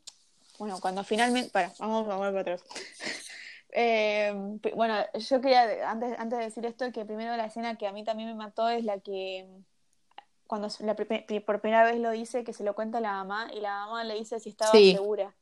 bueno, 0.61 0.79
cuando 0.79 1.03
finalmente. 1.03 1.51
Para, 1.51 1.73
vamos 1.79 2.07
a 2.07 2.16
volver 2.16 2.33
para 2.44 2.55
atrás. 2.55 2.64
Eh, 3.73 4.33
bueno, 4.75 4.96
yo 5.14 5.40
quería, 5.40 5.88
antes, 5.88 6.18
antes 6.18 6.40
de 6.40 6.44
decir 6.46 6.66
esto, 6.66 6.90
que 6.90 7.05
primero 7.05 7.37
la 7.37 7.44
escena 7.44 7.79
que 7.79 7.87
a 7.87 7.92
mí 7.92 8.03
también 8.03 8.29
me 8.29 8.35
mató 8.35 8.68
es 8.68 8.83
la 8.85 8.99
que. 8.99 9.46
Cuando 10.49 10.66
la 10.81 10.96
por 10.96 11.61
primera 11.61 11.85
vez 11.85 12.01
lo 12.01 12.11
dice, 12.11 12.42
que 12.42 12.53
se 12.53 12.64
lo 12.64 12.75
cuenta 12.75 12.99
a 12.99 13.01
la 13.01 13.12
mamá, 13.12 13.49
y 13.55 13.61
la 13.61 13.87
mamá 13.87 14.03
le 14.03 14.14
dice 14.14 14.40
si 14.40 14.49
estaba 14.49 14.73
Sí. 14.73 14.90
segura. 14.96 15.37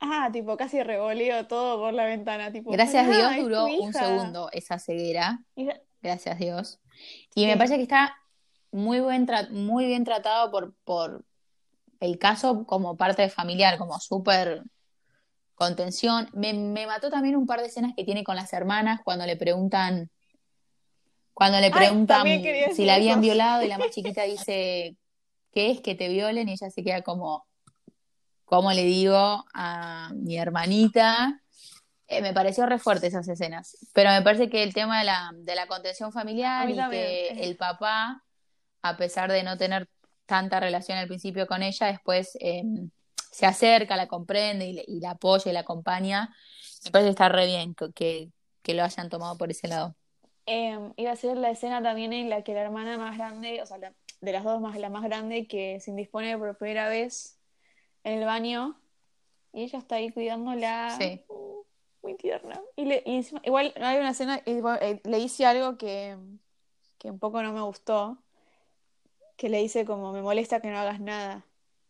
Ah, 0.00 0.28
tipo, 0.30 0.54
casi 0.58 0.82
revoleo 0.82 1.46
todo 1.46 1.78
por 1.78 1.94
la 1.94 2.04
ventana, 2.04 2.52
tipo. 2.52 2.70
Gracias 2.72 3.06
a 3.06 3.10
"Pará, 3.10 3.30
Dios 3.30 3.44
duró 3.44 3.64
un 3.64 3.70
hija". 3.70 3.92
segundo 3.92 4.50
esa 4.52 4.78
ceguera. 4.78 5.38
Gracias 6.02 6.34
a 6.36 6.38
Dios. 6.38 6.78
Y 7.34 7.46
me 7.46 7.56
parece 7.56 7.76
que 7.76 7.82
está 7.84 8.14
muy, 8.70 9.00
buen 9.00 9.26
muy 9.50 9.86
bien 9.86 10.04
tratado 10.04 10.50
por, 10.50 10.74
por 10.84 11.24
el 12.02 12.18
caso 12.18 12.66
como 12.66 12.96
parte 12.96 13.28
familiar, 13.28 13.78
como 13.78 14.00
súper 14.00 14.64
contención. 15.54 16.28
Me, 16.32 16.52
me 16.52 16.84
mató 16.84 17.10
también 17.10 17.36
un 17.36 17.46
par 17.46 17.60
de 17.60 17.66
escenas 17.66 17.92
que 17.96 18.02
tiene 18.02 18.24
con 18.24 18.34
las 18.34 18.52
hermanas 18.52 19.00
cuando 19.04 19.24
le 19.24 19.36
preguntan, 19.36 20.10
cuando 21.32 21.60
le 21.60 21.70
preguntan 21.70 22.26
si 22.74 22.84
la 22.84 22.96
habían 22.96 23.20
eso. 23.20 23.20
violado 23.20 23.62
y 23.62 23.68
la 23.68 23.78
más 23.78 23.90
chiquita 23.94 24.24
dice, 24.24 24.96
¿qué 25.52 25.70
es 25.70 25.80
que 25.80 25.94
te 25.94 26.08
violen? 26.08 26.48
Y 26.48 26.54
ella 26.54 26.70
se 26.70 26.82
queda 26.82 27.02
como, 27.02 27.46
¿cómo 28.46 28.72
le 28.72 28.82
digo 28.82 29.44
a 29.54 30.10
mi 30.12 30.36
hermanita? 30.38 31.40
Eh, 32.08 32.20
me 32.20 32.32
pareció 32.32 32.66
re 32.66 32.80
fuerte 32.80 33.06
esas 33.06 33.28
escenas, 33.28 33.76
pero 33.94 34.10
me 34.10 34.22
parece 34.22 34.50
que 34.50 34.64
el 34.64 34.74
tema 34.74 34.98
de 34.98 35.04
la, 35.04 35.30
de 35.36 35.54
la 35.54 35.68
contención 35.68 36.12
familiar 36.12 36.68
y 36.68 36.74
que 36.74 37.28
el 37.44 37.56
papá, 37.56 38.24
a 38.82 38.96
pesar 38.96 39.30
de 39.30 39.44
no 39.44 39.56
tener 39.56 39.88
tanta 40.26 40.60
relación 40.60 40.98
al 40.98 41.08
principio 41.08 41.46
con 41.46 41.62
ella, 41.62 41.86
después 41.88 42.36
eh, 42.40 42.62
se 43.30 43.46
acerca, 43.46 43.96
la 43.96 44.08
comprende 44.08 44.84
y, 44.86 45.00
la 45.00 45.12
apoya 45.12 45.50
y 45.50 45.54
la 45.54 45.60
acompaña, 45.60 46.34
me 46.84 46.90
parece 46.90 47.08
que 47.08 47.10
está 47.10 47.28
re 47.28 47.46
bien 47.46 47.74
que, 47.94 48.30
que, 48.62 48.74
lo 48.74 48.84
hayan 48.84 49.08
tomado 49.08 49.36
por 49.36 49.50
ese 49.50 49.68
lado. 49.68 49.94
Eh, 50.46 50.78
iba 50.96 51.10
a 51.10 51.16
ser 51.16 51.36
la 51.36 51.50
escena 51.50 51.82
también 51.82 52.12
en 52.12 52.28
la 52.28 52.42
que 52.42 52.54
la 52.54 52.62
hermana 52.62 52.98
más 52.98 53.16
grande, 53.16 53.62
o 53.62 53.66
sea, 53.66 53.78
la- 53.78 53.94
de 54.20 54.32
las 54.32 54.44
dos 54.44 54.60
más 54.60 54.78
la 54.78 54.88
más 54.88 55.02
grande, 55.02 55.46
que 55.48 55.80
se 55.80 55.90
indispone 55.90 56.38
por 56.38 56.56
primera 56.56 56.88
vez 56.88 57.38
en 58.04 58.18
el 58.18 58.24
baño 58.24 58.78
y 59.52 59.64
ella 59.64 59.78
está 59.78 59.96
ahí 59.96 60.10
cuidándola. 60.10 60.96
Sí. 60.98 61.24
Uh, 61.28 61.62
muy 62.02 62.16
tierna. 62.16 62.60
Y, 62.76 62.84
le, 62.84 63.02
y 63.06 63.16
encima- 63.16 63.42
igual 63.44 63.72
hay 63.76 63.98
una 63.98 64.10
escena, 64.10 64.42
y, 64.44 64.60
bueno, 64.60 64.78
eh, 64.80 65.00
le 65.04 65.18
dice 65.18 65.46
algo 65.46 65.76
que, 65.78 66.16
que 66.98 67.10
un 67.10 67.18
poco 67.18 67.42
no 67.42 67.52
me 67.52 67.62
gustó, 67.62 68.18
que 69.42 69.48
le 69.48 69.58
dice 69.58 69.84
como, 69.84 70.12
me 70.12 70.22
molesta 70.22 70.60
que 70.60 70.70
no 70.70 70.78
hagas 70.78 71.00
nada. 71.00 71.44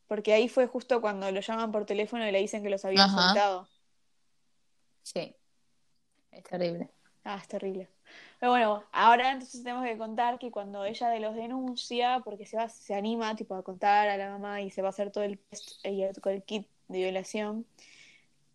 Porque 0.08 0.32
ahí 0.32 0.48
fue 0.48 0.66
justo 0.66 1.02
cuando 1.02 1.30
lo 1.30 1.40
llaman 1.40 1.70
por 1.70 1.84
teléfono 1.84 2.26
y 2.26 2.32
le 2.32 2.38
dicen 2.38 2.62
que 2.62 2.70
los 2.70 2.82
habían 2.86 3.04
Ajá. 3.04 3.24
soltado. 3.24 3.68
Sí, 5.02 5.36
es 6.30 6.42
terrible. 6.44 6.88
Ah, 7.24 7.38
es 7.42 7.48
terrible. 7.48 7.90
Pero 8.40 8.52
bueno, 8.52 8.82
ahora 8.90 9.32
entonces 9.32 9.62
tenemos 9.62 9.84
que 9.84 9.98
contar 9.98 10.38
que 10.38 10.50
cuando 10.50 10.86
ella 10.86 11.10
de 11.10 11.20
los 11.20 11.34
denuncia, 11.34 12.22
porque 12.24 12.46
se 12.46 12.56
va, 12.56 12.70
se 12.70 12.94
anima 12.94 13.36
tipo 13.36 13.54
a 13.54 13.62
contar 13.62 14.08
a 14.08 14.16
la 14.16 14.30
mamá 14.30 14.62
y 14.62 14.70
se 14.70 14.80
va 14.80 14.88
a 14.88 14.90
hacer 14.90 15.10
todo 15.12 15.24
el 15.24 15.38
test 15.38 15.84
y 15.84 16.04
el, 16.04 16.18
con 16.22 16.32
el 16.32 16.42
kit 16.42 16.66
de 16.88 16.98
violación, 17.00 17.66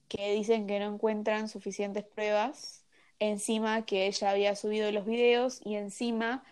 que 0.07 0.33
dicen 0.33 0.65
que 0.65 0.79
no 0.79 0.91
encuentran 0.95 1.49
suficientes 1.49 2.03
pruebas, 2.03 2.83
encima 3.19 3.86
que 3.86 4.07
ella 4.07 4.31
había 4.31 4.55
subido 4.55 4.91
los 4.91 5.05
videos 5.05 5.62
y 5.63 5.75
encima 5.75 6.43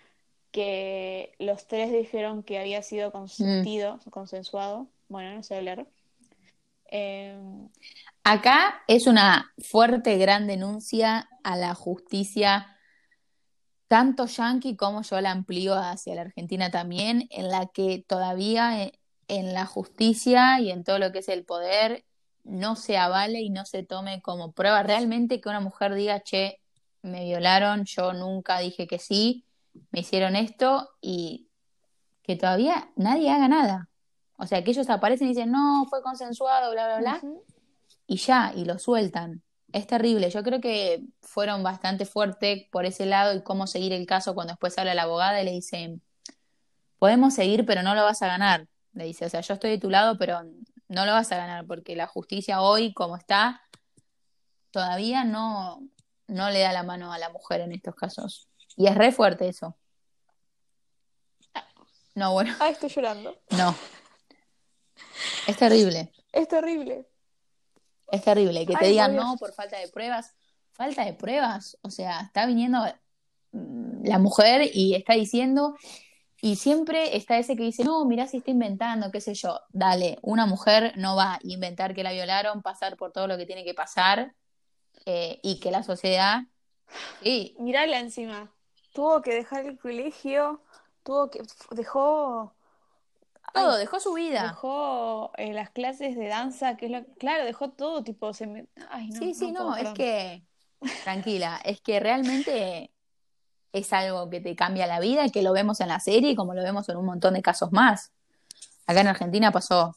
que 0.55 1.33
los 1.37 1.67
tres 1.67 1.91
dijeron 1.91 2.41
que 2.41 2.57
había 2.57 2.81
sido 2.81 3.11
consentido, 3.11 3.99
consensuado, 4.09 4.87
bueno, 5.09 5.35
no 5.35 5.43
sé 5.43 5.57
hablar. 5.57 5.85
Eh, 6.89 7.37
Acá 8.23 8.81
es 8.87 9.05
una 9.05 9.51
fuerte, 9.57 10.17
gran 10.17 10.47
denuncia 10.47 11.27
a 11.43 11.57
la 11.57 11.75
justicia 11.75 12.67
tanto 13.89 14.27
yankee 14.27 14.77
como 14.77 15.01
yo 15.01 15.19
la 15.19 15.31
amplío 15.31 15.75
hacia 15.75 16.15
la 16.15 16.21
Argentina 16.21 16.71
también, 16.71 17.27
en 17.31 17.49
la 17.49 17.67
que 17.67 18.05
todavía 18.07 18.81
en, 18.81 18.91
en 19.27 19.53
la 19.53 19.65
justicia 19.65 20.61
y 20.61 20.71
en 20.71 20.85
todo 20.85 20.99
lo 20.99 21.11
que 21.11 21.19
es 21.19 21.27
el 21.27 21.43
poder 21.43 22.05
no 22.45 22.77
se 22.77 22.97
avale 22.97 23.41
y 23.41 23.49
no 23.49 23.65
se 23.65 23.83
tome 23.83 24.21
como 24.21 24.53
prueba. 24.53 24.83
Realmente 24.83 25.41
que 25.41 25.49
una 25.49 25.59
mujer 25.59 25.95
diga, 25.95 26.21
che, 26.21 26.61
me 27.01 27.25
violaron, 27.25 27.83
yo 27.83 28.13
nunca 28.13 28.59
dije 28.59 28.87
que 28.87 28.99
sí, 28.99 29.43
me 29.91 30.01
hicieron 30.01 30.35
esto 30.35 30.89
y 31.01 31.49
que 32.23 32.35
todavía 32.35 32.91
nadie 32.95 33.31
haga 33.31 33.47
nada. 33.47 33.89
O 34.37 34.47
sea, 34.47 34.63
que 34.63 34.71
ellos 34.71 34.89
aparecen 34.89 35.27
y 35.27 35.31
dicen, 35.31 35.51
no, 35.51 35.85
fue 35.89 36.01
consensuado, 36.01 36.71
bla, 36.71 36.87
bla, 36.87 36.99
bla, 36.99 37.21
y 38.07 38.17
ya, 38.17 38.51
y 38.55 38.65
lo 38.65 38.77
sueltan. 38.79 39.43
Es 39.71 39.87
terrible. 39.87 40.29
Yo 40.29 40.43
creo 40.43 40.61
que 40.61 41.03
fueron 41.21 41.63
bastante 41.63 42.05
fuertes 42.05 42.65
por 42.71 42.85
ese 42.85 43.05
lado 43.05 43.33
y 43.33 43.43
cómo 43.43 43.67
seguir 43.67 43.93
el 43.93 44.05
caso 44.05 44.35
cuando 44.35 44.53
después 44.53 44.77
habla 44.77 44.93
la 44.93 45.03
abogada 45.03 45.41
y 45.41 45.45
le 45.45 45.51
dice, 45.51 45.99
podemos 46.99 47.33
seguir, 47.33 47.65
pero 47.65 47.83
no 47.83 47.95
lo 47.95 48.03
vas 48.03 48.21
a 48.21 48.27
ganar. 48.27 48.67
Le 48.93 49.05
dice, 49.05 49.25
o 49.25 49.29
sea, 49.29 49.41
yo 49.41 49.53
estoy 49.53 49.71
de 49.71 49.77
tu 49.77 49.89
lado, 49.89 50.17
pero 50.17 50.43
no 50.87 51.05
lo 51.05 51.11
vas 51.11 51.31
a 51.31 51.37
ganar 51.37 51.65
porque 51.65 51.95
la 51.95 52.07
justicia 52.07 52.61
hoy, 52.61 52.93
como 52.93 53.17
está, 53.17 53.61
todavía 54.71 55.23
no, 55.23 55.81
no 56.27 56.49
le 56.49 56.61
da 56.61 56.73
la 56.73 56.83
mano 56.83 57.11
a 57.13 57.19
la 57.19 57.29
mujer 57.29 57.61
en 57.61 57.71
estos 57.71 57.95
casos. 57.95 58.49
Y 58.75 58.87
es 58.87 58.95
re 58.95 59.11
fuerte 59.11 59.47
eso. 59.47 59.75
No, 62.13 62.31
bueno, 62.31 62.55
Ay, 62.59 62.71
estoy 62.73 62.89
llorando. 62.89 63.37
no. 63.51 63.75
Es 65.47 65.57
terrible. 65.57 66.11
Es 66.31 66.47
terrible. 66.47 67.07
Es 68.11 68.23
terrible 68.23 68.65
que 68.65 68.75
te 68.75 68.85
Ay, 68.85 68.91
digan 68.91 69.15
no 69.15 69.35
por 69.37 69.53
falta 69.53 69.77
de 69.77 69.87
pruebas. 69.87 70.33
Falta 70.71 71.03
de 71.05 71.13
pruebas. 71.13 71.77
O 71.81 71.89
sea, 71.89 72.21
está 72.21 72.45
viniendo 72.45 72.79
mm, 73.51 74.05
la 74.05 74.19
mujer 74.19 74.69
y 74.73 74.95
está 74.95 75.13
diciendo, 75.13 75.75
y 76.41 76.55
siempre 76.57 77.15
está 77.15 77.37
ese 77.37 77.55
que 77.55 77.63
dice, 77.63 77.83
no, 77.83 78.05
mirá 78.05 78.27
si 78.27 78.37
está 78.37 78.51
inventando, 78.51 79.11
qué 79.11 79.21
sé 79.21 79.33
yo. 79.33 79.59
Dale, 79.69 80.19
una 80.21 80.45
mujer 80.45 80.93
no 80.97 81.15
va 81.15 81.35
a 81.35 81.39
inventar 81.43 81.93
que 81.93 82.03
la 82.03 82.11
violaron, 82.11 82.61
pasar 82.61 82.97
por 82.97 83.11
todo 83.11 83.27
lo 83.27 83.37
que 83.37 83.45
tiene 83.45 83.63
que 83.63 83.73
pasar 83.73 84.33
eh, 85.05 85.39
y 85.43 85.59
que 85.59 85.71
la 85.71 85.83
sociedad, 85.83 86.43
sí, 87.23 87.55
Mirala 87.59 87.99
encima. 87.99 88.54
Tuvo 88.95 89.21
que 89.21 89.33
dejar 89.33 89.65
el 89.65 89.77
colegio, 89.77 90.61
tuvo 91.03 91.29
que 91.29 91.43
dejó 91.71 92.53
todo, 93.53 93.71
Ay, 93.73 93.79
dejó 93.79 93.99
su 93.99 94.13
vida. 94.13 94.43
dejó 94.43 95.31
eh, 95.35 95.51
las 95.53 95.69
clases 95.69 96.15
de 96.15 96.27
danza, 96.29 96.77
que 96.77 96.85
es 96.85 96.91
lo 96.93 97.05
claro, 97.15 97.43
dejó 97.43 97.71
todo 97.71 98.03
tipo 98.05 98.33
se 98.33 98.47
me- 98.47 98.67
Ay, 98.89 99.09
no, 99.09 99.19
Sí, 99.19 99.33
sí, 99.33 99.51
no 99.51 99.65
no, 99.65 99.75
es 99.75 99.89
que, 99.89 100.45
tranquila, 101.03 101.59
es 101.65 101.81
que 101.81 101.99
realmente 101.99 102.89
es 103.73 103.91
algo 103.91 104.29
que 104.29 104.39
te 104.39 104.55
cambia 104.55 104.87
la 104.87 105.01
vida 105.01 105.25
y 105.25 105.29
que 105.31 105.41
lo 105.41 105.51
vemos 105.51 105.81
en 105.81 105.89
la 105.89 105.99
serie 105.99 106.33
como 106.33 106.53
lo 106.53 106.63
vemos 106.63 106.87
en 106.87 106.95
un 106.95 107.05
montón 107.05 107.33
de 107.33 107.41
casos 107.41 107.73
más. 107.73 108.13
Acá 108.87 109.01
en 109.01 109.07
Argentina 109.07 109.51
pasó 109.51 109.93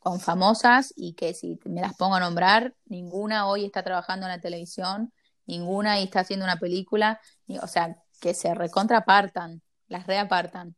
con 0.00 0.20
famosas 0.20 0.92
y 0.96 1.14
que 1.14 1.32
si 1.32 1.58
me 1.64 1.80
las 1.80 1.94
pongo 1.96 2.16
a 2.16 2.20
nombrar, 2.20 2.74
ninguna 2.84 3.46
hoy 3.48 3.64
está 3.64 3.82
trabajando 3.82 4.26
en 4.26 4.32
la 4.32 4.40
televisión, 4.40 5.14
ninguna 5.46 5.98
y 5.98 6.04
está 6.04 6.20
haciendo 6.20 6.44
una 6.44 6.58
película, 6.58 7.20
y- 7.46 7.56
o 7.56 7.66
sea, 7.66 7.96
que 8.24 8.32
se 8.32 8.54
recontrapartan, 8.54 9.60
las 9.86 10.06
reapartan. 10.06 10.74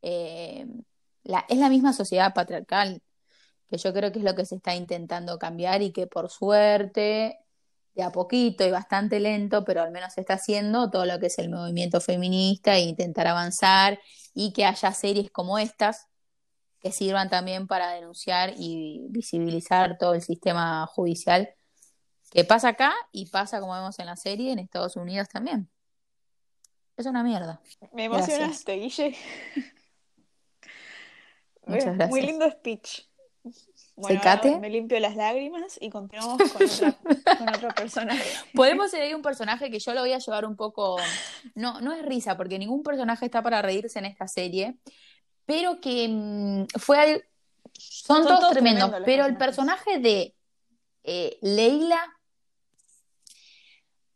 Eh, 0.00 0.66
es 1.48 1.58
la 1.58 1.68
misma 1.68 1.92
sociedad 1.92 2.32
patriarcal, 2.32 3.02
que 3.68 3.76
yo 3.76 3.92
creo 3.92 4.10
que 4.10 4.20
es 4.20 4.24
lo 4.24 4.34
que 4.34 4.46
se 4.46 4.54
está 4.56 4.74
intentando 4.74 5.38
cambiar 5.38 5.82
y 5.82 5.92
que 5.92 6.06
por 6.06 6.30
suerte, 6.30 7.38
de 7.94 8.02
a 8.02 8.10
poquito 8.10 8.64
y 8.64 8.70
bastante 8.70 9.20
lento, 9.20 9.64
pero 9.64 9.82
al 9.82 9.90
menos 9.90 10.14
se 10.14 10.22
está 10.22 10.34
haciendo 10.34 10.90
todo 10.90 11.04
lo 11.04 11.18
que 11.20 11.26
es 11.26 11.38
el 11.38 11.50
movimiento 11.50 12.00
feminista 12.00 12.74
e 12.76 12.80
intentar 12.84 13.26
avanzar 13.26 14.00
y 14.32 14.54
que 14.54 14.64
haya 14.64 14.92
series 14.92 15.30
como 15.30 15.58
estas 15.58 16.06
que 16.80 16.90
sirvan 16.90 17.28
también 17.28 17.66
para 17.66 17.90
denunciar 17.90 18.54
y 18.56 19.04
visibilizar 19.10 19.98
todo 19.98 20.14
el 20.14 20.22
sistema 20.22 20.86
judicial 20.86 21.50
que 22.30 22.44
pasa 22.44 22.68
acá 22.68 22.94
y 23.12 23.26
pasa, 23.26 23.60
como 23.60 23.74
vemos 23.74 23.98
en 23.98 24.06
la 24.06 24.16
serie, 24.16 24.52
en 24.52 24.58
Estados 24.58 24.96
Unidos 24.96 25.28
también. 25.28 25.68
Es 26.96 27.06
una 27.06 27.22
mierda. 27.22 27.60
Me 27.92 28.08
Gracias. 28.08 28.28
emocionaste, 28.38 28.72
Guille. 28.76 29.16
Muchas 31.66 31.98
Eh, 32.00 32.06
Muy 32.08 32.22
lindo 32.22 32.50
speech. 32.50 33.02
Bueno, 33.96 34.20
Secate. 34.20 34.48
ahora 34.48 34.60
me 34.60 34.70
limpio 34.70 34.98
las 35.00 35.16
lágrimas 35.16 35.76
y 35.80 35.90
continuamos 35.90 36.40
con 36.52 36.62
otra, 36.64 36.98
con 37.38 37.48
otro 37.48 37.68
personaje. 37.74 38.24
Podemos 38.54 38.92
elegir 38.94 39.14
un 39.16 39.22
personaje 39.22 39.70
que 39.70 39.78
yo 39.78 39.92
lo 39.94 40.00
voy 40.00 40.12
a 40.12 40.18
llevar 40.18 40.44
un 40.46 40.56
poco. 40.56 40.96
No, 41.54 41.80
no 41.80 41.92
es 41.92 42.04
risa, 42.04 42.36
porque 42.36 42.58
ningún 42.58 42.82
personaje 42.82 43.24
está 43.26 43.42
para 43.42 43.60
reírse 43.62 43.98
en 43.98 44.06
esta 44.06 44.26
serie, 44.28 44.76
pero 45.44 45.80
que 45.80 46.08
mm, 46.08 46.66
fue. 46.78 46.98
al- 46.98 47.24
Son, 47.74 48.18
Son 48.18 48.26
todos, 48.26 48.40
todos 48.40 48.52
tremendos, 48.52 48.90
pero 49.04 49.26
el 49.26 49.36
personaje 49.36 49.98
de 49.98 50.34
eh, 51.04 51.38
Leila. 51.42 52.00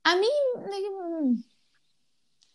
A 0.04 0.16
mí. 0.16 0.28
mm, 0.56 1.34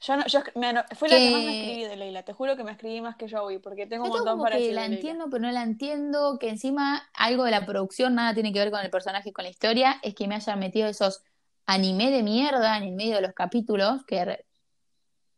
Yo 0.01 0.17
no, 0.17 0.25
yo 0.25 0.41
me 0.55 0.73
fue 0.95 1.09
la 1.09 1.15
que 1.17 1.29
más 1.29 1.43
me 1.43 1.61
escribí 1.61 1.83
de 1.83 1.95
Leila. 1.95 2.23
Te 2.23 2.33
juro 2.33 2.57
que 2.57 2.63
me 2.63 2.71
escribí 2.71 3.01
más 3.01 3.15
que 3.17 3.29
Joey, 3.29 3.59
porque 3.59 3.85
tengo 3.85 4.05
un 4.05 4.09
Yo 4.09 4.15
tengo 4.15 4.25
montón 4.25 4.33
como 4.33 4.43
para 4.43 4.55
que 4.55 4.61
decir 4.63 4.75
la 4.75 4.87
de 4.87 4.95
entiendo, 4.95 5.29
pero 5.29 5.41
no 5.43 5.51
la 5.51 5.61
entiendo, 5.61 6.39
que 6.39 6.49
encima 6.49 7.07
algo 7.13 7.43
de 7.43 7.51
la 7.51 7.65
producción 7.67 8.15
nada 8.15 8.33
tiene 8.33 8.51
que 8.51 8.57
ver 8.57 8.71
con 8.71 8.79
el 8.81 8.89
personaje 8.89 9.29
y 9.29 9.31
con 9.31 9.43
la 9.43 9.51
historia, 9.51 9.99
es 10.01 10.15
que 10.15 10.27
me 10.27 10.35
hayan 10.35 10.59
metido 10.59 10.87
esos 10.87 11.21
anime 11.67 12.09
de 12.09 12.23
mierda 12.23 12.77
en 12.77 12.83
el 12.83 12.91
medio 12.93 13.15
de 13.15 13.21
los 13.21 13.33
capítulos, 13.33 14.03
que 14.05 14.43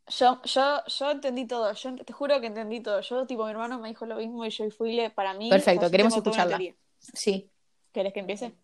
Yo, 0.08 0.40
yo, 0.44 0.82
yo 0.86 1.10
entendí 1.10 1.46
todo, 1.46 1.70
yo 1.74 1.96
te 1.96 2.12
juro 2.14 2.40
que 2.40 2.46
entendí 2.46 2.80
todo. 2.80 3.02
Yo, 3.02 3.26
tipo, 3.26 3.44
mi 3.44 3.50
hermano 3.50 3.78
me 3.78 3.88
dijo 3.88 4.06
lo 4.06 4.16
mismo 4.16 4.46
y 4.46 4.50
yo 4.50 4.70
fui 4.70 4.98
para 5.14 5.34
mí. 5.34 5.50
Perfecto, 5.50 5.80
o 5.80 5.82
sea, 5.82 5.88
yo 5.88 5.92
queremos 5.92 6.16
escucharla. 6.16 6.58
sí. 6.98 7.50
¿Querés 7.92 8.14
que 8.14 8.20
empiece? 8.20 8.54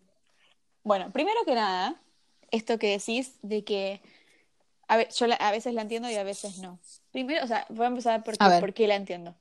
Bueno, 0.83 1.11
primero 1.11 1.39
que 1.45 1.53
nada, 1.53 2.01
esto 2.49 2.79
que 2.79 2.87
decís 2.97 3.37
de 3.43 3.63
que 3.63 4.01
a 4.93 4.97
ve- 4.97 5.07
yo 5.15 5.27
la- 5.27 5.35
a 5.35 5.51
veces 5.51 5.73
la 5.73 5.81
entiendo 5.83 6.09
y 6.09 6.15
a 6.15 6.23
veces 6.23 6.57
no. 6.59 6.77
Primero, 7.11 7.43
o 7.43 7.47
sea, 7.47 7.65
voy 7.69 7.85
a 7.85 7.87
empezar 7.89 8.23
por 8.23 8.35
A 8.39 8.49
ver. 8.49 8.59
por 8.59 8.73
qué 8.73 8.87
la 8.87 8.95
entiendo. 8.95 9.35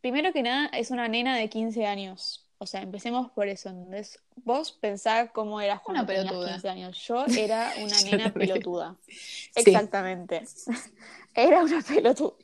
Primero 0.00 0.32
que 0.32 0.42
nada, 0.42 0.66
es 0.72 0.90
una 0.90 1.08
nena 1.08 1.36
de 1.36 1.48
15 1.48 1.86
años. 1.86 2.46
O 2.58 2.66
sea, 2.66 2.82
empecemos 2.82 3.30
por 3.30 3.48
eso. 3.48 3.70
Entonces, 3.70 4.18
vos 4.44 4.72
pensá 4.72 5.28
cómo 5.32 5.60
eras 5.62 5.80
cuando 5.80 6.02
Una 6.02 6.06
tenías 6.06 6.26
pelotuda. 6.26 6.52
15 6.52 6.68
años. 6.68 6.98
Yo 7.06 7.24
era 7.38 7.72
una 7.82 8.00
nena 8.02 8.32
pelotuda. 8.32 8.96
Sí. 9.06 9.50
Exactamente. 9.56 10.42
Era 11.34 11.62
una 11.62 11.80
pelotuda. 11.80 12.34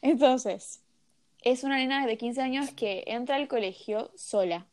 Entonces, 0.00 0.80
es 1.42 1.64
una 1.64 1.76
nena 1.76 2.06
de 2.06 2.16
15 2.16 2.40
años 2.40 2.70
que 2.70 3.04
entra 3.06 3.36
al 3.36 3.48
colegio 3.48 4.10
sola, 4.16 4.66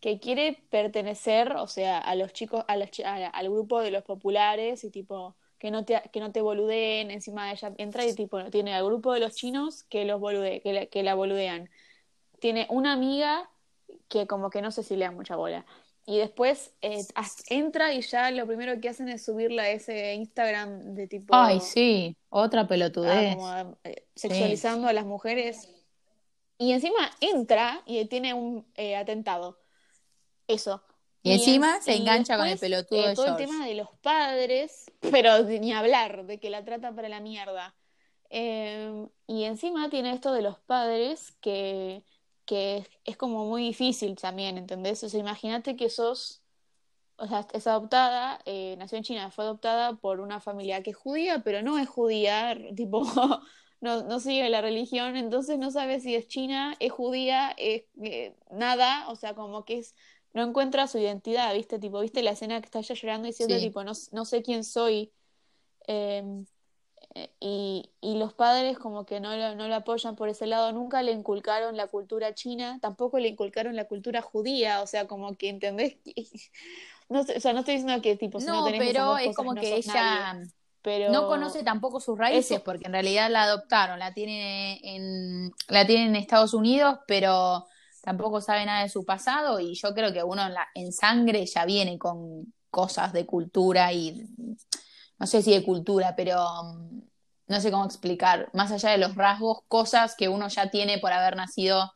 que 0.00 0.18
quiere 0.18 0.60
pertenecer, 0.70 1.52
o 1.52 1.68
sea, 1.68 1.98
a 1.98 2.14
los 2.14 2.32
chicos, 2.32 2.64
a 2.68 2.76
los 2.76 2.90
a 3.04 3.26
al 3.28 3.48
grupo 3.50 3.80
de 3.80 3.90
los 3.90 4.02
populares 4.02 4.84
y 4.84 4.90
tipo, 4.90 5.34
que 5.58 5.70
no 5.70 5.84
te, 5.84 6.02
que 6.12 6.20
no 6.20 6.32
te 6.32 6.40
boludeen, 6.40 7.10
encima 7.10 7.50
ella 7.50 7.72
entra 7.78 8.04
y 8.04 8.14
tipo, 8.14 8.42
tiene 8.50 8.74
al 8.74 8.84
grupo 8.84 9.12
de 9.12 9.20
los 9.20 9.34
chinos 9.34 9.84
que 9.84 10.04
los 10.04 10.20
bolude, 10.20 10.60
que 10.60 10.72
la, 10.72 10.86
que 10.86 11.02
la 11.02 11.14
boludean. 11.14 11.70
Tiene 12.40 12.66
una 12.70 12.92
amiga 12.92 13.48
que 14.08 14.26
como 14.26 14.50
que 14.50 14.62
no 14.62 14.70
sé 14.70 14.82
si 14.82 14.96
le 14.96 15.06
da 15.06 15.10
mucha 15.10 15.36
bola. 15.36 15.64
Y 16.08 16.18
después 16.18 16.72
eh, 16.82 17.04
entra 17.48 17.92
y 17.92 18.00
ya 18.00 18.30
lo 18.30 18.46
primero 18.46 18.80
que 18.80 18.88
hacen 18.88 19.08
es 19.08 19.24
subirla 19.24 19.64
a 19.64 19.70
ese 19.70 20.14
Instagram 20.14 20.94
de 20.94 21.08
tipo... 21.08 21.34
Ay, 21.34 21.58
sí, 21.58 22.16
otra 22.28 22.60
ah, 22.60 22.68
pelotudez. 22.68 23.34
como, 23.34 23.76
eh, 23.82 24.06
sexualizando 24.14 24.86
a 24.86 24.92
las 24.92 25.04
mujeres. 25.04 25.68
Y 26.58 26.72
encima 26.72 27.10
entra 27.20 27.82
y 27.86 28.04
tiene 28.04 28.34
un 28.34 28.64
eh, 28.76 28.94
atentado. 28.94 29.58
Eso. 30.46 30.80
Y 31.26 31.32
encima 31.32 31.76
en- 31.76 31.82
se 31.82 31.94
y 31.94 32.00
engancha 32.00 32.36
con 32.36 32.46
el 32.46 32.58
pelotudo 32.58 33.04
eh, 33.04 33.08
de 33.08 33.14
todo 33.14 33.26
George. 33.26 33.42
el 33.44 33.48
tema 33.50 33.66
de 33.66 33.74
los 33.74 33.88
padres, 34.02 34.86
pero 35.10 35.42
ni 35.44 35.72
hablar, 35.72 36.26
de 36.26 36.38
que 36.38 36.50
la 36.50 36.64
trata 36.64 36.94
para 36.94 37.08
la 37.08 37.20
mierda. 37.20 37.74
Eh, 38.30 39.06
y 39.26 39.44
encima 39.44 39.88
tiene 39.90 40.12
esto 40.12 40.32
de 40.32 40.42
los 40.42 40.58
padres 40.58 41.32
que, 41.40 42.04
que 42.44 42.86
es, 43.04 43.16
como 43.16 43.44
muy 43.46 43.62
difícil 43.62 44.16
también, 44.16 44.58
¿entendés? 44.58 45.02
O 45.04 45.08
sea, 45.08 45.20
imagínate 45.20 45.76
que 45.76 45.90
sos, 45.90 46.42
o 47.16 47.26
sea, 47.28 47.46
es 47.52 47.66
adoptada, 47.66 48.40
eh, 48.44 48.76
nació 48.78 48.98
en 48.98 49.04
China, 49.04 49.30
fue 49.30 49.44
adoptada 49.44 49.96
por 49.96 50.20
una 50.20 50.40
familia 50.40 50.82
que 50.82 50.90
es 50.90 50.96
judía, 50.96 51.40
pero 51.44 51.62
no 51.62 51.78
es 51.78 51.88
judía, 51.88 52.56
tipo, 52.76 53.04
no, 53.80 54.02
no 54.04 54.20
sigue 54.20 54.48
la 54.50 54.60
religión, 54.60 55.16
entonces 55.16 55.58
no 55.58 55.70
sabe 55.70 56.00
si 56.00 56.14
es 56.14 56.28
china, 56.28 56.74
es 56.80 56.92
judía, 56.92 57.54
es 57.58 57.84
eh, 58.02 58.34
nada, 58.50 59.08
o 59.08 59.16
sea, 59.16 59.34
como 59.34 59.64
que 59.64 59.78
es, 59.78 59.94
no 60.36 60.44
encuentra 60.44 60.86
su 60.86 60.98
identidad, 60.98 61.52
¿viste? 61.54 61.78
Tipo, 61.80 62.00
¿viste 62.00 62.22
la 62.22 62.30
escena 62.30 62.60
que 62.60 62.66
está 62.66 62.78
ella 62.78 62.94
llorando 62.94 63.26
diciendo, 63.26 63.56
Sí. 63.56 63.62
tipo, 63.62 63.82
no, 63.82 63.92
no 64.12 64.24
sé 64.24 64.42
quién 64.42 64.62
soy? 64.62 65.12
Eh, 65.88 66.22
eh, 67.14 67.30
y, 67.40 67.90
y 68.00 68.18
los 68.18 68.34
padres 68.34 68.78
como 68.78 69.06
que 69.06 69.20
no 69.20 69.34
lo, 69.34 69.54
no 69.54 69.68
lo 69.68 69.74
apoyan 69.74 70.16
por 70.16 70.28
ese 70.28 70.46
lado, 70.46 70.72
nunca 70.72 71.02
le 71.02 71.12
inculcaron 71.12 71.76
la 71.76 71.86
cultura 71.86 72.34
china, 72.34 72.78
tampoco 72.82 73.18
le 73.18 73.28
inculcaron 73.28 73.74
la 73.76 73.86
cultura 73.86 74.20
judía, 74.22 74.82
o 74.82 74.86
sea, 74.86 75.06
como 75.06 75.34
que, 75.36 75.48
¿entendés? 75.48 75.96
No 77.08 77.20
o 77.20 77.24
sea, 77.24 77.52
no 77.52 77.60
estoy 77.60 77.76
diciendo 77.76 78.02
que 78.02 78.16
tipo, 78.16 78.40
si 78.40 78.46
no 78.46 78.54
No, 78.60 78.64
tenés 78.64 78.80
pero 78.80 79.16
es 79.16 79.26
cosas, 79.28 79.36
como 79.36 79.54
no 79.54 79.60
que 79.60 79.70
nadie. 79.70 79.78
ella 79.78 80.48
pero... 80.82 81.12
No 81.12 81.26
conoce 81.28 81.62
tampoco 81.62 82.00
sus 82.00 82.18
raíces, 82.18 82.50
Eso- 82.50 82.64
porque 82.64 82.86
en 82.86 82.92
realidad 82.92 83.30
la 83.30 83.44
adoptaron, 83.44 83.98
la 84.00 84.12
tiene 84.12 84.80
en, 84.82 85.52
la 85.68 85.86
tiene 85.86 86.06
en 86.06 86.16
Estados 86.16 86.52
Unidos, 86.52 86.98
pero 87.06 87.66
tampoco 88.06 88.40
sabe 88.40 88.64
nada 88.64 88.84
de 88.84 88.88
su 88.88 89.04
pasado, 89.04 89.58
y 89.58 89.74
yo 89.74 89.92
creo 89.92 90.12
que 90.12 90.22
uno 90.22 90.46
en, 90.46 90.54
la, 90.54 90.68
en 90.76 90.92
sangre 90.92 91.44
ya 91.44 91.64
viene 91.64 91.98
con 91.98 92.54
cosas 92.70 93.12
de 93.12 93.26
cultura 93.26 93.92
y 93.92 94.28
no 95.18 95.26
sé 95.26 95.42
si 95.42 95.50
de 95.50 95.64
cultura, 95.64 96.14
pero 96.14 96.40
mm, 96.62 97.00
no 97.48 97.60
sé 97.60 97.72
cómo 97.72 97.84
explicar, 97.84 98.48
más 98.52 98.70
allá 98.70 98.90
de 98.90 98.98
los 98.98 99.16
rasgos, 99.16 99.58
cosas 99.66 100.14
que 100.14 100.28
uno 100.28 100.46
ya 100.46 100.70
tiene 100.70 100.98
por 100.98 101.12
haber 101.12 101.34
nacido 101.34 101.92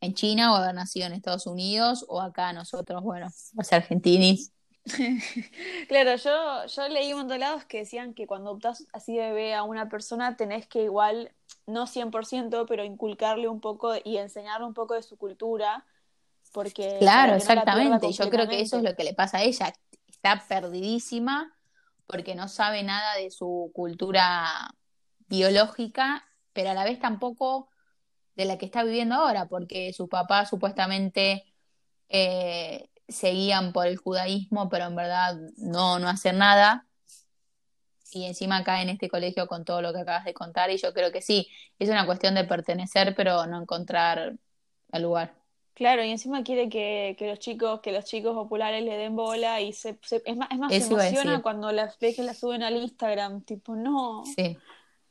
en 0.00 0.14
China 0.14 0.52
o 0.52 0.56
haber 0.56 0.76
nacido 0.76 1.08
en 1.08 1.14
Estados 1.14 1.48
Unidos, 1.48 2.06
o 2.08 2.20
acá 2.20 2.52
nosotros, 2.52 3.02
bueno, 3.02 3.26
los 3.54 3.72
argentinis. 3.72 4.52
Claro, 5.88 6.14
yo, 6.14 6.66
yo 6.66 6.88
leí 6.88 7.12
un 7.12 7.18
montón 7.18 7.34
de 7.34 7.38
lados 7.40 7.64
que 7.64 7.78
decían 7.78 8.14
que 8.14 8.28
cuando 8.28 8.50
adoptás 8.50 8.86
así 8.92 9.16
de 9.16 9.22
bebé 9.22 9.54
a 9.54 9.64
una 9.64 9.88
persona 9.88 10.36
tenés 10.36 10.68
que 10.68 10.84
igual, 10.84 11.32
no 11.68 11.86
100%, 11.86 12.66
pero 12.66 12.82
inculcarle 12.82 13.46
un 13.46 13.60
poco 13.60 13.92
y 14.02 14.16
enseñarle 14.16 14.66
un 14.66 14.74
poco 14.74 14.94
de 14.94 15.02
su 15.02 15.16
cultura, 15.16 15.84
porque 16.52 16.96
Claro, 16.98 17.32
no 17.32 17.36
exactamente. 17.36 18.10
Yo 18.10 18.30
creo 18.30 18.48
que 18.48 18.60
eso 18.60 18.78
es 18.78 18.82
lo 18.82 18.96
que 18.96 19.04
le 19.04 19.14
pasa 19.14 19.38
a 19.38 19.42
ella. 19.42 19.72
Está 20.08 20.42
perdidísima 20.48 21.54
porque 22.06 22.34
no 22.34 22.48
sabe 22.48 22.82
nada 22.82 23.16
de 23.16 23.30
su 23.30 23.70
cultura 23.74 24.74
biológica, 25.28 26.26
pero 26.54 26.70
a 26.70 26.74
la 26.74 26.84
vez 26.84 26.98
tampoco 26.98 27.68
de 28.34 28.46
la 28.46 28.56
que 28.56 28.64
está 28.64 28.82
viviendo 28.82 29.16
ahora, 29.16 29.46
porque 29.46 29.92
sus 29.92 30.08
papás 30.08 30.48
supuestamente 30.48 31.44
eh, 32.08 32.88
seguían 33.06 33.72
por 33.74 33.86
el 33.86 33.98
judaísmo, 33.98 34.70
pero 34.70 34.86
en 34.86 34.96
verdad 34.96 35.36
no, 35.58 35.98
no 35.98 36.08
hacen 36.08 36.38
nada. 36.38 36.87
Y 38.12 38.24
encima 38.24 38.64
cae 38.64 38.82
en 38.82 38.88
este 38.88 39.08
colegio 39.08 39.46
con 39.46 39.64
todo 39.64 39.82
lo 39.82 39.92
que 39.92 40.00
acabas 40.00 40.24
de 40.24 40.34
contar, 40.34 40.70
y 40.70 40.76
yo 40.78 40.92
creo 40.94 41.12
que 41.12 41.20
sí, 41.22 41.48
es 41.78 41.88
una 41.88 42.06
cuestión 42.06 42.34
de 42.34 42.44
pertenecer, 42.44 43.14
pero 43.14 43.46
no 43.46 43.60
encontrar 43.60 44.34
el 44.92 45.02
lugar. 45.02 45.34
Claro, 45.74 46.02
y 46.02 46.10
encima 46.10 46.42
quiere 46.42 46.68
que, 46.68 47.14
que 47.18 47.28
los 47.28 47.38
chicos, 47.38 47.80
que 47.80 47.92
los 47.92 48.04
chicos 48.04 48.34
populares 48.34 48.82
le 48.82 48.96
den 48.96 49.14
bola 49.14 49.60
y 49.60 49.72
se, 49.72 49.96
se- 50.02 50.22
es 50.24 50.36
más, 50.36 50.50
es 50.50 50.58
más, 50.58 50.72
Eso 50.72 50.86
emociona 50.94 51.40
cuando 51.42 51.70
las 51.70 51.98
ve 52.00 52.14
que 52.14 52.22
las 52.24 52.38
suben 52.38 52.62
al 52.64 52.76
Instagram, 52.76 53.42
tipo, 53.42 53.76
no, 53.76 54.24
Sí. 54.24 54.58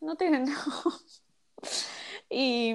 no 0.01 0.15
tienen, 0.17 0.43
no. 0.45 0.93
Y 2.29 2.73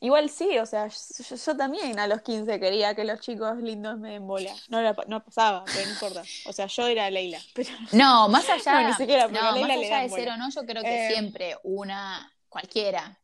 igual 0.00 0.28
sí, 0.30 0.58
o 0.58 0.66
sea, 0.66 0.88
yo, 0.88 1.36
yo 1.36 1.56
también 1.56 1.98
a 1.98 2.06
los 2.06 2.22
15 2.22 2.58
quería 2.58 2.94
que 2.94 3.04
los 3.04 3.20
chicos 3.20 3.58
lindos 3.58 3.98
me 3.98 4.12
den 4.12 4.26
bola. 4.26 4.54
No, 4.68 4.80
la- 4.80 4.96
no 5.06 5.22
pasaba, 5.24 5.64
pero 5.66 5.84
no 5.86 5.92
importa. 5.92 6.22
O 6.46 6.52
sea, 6.52 6.66
yo 6.66 6.86
era 6.86 7.08
Leila, 7.10 7.38
pero 7.54 7.70
No, 7.92 8.28
más 8.28 8.48
allá, 8.48 8.82
No, 8.82 8.88
ni 8.88 8.94
siquiera, 8.94 9.28
más 9.28 9.42
allá 9.42 10.00
de 10.00 10.08
bola. 10.08 10.22
ser 10.22 10.28
o 10.30 10.36
no, 10.36 10.50
yo 10.50 10.64
creo 10.66 10.82
que 10.82 11.06
Eh, 11.06 11.10
siempre 11.12 11.56
una, 11.62 12.32
cualquiera, 12.48 13.18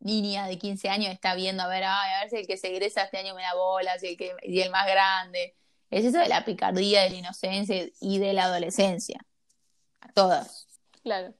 niña 0.00 0.46
de 0.46 0.56
15 0.58 0.88
años 0.88 1.12
está 1.12 1.34
viendo 1.34 1.62
a 1.62 1.68
ver, 1.68 1.84
ay, 1.84 2.12
a 2.16 2.20
ver 2.20 2.30
si 2.30 2.36
el 2.36 2.46
que 2.46 2.56
se 2.56 2.68
egresa 2.68 3.02
este 3.02 3.18
año 3.18 3.34
me 3.34 3.42
da 3.42 3.54
bola, 3.54 3.98
si 3.98 4.08
el 4.08 4.16
que, 4.16 4.34
y 4.42 4.60
el 4.60 4.70
más 4.70 4.86
grande. 4.86 5.56
Es 5.90 6.04
eso 6.04 6.18
de 6.18 6.28
la 6.28 6.44
picardía, 6.44 7.02
de 7.02 7.10
la 7.10 7.16
inocencia 7.16 7.86
y 8.00 8.18
de 8.18 8.32
la 8.32 8.44
adolescencia. 8.44 9.20
A 10.00 10.10
todas. 10.12 10.66
Claro. 11.02 11.34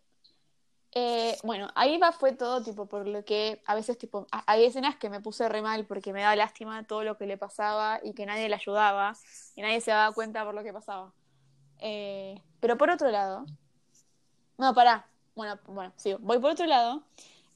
Eh, 0.92 1.36
bueno, 1.44 1.68
ahí 1.76 1.98
va 1.98 2.10
fue 2.10 2.32
todo 2.32 2.62
tipo 2.62 2.86
por 2.86 3.06
lo 3.06 3.24
que 3.24 3.62
a 3.66 3.76
veces 3.76 3.96
tipo 3.96 4.26
hay 4.30 4.64
escenas 4.64 4.96
que 4.96 5.08
me 5.08 5.20
puse 5.20 5.48
re 5.48 5.62
mal 5.62 5.86
porque 5.86 6.12
me 6.12 6.22
daba 6.22 6.34
lástima 6.34 6.84
todo 6.84 7.04
lo 7.04 7.16
que 7.16 7.26
le 7.26 7.38
pasaba 7.38 8.00
y 8.02 8.12
que 8.12 8.26
nadie 8.26 8.48
le 8.48 8.56
ayudaba 8.56 9.16
y 9.54 9.62
nadie 9.62 9.80
se 9.80 9.92
daba 9.92 10.12
cuenta 10.12 10.44
por 10.44 10.54
lo 10.54 10.64
que 10.64 10.72
pasaba. 10.72 11.12
Eh, 11.78 12.42
pero 12.60 12.76
por 12.76 12.90
otro 12.90 13.08
lado, 13.10 13.46
no, 14.60 14.74
pará. 14.74 15.06
Bueno, 15.34 15.58
bueno, 15.68 15.92
sigo. 15.96 16.18
Voy 16.20 16.38
por 16.38 16.50
otro 16.50 16.66
lado. 16.66 17.02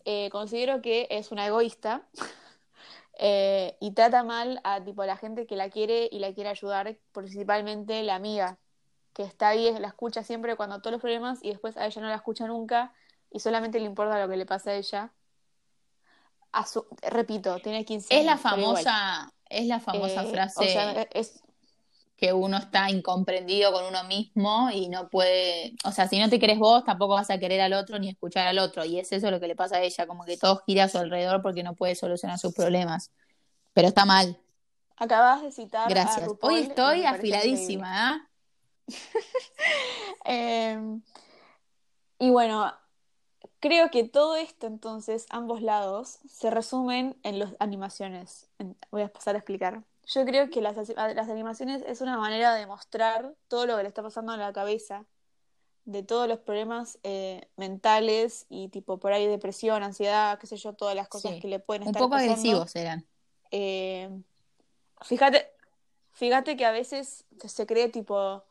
Eh, 0.06 0.30
considero 0.30 0.80
que 0.80 1.06
es 1.10 1.32
una 1.32 1.46
egoísta 1.46 2.02
eh, 3.18 3.76
y 3.80 3.92
trata 3.92 4.22
mal 4.22 4.60
a 4.64 4.82
tipo 4.82 5.02
a 5.02 5.06
la 5.06 5.16
gente 5.18 5.46
que 5.46 5.56
la 5.56 5.68
quiere 5.70 6.08
y 6.10 6.18
la 6.18 6.32
quiere 6.32 6.50
ayudar, 6.50 6.96
principalmente 7.12 8.02
la 8.02 8.14
amiga 8.14 8.58
que 9.12 9.22
está 9.22 9.48
ahí, 9.48 9.70
la 9.78 9.88
escucha 9.88 10.22
siempre 10.22 10.56
cuando 10.56 10.80
todos 10.80 10.92
los 10.92 11.00
problemas 11.02 11.40
y 11.42 11.50
después 11.50 11.76
a 11.76 11.86
ella 11.86 12.00
no 12.00 12.08
la 12.08 12.16
escucha 12.16 12.46
nunca 12.46 12.92
y 13.34 13.40
solamente 13.40 13.80
le 13.80 13.86
importa 13.86 14.18
lo 14.20 14.30
que 14.30 14.36
le 14.36 14.46
pasa 14.46 14.70
a 14.70 14.74
ella. 14.74 15.12
A 16.52 16.64
su- 16.64 16.86
repito, 17.02 17.58
tiene 17.58 17.84
15 17.84 18.14
Es 18.16 18.24
la 18.24 18.32
años, 18.32 18.42
famosa, 18.42 19.32
es 19.50 19.66
la 19.66 19.80
famosa 19.80 20.22
Eh, 20.22 20.26
frase 20.30 20.60
o 20.60 20.68
sea, 20.68 21.02
es, 21.10 21.42
que 22.16 22.32
uno 22.32 22.58
está 22.58 22.88
incomprendido 22.90 23.72
con 23.72 23.86
uno 23.86 24.04
mismo 24.04 24.70
y 24.72 24.88
no 24.88 25.08
puede, 25.08 25.74
o 25.84 25.90
sea, 25.90 26.06
si 26.06 26.20
no 26.20 26.30
te 26.30 26.38
querés 26.38 26.60
vos, 26.60 26.84
tampoco 26.84 27.14
vas 27.14 27.28
a 27.30 27.38
querer 27.38 27.60
al 27.60 27.72
otro 27.72 27.98
ni 27.98 28.08
escuchar 28.08 28.46
al 28.46 28.60
otro. 28.60 28.84
Y 28.84 29.00
es 29.00 29.10
eso 29.10 29.32
lo 29.32 29.40
que 29.40 29.48
le 29.48 29.56
pasa 29.56 29.78
a 29.78 29.80
ella, 29.82 30.06
como 30.06 30.24
que 30.24 30.36
todo 30.36 30.62
gira 30.64 30.84
a 30.84 30.88
su 30.88 30.98
alrededor 30.98 31.42
porque 31.42 31.64
no 31.64 31.74
puede 31.74 31.96
solucionar 31.96 32.38
sus 32.38 32.54
problemas. 32.54 33.10
Pero 33.72 33.88
está 33.88 34.04
mal. 34.04 34.38
acabas 34.96 35.42
de 35.42 35.50
citar 35.50 35.86
a 35.86 35.88
Gracias. 35.88 36.24
RuPaul 36.24 36.52
Hoy 36.52 36.60
estoy 36.60 37.04
afiladísima, 37.04 38.10
¿ah? 38.10 38.28
Eh, 40.26 40.78
y 42.20 42.30
bueno, 42.30 42.72
creo 43.64 43.90
que 43.90 44.04
todo 44.04 44.36
esto 44.36 44.66
entonces, 44.66 45.24
ambos 45.30 45.62
lados, 45.62 46.18
se 46.28 46.50
resumen 46.50 47.16
en 47.22 47.38
las 47.38 47.54
animaciones. 47.58 48.48
Voy 48.90 49.00
a 49.02 49.08
pasar 49.08 49.34
a 49.34 49.38
explicar. 49.38 49.82
Yo 50.06 50.24
creo 50.26 50.50
que 50.50 50.60
las, 50.60 50.76
las 50.76 51.28
animaciones 51.30 51.82
es 51.86 52.02
una 52.02 52.18
manera 52.18 52.54
de 52.54 52.66
mostrar 52.66 53.32
todo 53.48 53.64
lo 53.64 53.76
que 53.76 53.82
le 53.82 53.88
está 53.88 54.02
pasando 54.02 54.34
en 54.34 54.40
la 54.40 54.52
cabeza, 54.52 55.06
de 55.86 56.02
todos 56.02 56.28
los 56.28 56.38
problemas 56.40 56.98
eh, 57.04 57.48
mentales 57.56 58.44
y 58.50 58.68
tipo 58.68 58.98
por 58.98 59.12
ahí 59.14 59.26
depresión, 59.26 59.82
ansiedad, 59.82 60.38
qué 60.38 60.46
sé 60.46 60.56
yo, 60.58 60.74
todas 60.74 60.94
las 60.94 61.08
cosas 61.08 61.32
Sí. 61.32 61.40
que 61.40 61.48
le 61.48 61.58
pueden 61.58 61.82
Un 61.84 61.88
estar 61.88 62.00
poco 62.02 62.10
pasando. 62.12 62.32
agresivos 62.32 62.76
eran. 62.76 63.06
Eh, 63.50 64.10
fíjate, 65.02 65.50
fíjate 66.12 66.56
que 66.56 66.66
a 66.66 66.70
veces 66.72 67.24
se 67.42 67.66
cree 67.66 67.88
tipo 67.88 68.44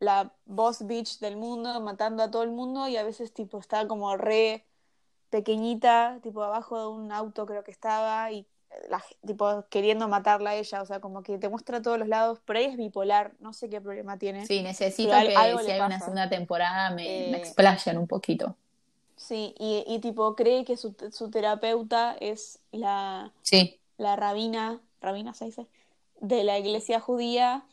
la 0.00 0.32
boss 0.46 0.86
bitch 0.86 1.18
del 1.20 1.36
mundo, 1.36 1.80
matando 1.80 2.22
a 2.22 2.30
todo 2.30 2.42
el 2.42 2.50
mundo, 2.50 2.88
y 2.88 2.96
a 2.96 3.02
veces 3.04 3.32
tipo 3.32 3.58
está 3.58 3.86
como 3.88 4.16
re 4.16 4.64
pequeñita, 5.30 6.18
tipo 6.22 6.42
abajo 6.42 6.78
de 6.80 6.86
un 6.88 7.12
auto 7.12 7.46
creo 7.46 7.64
que 7.64 7.70
estaba, 7.70 8.30
y 8.32 8.46
la, 8.88 9.02
tipo 9.26 9.64
queriendo 9.70 10.08
matarla 10.08 10.50
a 10.50 10.54
ella, 10.56 10.82
o 10.82 10.86
sea, 10.86 11.00
como 11.00 11.22
que 11.22 11.38
te 11.38 11.48
muestra 11.48 11.82
todos 11.82 11.98
los 11.98 12.08
lados, 12.08 12.40
por 12.40 12.56
ahí 12.56 12.64
es 12.66 12.76
bipolar, 12.76 13.34
no 13.40 13.52
sé 13.52 13.68
qué 13.68 13.80
problema 13.80 14.18
tiene. 14.18 14.46
Sí, 14.46 14.62
necesito 14.62 15.10
Pero 15.10 15.28
que 15.30 15.36
algo 15.36 15.58
si 15.60 15.70
hay 15.70 15.80
una 15.80 15.98
segunda 16.00 16.28
temporada 16.28 16.90
me, 16.90 17.04
me 17.04 17.08
Eh, 17.08 17.36
explayen 17.38 17.98
un 17.98 18.06
poquito. 18.06 18.56
Sí, 19.16 19.54
y, 19.58 19.84
y 19.86 19.98
tipo 20.00 20.34
cree 20.36 20.64
que 20.64 20.76
su, 20.76 20.94
su 21.12 21.30
terapeuta 21.30 22.16
es 22.20 22.60
la, 22.70 23.32
Sí, 23.42 23.80
la 23.98 24.16
rabina, 24.16 24.80
rabina 25.00 25.34
se 25.34 25.46
dice, 25.46 25.66
de 26.20 26.44
la 26.44 26.58
iglesia 26.58 27.00
judía, 27.00 27.64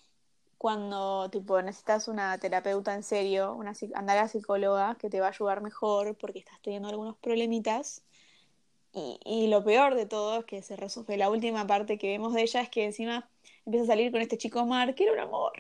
cuando 0.58 1.30
tipo 1.30 1.62
necesitas 1.62 2.08
una 2.08 2.38
terapeuta 2.40 2.94
en 2.94 3.04
serio, 3.04 3.54
una 3.54 3.74
andar 3.96 4.18
a 4.18 4.28
psicóloga 4.28 4.96
que 5.00 5.10
te 5.10 5.20
va 5.20 5.28
a 5.28 5.30
ayudar 5.30 5.62
mejor 5.62 6.18
porque 6.18 6.40
estás 6.40 6.62
teniendo 6.62 6.90
algunos 6.90 7.18
problemitas. 7.18 8.04
Y, 8.94 9.20
y 9.26 9.48
lo 9.48 9.64
peor 9.64 9.96
de 9.96 10.06
todo 10.06 10.40
es 10.40 10.46
que 10.46 10.62
se 10.62 10.76
resuelve. 10.78 11.18
La 11.18 11.30
última 11.30 11.68
parte 11.68 11.98
que 11.98 12.08
vemos 12.08 12.34
de 12.34 12.44
ella 12.44 12.62
es 12.62 12.70
que 12.70 12.86
encima 12.86 13.30
empieza 13.66 13.84
a 13.86 13.88
salir 13.88 14.12
con 14.12 14.22
este 14.22 14.38
chico 14.38 14.62
Omar, 14.62 14.96
que 14.96 15.04
era 15.04 15.14
un 15.14 15.20
amor, 15.20 15.54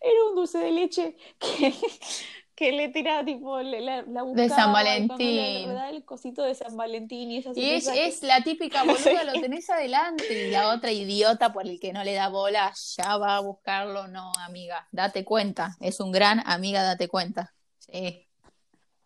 era 0.00 0.24
un 0.28 0.34
dulce 0.36 0.58
de 0.58 0.72
leche 0.72 1.16
que, 1.38 1.74
que 2.56 2.72
le 2.72 2.88
tira 2.88 3.22
tipo 3.24 3.58
le- 3.60 3.82
la, 3.82 4.02
la 4.02 4.24
De 4.24 4.48
San 4.48 4.68
le- 4.68 4.72
Valentín. 4.72 5.68
le 5.68 5.88
el 5.90 6.04
cosito 6.04 6.42
de 6.42 6.54
San 6.54 6.76
Valentín 6.76 7.30
y 7.30 7.36
ella 7.36 7.52
se 7.54 7.60
Y 7.60 7.70
es, 7.70 7.88
que- 7.88 8.06
es 8.06 8.22
la 8.22 8.42
típica 8.42 8.82
boluda, 8.84 9.24
lo 9.24 9.32
tenés 9.40 9.68
adelante. 9.70 10.48
Y 10.48 10.50
la 10.50 10.70
otra 10.74 10.90
idiota 10.90 11.52
por 11.52 11.66
el 11.66 11.78
que 11.78 11.92
no 11.92 12.02
le 12.02 12.14
da 12.14 12.28
bola, 12.30 12.72
ya 12.96 13.18
va 13.18 13.36
a 13.36 13.40
buscarlo. 13.40 14.08
No, 14.08 14.32
amiga, 14.44 14.88
date 14.90 15.24
cuenta. 15.24 15.76
Es 15.80 16.00
un 16.00 16.10
gran 16.12 16.42
amiga, 16.46 16.82
date 16.82 17.08
cuenta. 17.08 17.52
Sí. 17.78 18.26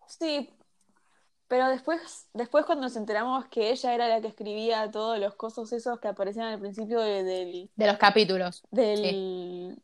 Sí, 0.07 0.49
pero 1.47 1.67
después, 1.67 2.27
después 2.33 2.65
cuando 2.65 2.83
nos 2.83 2.95
enteramos 2.95 3.45
que 3.47 3.71
ella 3.71 3.93
era 3.93 4.07
la 4.07 4.21
que 4.21 4.27
escribía 4.27 4.89
todos 4.91 5.19
los 5.19 5.35
cosos 5.35 5.73
esos 5.73 5.99
que 5.99 6.07
aparecían 6.07 6.47
al 6.47 6.59
principio 6.59 7.01
de- 7.01 7.23
del, 7.23 7.69
De 7.75 7.87
los 7.87 7.97
capítulos. 7.97 8.63
del, 8.71 9.77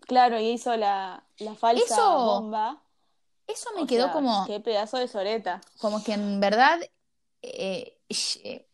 claro, 0.00 0.38
y 0.38 0.50
hizo 0.50 0.76
la, 0.76 1.24
la 1.38 1.54
falsa 1.56 1.84
Eso 1.84 2.24
bomba. 2.24 2.80
Eso 3.48 3.70
me 3.74 3.82
O 3.82 3.86
quedó 3.86 4.04
sea, 4.04 4.12
como, 4.12 4.46
qué 4.46 4.60
pedazo 4.60 4.98
de 4.98 5.08
soreta. 5.08 5.60
como 5.80 6.02
que 6.04 6.12
en 6.14 6.40
verdad. 6.40 6.80
eh, 7.42 7.98
eh, 8.44 8.68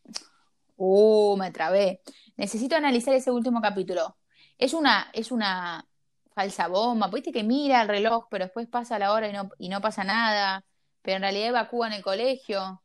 uh, 0.76 1.36
me 1.36 1.50
trabé. 1.52 2.02
Necesito 2.36 2.76
analizar 2.76 3.14
ese 3.14 3.30
último 3.30 3.60
capítulo. 3.62 4.16
Es 4.58 4.74
una, 4.74 5.10
es 5.14 5.32
una 5.32 5.86
falsa 6.34 6.68
bomba. 6.68 7.08
Viste 7.08 7.32
que 7.32 7.44
mira 7.44 7.82
el 7.82 7.88
reloj, 7.88 8.26
pero 8.30 8.44
después 8.46 8.68
pasa 8.68 8.98
la 8.98 9.12
hora 9.12 9.28
y 9.28 9.32
no, 9.32 9.50
y 9.58 9.68
no 9.70 9.80
pasa 9.80 10.04
nada. 10.04 10.64
Pero 11.02 11.16
en 11.16 11.22
realidad 11.22 11.48
evacúan 11.50 11.92
el 11.92 12.02
colegio. 12.02 12.82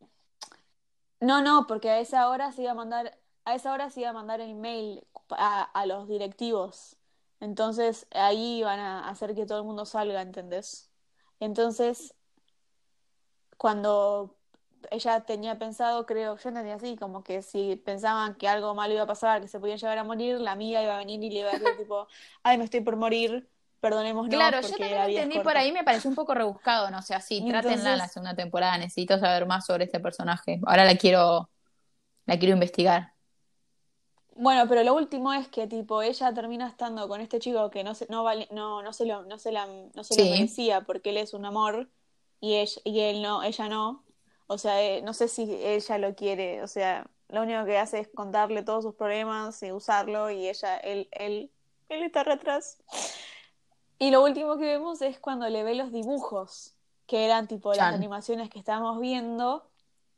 No, 1.21 1.41
no, 1.41 1.67
porque 1.67 1.89
a 1.89 1.99
esa 1.99 2.29
hora 2.29 2.51
se 2.51 2.63
iba 2.63 2.71
a 2.71 2.75
mandar, 2.75 3.17
a 3.45 3.55
esa 3.55 3.73
hora 3.73 3.89
se 3.89 4.01
iba 4.01 4.09
a 4.11 4.13
mandar 4.13 4.41
el 4.41 4.51
email 4.51 5.05
a, 5.31 5.63
a 5.63 5.85
los 5.85 6.07
directivos. 6.07 6.95
Entonces 7.41 8.07
ahí 8.11 8.59
iban 8.59 8.79
a 8.79 9.09
hacer 9.09 9.35
que 9.35 9.45
todo 9.45 9.59
el 9.59 9.65
mundo 9.65 9.85
salga, 9.85 10.21
¿entendés? 10.21 10.88
Entonces 11.39 12.13
cuando 13.57 14.35
ella 14.91 15.19
tenía 15.21 15.59
pensado, 15.59 16.05
creo, 16.05 16.37
yo 16.37 16.49
entendía 16.49 16.75
así, 16.75 16.95
como 16.95 17.23
que 17.23 17.41
si 17.41 17.75
pensaban 17.75 18.35
que 18.35 18.47
algo 18.47 18.73
malo 18.75 18.93
iba 18.93 19.03
a 19.03 19.07
pasar, 19.07 19.41
que 19.41 19.47
se 19.49 19.59
podían 19.59 19.77
llevar 19.77 19.97
a 19.97 20.03
morir, 20.03 20.39
la 20.39 20.53
amiga 20.53 20.81
iba 20.81 20.95
a 20.95 20.99
venir 20.99 21.21
y 21.21 21.29
le 21.29 21.39
iba 21.39 21.49
a 21.49 21.53
decir 21.53 21.67
tipo, 21.77 22.07
ay, 22.43 22.57
me 22.57 22.63
estoy 22.63 22.79
por 22.79 22.95
morir, 22.95 23.49
perdonémonos 23.81 24.29
Claro, 24.33 24.61
yo 24.61 24.69
también 24.69 24.93
entendí 25.01 25.35
por 25.35 25.43
corta". 25.45 25.59
ahí, 25.59 25.71
me 25.73 25.83
pareció 25.83 26.09
un 26.09 26.15
poco 26.15 26.33
rebuscado, 26.33 26.89
no 26.91 27.01
sé, 27.01 27.13
así, 27.13 27.39
Y 27.39 27.49
trátenla 27.49 27.75
en 27.75 27.83
la 27.83 27.91
entonces- 27.93 28.13
segunda 28.13 28.35
temporada, 28.35 28.77
necesito 28.77 29.19
saber 29.19 29.45
más 29.45 29.65
sobre 29.65 29.83
este 29.85 29.99
personaje. 29.99 30.61
Ahora 30.65 30.85
la 30.85 30.95
quiero, 30.95 31.49
la 32.25 32.39
quiero 32.39 32.53
investigar. 32.53 33.13
Bueno, 34.41 34.67
pero 34.69 34.83
lo 34.83 34.95
último 34.95 35.33
es 35.33 35.49
que 35.49 35.67
tipo 35.67 36.01
ella 36.01 36.33
termina 36.33 36.67
estando 36.67 37.07
con 37.09 37.19
este 37.19 37.39
chico 37.39 37.69
que 37.69 37.83
no 37.83 37.93
se, 37.93 38.07
no, 38.09 38.23
vale- 38.23 38.47
no, 38.51 38.81
no 38.81 38.93
se 38.93 39.05
lo, 39.05 39.23
no 39.25 39.37
se 39.37 39.51
la, 39.51 39.67
no 39.93 40.03
se 40.05 40.15
lo 40.15 40.25
merecía 40.27 40.81
porque 40.81 41.09
él 41.09 41.17
es 41.17 41.33
un 41.33 41.43
amor 41.45 41.89
y 42.39 42.55
ella, 42.55 42.81
y 42.85 43.01
él 43.01 43.21
no, 43.21 43.43
ella 43.43 43.67
no. 43.67 44.05
O 44.47 44.57
sea, 44.57 44.81
eh, 44.81 45.01
no 45.01 45.13
sé 45.13 45.27
si 45.27 45.43
ella 45.43 45.97
lo 45.97 46.15
quiere, 46.15 46.63
o 46.63 46.67
sea, 46.67 47.09
lo 47.27 47.41
único 47.41 47.65
que 47.65 47.77
hace 47.77 47.99
es 47.99 48.07
contarle 48.07 48.63
todos 48.63 48.83
sus 48.85 48.95
problemas 48.95 49.61
y 49.61 49.71
usarlo 49.73 50.31
y 50.31 50.47
ella, 50.47 50.77
él, 50.77 51.09
él, 51.11 51.51
él 51.89 52.03
está 52.03 52.21
atrás. 52.21 52.81
Y 53.99 54.11
lo 54.11 54.23
último 54.23 54.57
que 54.57 54.65
vemos 54.65 55.01
es 55.01 55.19
cuando 55.19 55.47
le 55.49 55.63
ve 55.63 55.75
los 55.75 55.91
dibujos, 55.91 56.75
que 57.07 57.25
eran 57.25 57.47
tipo 57.47 57.73
las 57.75 57.91
animaciones 57.91 58.49
que 58.49 58.59
estábamos 58.59 58.99
viendo, 59.01 59.68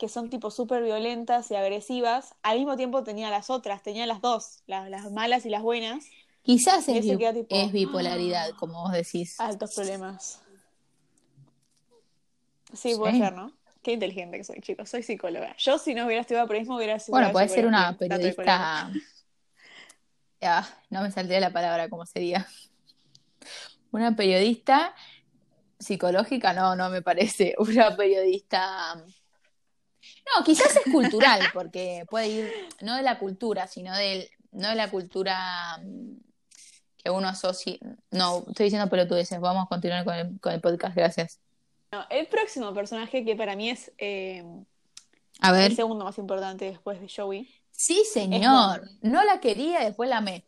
que 0.01 0.09
son 0.09 0.31
tipo 0.31 0.49
súper 0.49 0.81
violentas 0.81 1.51
y 1.51 1.55
agresivas. 1.55 2.33
Al 2.41 2.57
mismo 2.57 2.75
tiempo 2.75 3.03
tenía 3.03 3.29
las 3.29 3.51
otras, 3.51 3.83
tenía 3.83 4.07
las 4.07 4.19
dos, 4.19 4.63
las, 4.65 4.89
las 4.89 5.11
malas 5.11 5.45
y 5.45 5.49
las 5.51 5.61
buenas. 5.61 6.03
Quizás 6.41 6.89
es, 6.89 7.05
bi- 7.05 7.17
queda 7.19 7.33
tipo, 7.33 7.55
es 7.55 7.71
bipolaridad, 7.71 8.49
"Ah". 8.51 8.55
como 8.57 8.81
vos 8.81 8.93
decís. 8.93 9.39
Altos 9.39 9.75
problemas. 9.75 10.41
Sí, 12.73 12.95
puede 12.95 13.13
Sí. 13.13 13.19
ser, 13.19 13.33
¿no? 13.33 13.51
Qué 13.83 13.91
inteligente 13.93 14.37
que 14.39 14.43
soy, 14.43 14.59
chicos. 14.61 14.89
Soy 14.89 15.03
psicóloga. 15.03 15.55
Yo, 15.57 15.77
si 15.77 15.93
no 15.93 16.07
hubiera 16.07 16.21
estudiado 16.21 16.47
periodismo, 16.47 16.77
hubiera 16.77 16.97
sido 16.97 17.15
Bueno, 17.15 17.31
puede 17.31 17.47
ser 17.47 17.67
una 17.67 17.95
periodista. 17.95 18.89
Ah, 20.43 20.67
no 20.89 21.03
me 21.03 21.11
saldría 21.11 21.39
la 21.39 21.51
palabra, 21.53 21.87
¿cómo 21.89 22.07
sería? 22.07 22.47
Una 23.91 24.15
periodista 24.15 24.95
psicológica, 25.77 26.53
no, 26.53 26.75
no 26.75 26.89
me 26.89 27.03
parece. 27.03 27.53
Una 27.59 27.95
periodista. 27.95 29.05
No, 30.25 30.43
quizás 30.43 30.75
es 30.75 30.91
cultural, 30.91 31.41
porque 31.53 32.05
puede 32.09 32.27
ir, 32.27 32.51
no 32.81 32.95
de 32.95 33.03
la 33.03 33.19
cultura, 33.19 33.67
sino 33.67 33.95
del, 33.95 34.27
no 34.51 34.69
de 34.69 34.75
la 34.75 34.89
cultura 34.89 35.79
mm, 35.83 36.17
que 37.03 37.09
uno 37.09 37.27
asocia. 37.27 37.77
No, 38.11 38.45
estoy 38.47 38.65
diciendo 38.65 38.89
pelotudeces. 38.89 39.39
Vamos 39.39 39.65
a 39.65 39.67
continuar 39.67 40.05
con 40.05 40.15
el, 40.15 40.39
con 40.39 40.53
el 40.53 40.61
podcast, 40.61 40.95
gracias. 40.95 41.39
No, 41.91 42.05
el 42.09 42.27
próximo 42.27 42.73
personaje 42.73 43.25
que 43.25 43.35
para 43.35 43.55
mí 43.55 43.69
es 43.69 43.91
eh, 43.97 44.43
A 45.41 45.51
ver. 45.51 45.71
el 45.71 45.75
segundo 45.75 46.05
más 46.05 46.17
importante 46.17 46.65
después 46.65 47.01
de 47.01 47.09
Joey. 47.13 47.49
Sí, 47.71 48.03
señor. 48.11 48.87
No 49.01 49.23
la 49.23 49.39
quería, 49.39 49.79
después 49.79 50.09
la 50.09 50.17
amé. 50.17 50.45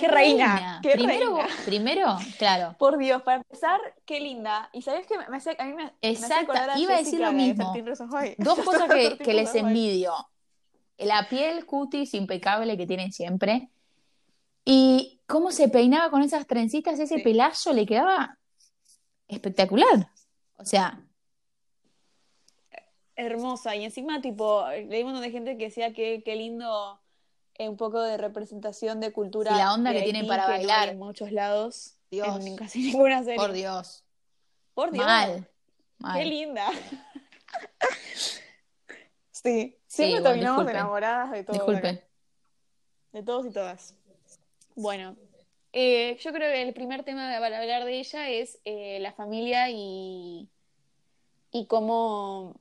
¡Qué 0.00 0.08
reina! 0.08 0.80
¡Qué 0.82 0.92
primero, 0.92 1.36
reina! 1.36 1.48
primero, 1.64 2.18
claro. 2.38 2.74
Por 2.78 2.98
Dios, 2.98 3.22
para 3.22 3.38
empezar, 3.38 3.80
qué 4.04 4.18
linda. 4.20 4.70
Y 4.72 4.82
sabes 4.82 5.06
que 5.06 5.16
me 5.18 5.36
hace, 5.36 5.56
a 5.58 5.64
mí 5.64 5.74
me, 5.74 5.84
me 5.84 5.84
hace 5.84 5.96
Exacto, 6.00 6.52
acordar 6.52 6.78
iba 6.78 6.94
a 6.94 6.98
decir 6.98 7.20
lo 7.20 7.32
mismo. 7.32 7.72
13 7.72 7.86
Reasons 7.86 8.12
Why. 8.12 8.34
Dos 8.38 8.58
cosas 8.60 8.88
que, 8.88 9.10
13 9.10 9.18
que 9.18 9.34
les 9.34 9.54
envidio. 9.54 10.12
La 10.98 11.28
piel 11.28 11.64
cutis 11.66 12.14
impecable 12.14 12.76
que 12.76 12.86
tienen 12.86 13.12
siempre. 13.12 13.70
Y 14.64 15.20
cómo 15.26 15.50
se 15.50 15.68
peinaba 15.68 16.10
con 16.10 16.22
esas 16.22 16.46
trencitas, 16.46 16.98
ese 16.98 17.16
Sí. 17.16 17.22
pelazo 17.22 17.72
le 17.72 17.86
quedaba 17.86 18.38
espectacular. 19.28 20.10
O 20.56 20.64
sea, 20.64 21.02
Hermosa. 23.16 23.76
Y 23.76 23.84
encima, 23.84 24.20
tipo, 24.20 24.64
leí 24.68 25.02
un 25.02 25.08
montón 25.08 25.22
de 25.22 25.30
gente 25.30 25.58
que 25.58 25.64
decía 25.64 25.92
que 25.92 26.22
qué 26.24 26.36
lindo 26.36 26.99
un 27.68 27.76
poco 27.76 28.00
de 28.00 28.16
representación 28.16 29.00
de 29.00 29.12
cultura. 29.12 29.52
Y 29.52 29.58
la 29.58 29.74
onda 29.74 29.92
que 29.92 30.02
tienen 30.02 30.26
para 30.26 30.46
bailar. 30.46 30.88
en 30.88 30.98
muchos 30.98 31.32
lados. 31.32 31.96
Dios. 32.10 32.44
En 32.44 32.56
casi 32.56 32.80
ninguna 32.92 33.22
serie. 33.22 33.36
por 33.38 33.52
Dios. 33.52 34.04
Por 34.74 34.90
Dios. 34.90 35.04
Mal. 35.06 35.48
Qué 36.16 36.24
linda. 36.24 36.66
Sí, 39.42 39.78
siempre 39.86 40.20
bueno, 40.20 40.28
terminamos 40.30 40.58
disculpen. 40.58 40.76
enamoradas 40.76 41.30
de 41.30 41.44
todos. 41.44 41.58
Disculpen. 41.58 42.04
De 43.12 43.22
todos 43.22 43.46
y 43.46 43.50
todas. 43.50 43.94
Bueno, 44.74 45.16
eh, 45.72 46.18
yo 46.20 46.32
creo 46.32 46.52
que 46.52 46.60
el 46.62 46.74
primer 46.74 47.04
tema 47.04 47.32
para 47.40 47.60
hablar 47.60 47.84
de 47.86 47.98
ella 48.00 48.28
es 48.28 48.58
eh, 48.66 48.98
la 49.00 49.12
familia 49.12 49.70
y, 49.70 50.50
y 51.52 51.66
cómo 51.66 52.59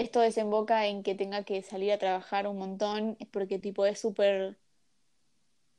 esto 0.00 0.20
desemboca 0.20 0.86
en 0.86 1.02
que 1.02 1.14
tenga 1.14 1.44
que 1.44 1.62
salir 1.62 1.92
a 1.92 1.98
trabajar 1.98 2.46
un 2.48 2.58
montón, 2.58 3.18
porque 3.32 3.58
tipo 3.58 3.84
es 3.86 4.00
súper, 4.00 4.58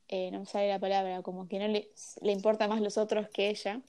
eh, 0.08 0.30
no 0.30 0.40
me 0.40 0.46
sale 0.46 0.68
la 0.68 0.78
palabra, 0.78 1.22
como 1.22 1.48
que 1.48 1.58
no 1.58 1.68
le, 1.68 1.90
le 2.20 2.32
importa 2.32 2.68
más 2.68 2.80
los 2.80 2.98
otros 2.98 3.28
que 3.30 3.50
ella. 3.50 3.80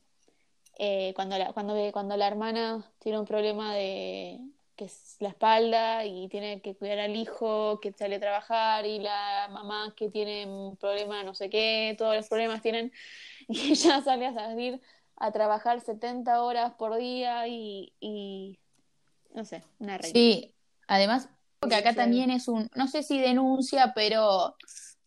Eh, 0.80 1.14
cuando 1.16 1.38
la, 1.38 1.54
cuando 1.54 2.18
la 2.18 2.28
hermana 2.28 2.92
tiene 3.00 3.20
un 3.20 3.26
problema 3.26 3.76
de 3.76 4.40
que 4.76 4.86
es 4.86 5.18
la 5.20 5.30
espalda 5.30 6.06
y 6.06 6.28
tiene 6.30 6.62
que 6.62 6.76
cuidar 6.76 7.00
al 7.00 7.16
hijo 7.16 7.80
que 7.80 7.92
sale 7.94 8.16
a 8.16 8.20
trabajar 8.20 8.86
y 8.88 9.00
la 9.00 9.50
mamá 9.52 9.94
que 9.96 10.10
tiene 10.10 10.48
un 10.48 10.78
problema 10.78 11.24
no 11.24 11.36
sé 11.36 11.50
qué, 11.52 11.96
todos 11.98 12.16
los 12.16 12.28
problemas 12.28 12.64
tienen 12.64 12.92
y 13.50 13.72
ella 13.72 14.02
sale 14.02 14.26
a 14.28 14.34
salir 14.34 14.82
a 15.18 15.32
trabajar 15.32 15.80
70 15.82 16.44
horas 16.44 16.74
por 16.74 16.98
día 16.98 17.48
y 17.48 18.60
no 19.34 19.46
sé, 19.46 19.64
una 19.80 19.98
reina. 19.98 20.14
Sí, 20.14 20.56
además, 20.88 21.30
porque 21.60 21.76
acá 21.76 21.94
también 21.94 22.30
es 22.30 22.48
un, 22.48 22.70
no 22.76 22.88
sé 22.88 23.04
si 23.04 23.20
denuncia, 23.20 23.94
pero 23.96 24.56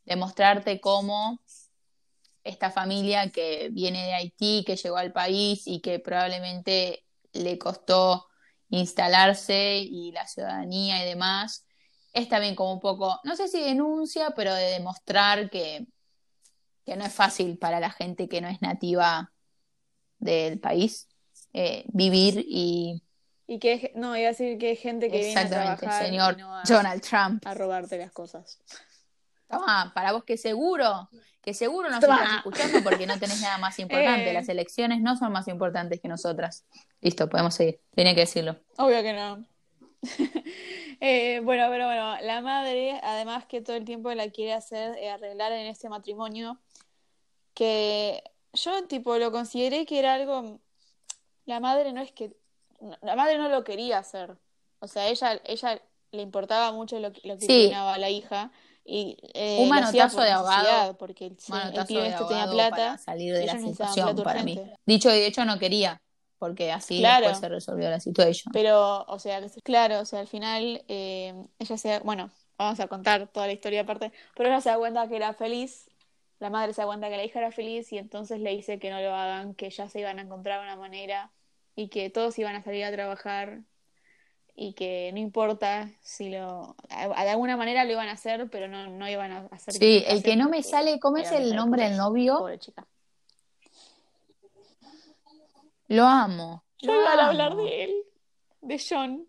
demostrarte 0.05 0.81
cómo 0.81 1.41
esta 2.45 2.71
familia 2.71 3.31
que 3.31 3.69
viene 3.73 4.05
de 4.05 4.15
Haití, 4.15 4.65
que 4.65 4.77
llegó 4.77 4.97
al 4.97 5.13
país 5.13 5.67
y 5.67 5.81
que 5.81 5.99
probablemente 5.99 7.05
le 7.33 7.59
costó 7.59 8.27
instalarse 8.71 9.79
y 9.79 10.13
la 10.13 10.27
ciudadanía 10.27 11.03
y 11.03 11.09
demás, 11.09 11.67
es 12.13 12.29
también 12.29 12.55
como 12.55 12.73
un 12.73 12.81
poco, 12.81 13.21
no 13.25 13.37
sé 13.37 13.49
si 13.49 13.61
denuncia, 13.61 14.33
pero 14.35 14.55
de 14.55 14.65
demostrar 14.71 15.51
que, 15.51 15.87
que 16.85 16.97
no 16.97 17.05
es 17.05 17.13
fácil 17.13 17.59
para 17.59 17.81
la 17.81 17.91
gente 17.91 18.29
que 18.29 18.41
no 18.41 18.49
es 18.49 18.63
nativa 18.63 19.33
del 20.19 20.59
país 20.59 21.09
eh, 21.53 21.85
vivir 21.89 22.45
y 22.49 23.03
Y 23.47 23.59
que 23.59 23.73
es- 23.75 23.91
no, 23.95 24.17
iba 24.17 24.29
a 24.29 24.33
decir 24.33 24.59
que 24.59 24.71
hay 24.71 24.77
gente 24.77 25.11
que 25.11 25.19
viene 25.19 25.41
a 25.41 25.49
trabajar 25.49 26.05
señor 26.05 26.35
y 26.39 26.41
no 26.43 26.57
a, 26.57 26.63
Donald 26.65 27.01
Trump. 27.03 27.47
a 27.47 27.55
robarte 27.55 27.97
las 27.99 28.11
cosas. 28.13 28.59
Toma, 29.49 29.93
para 29.95 30.11
vos 30.13 30.25
que 30.25 30.37
seguro, 30.37 31.09
que 31.41 31.55
seguro 31.55 31.89
nos 31.89 32.01
Toma. 32.01 32.17
estás 32.17 32.37
escuchando 32.39 32.83
porque 32.83 33.07
no 33.07 33.17
tenés 33.21 33.41
nada 33.41 33.59
más 33.59 33.79
importante. 33.79 34.31
Eh. 34.31 34.33
Las 34.35 34.49
elecciones 34.49 35.01
no 35.01 35.17
son 35.17 35.31
más 35.33 35.47
importantes 35.47 36.01
que 36.01 36.09
nosotras. 36.09 36.65
Listo, 37.01 37.29
podemos 37.29 37.55
seguir. 37.55 37.81
Tenía 37.95 38.15
que 38.15 38.23
decirlo. 38.23 38.57
Obvio 38.79 39.03
que 39.03 39.13
no. 39.13 39.45
Eh, 40.99 41.41
bueno, 41.45 41.67
pero 41.69 41.85
bueno, 41.85 42.17
la 42.23 42.41
madre, 42.41 42.99
además 43.03 43.45
que 43.45 43.61
todo 43.61 43.77
el 43.77 43.85
tiempo 43.85 44.11
la 44.15 44.31
quiere 44.31 44.55
hacer 44.55 44.97
eh, 44.97 45.11
arreglar 45.11 45.53
en 45.53 45.67
este 45.67 45.91
matrimonio, 45.91 46.59
que 47.53 48.23
yo 48.55 48.87
tipo 48.87 49.19
lo 49.19 49.31
consideré 49.31 49.85
que 49.85 49.99
era 49.99 50.15
algo, 50.15 50.59
la 51.45 51.61
madre 51.61 51.93
no 51.93 52.01
es 52.01 52.13
que, 52.13 52.35
la 53.03 53.17
madre 53.17 53.39
no 53.39 53.49
lo 53.49 53.65
quería 53.65 53.99
hacer, 53.99 54.37
o 54.81 54.89
sea, 54.89 55.09
ella, 55.09 55.41
ella 55.45 55.81
le 56.13 56.23
importaba 56.23 56.73
mucho 56.73 56.99
lo 57.01 57.13
que, 57.13 57.27
lo 57.29 57.37
que 57.37 57.47
Sí. 57.47 57.65
opinaba 57.65 57.99
la 57.99 58.11
hija 58.11 58.51
y 58.85 59.17
eh, 59.35 59.59
Un 59.63 59.69
manotazo 59.69 60.21
de 60.21 60.33
necesidad, 60.33 60.97
porque 60.97 61.27
el, 61.27 61.33
el 61.33 61.39
pibe 61.87 62.07
este 62.07 62.25
tenía 62.25 62.43
abogado 62.45 62.53
plata, 62.53 62.77
para 62.77 62.99
salir 62.99 63.35
de 63.35 63.47
la 63.47 63.59
situación 63.59 64.17
para 64.23 64.43
mí. 64.43 64.61
Dicho 64.87 65.11
y 65.15 65.19
hecho, 65.23 65.45
no 65.45 65.59
quería, 65.59 65.99
porque 66.39 66.71
así 66.73 66.99
Claro. 66.99 67.27
después 67.27 67.41
se 67.41 67.49
resolvió 67.49 67.91
la 67.91 68.01
situación. 68.01 68.53
Pero, 68.53 69.03
o 69.05 69.19
sea, 69.19 69.41
claro, 69.65 70.01
o 70.01 70.05
sea, 70.05 70.21
al 70.21 70.29
final 70.29 70.85
eh, 70.89 71.35
ella 71.59 71.77
se 71.77 71.99
bueno, 72.01 72.31
vamos 72.57 72.79
a 72.81 72.87
contar 72.87 73.27
toda 73.29 73.47
la 73.47 73.53
historia 73.53 73.83
aparte, 73.83 74.13
pero 74.37 74.49
ella 74.49 74.61
se 74.61 74.69
da 74.71 74.79
cuenta 74.79 75.09
que 75.09 75.17
era 75.17 75.35
feliz, 75.35 75.89
la 76.39 76.51
madre 76.51 76.73
se 76.73 76.81
da 76.83 76.87
cuenta 76.87 77.09
que 77.09 77.17
la 77.17 77.25
hija 77.25 77.41
era 77.41 77.51
feliz 77.51 77.93
y 77.93 77.99
entonces 77.99 78.41
le 78.41 78.51
dice 78.51 78.79
que 78.79 78.91
no 78.91 79.01
lo 79.01 79.15
hagan, 79.15 79.55
que 79.55 79.69
ya 79.71 79.89
se 79.89 80.01
iban 80.01 80.19
a 80.19 80.23
encontrar 80.23 80.61
una 80.61 80.77
manera 80.77 81.33
y 81.77 81.89
que 81.89 82.11
todos 82.11 82.37
iban 82.39 82.57
a 82.57 82.63
salir 82.63 82.85
a 82.85 82.91
trabajar 82.91 83.61
y 84.57 84.73
que 84.73 85.11
no 85.13 85.19
importa 85.21 85.91
si 86.01 86.31
lo, 86.31 86.75
de 86.89 87.31
alguna 87.31 87.59
manera 87.59 87.85
lo 87.85 87.93
iban 87.93 88.09
a 88.09 88.13
hacer, 88.13 88.49
pero 88.51 88.67
no, 88.67 88.89
no 88.89 89.09
iban 89.09 89.31
a 89.31 89.47
hacer 89.51 89.75
Sí, 89.75 90.03
el 90.07 90.23
que 90.23 90.35
no 90.35 90.49
me 90.49 90.63
sale, 90.63 90.99
¿cómo 90.99 91.19
es 91.19 91.31
el 91.31 91.55
nombre 91.55 91.85
del 91.85 91.99
novio? 91.99 92.39
Pobre 92.39 92.59
chica. 92.59 92.87
Lo 95.89 96.05
amo. 96.05 96.65
Yo 96.79 96.95
iba 96.95 97.13
a 97.13 97.29
hablar 97.29 97.55
de 97.57 97.85
él, 97.85 97.95
de 98.63 98.83
John. 98.89 99.27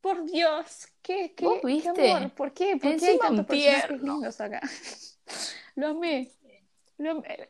Por 0.00 0.24
Dios, 0.24 0.86
¿qué, 1.02 1.34
qué, 1.34 1.44
¿Vos 1.44 1.58
qué 1.60 1.66
viste? 1.66 2.12
amor? 2.12 2.30
¿Por 2.32 2.54
qué? 2.54 2.76
¿Por 2.76 2.96
qué 2.96 3.06
hay 3.06 3.18
tantos 3.18 4.40
acá? 4.40 4.60
Lo 5.74 5.88
amé. 5.88 6.30
Lo 6.96 7.10
amé. 7.10 7.48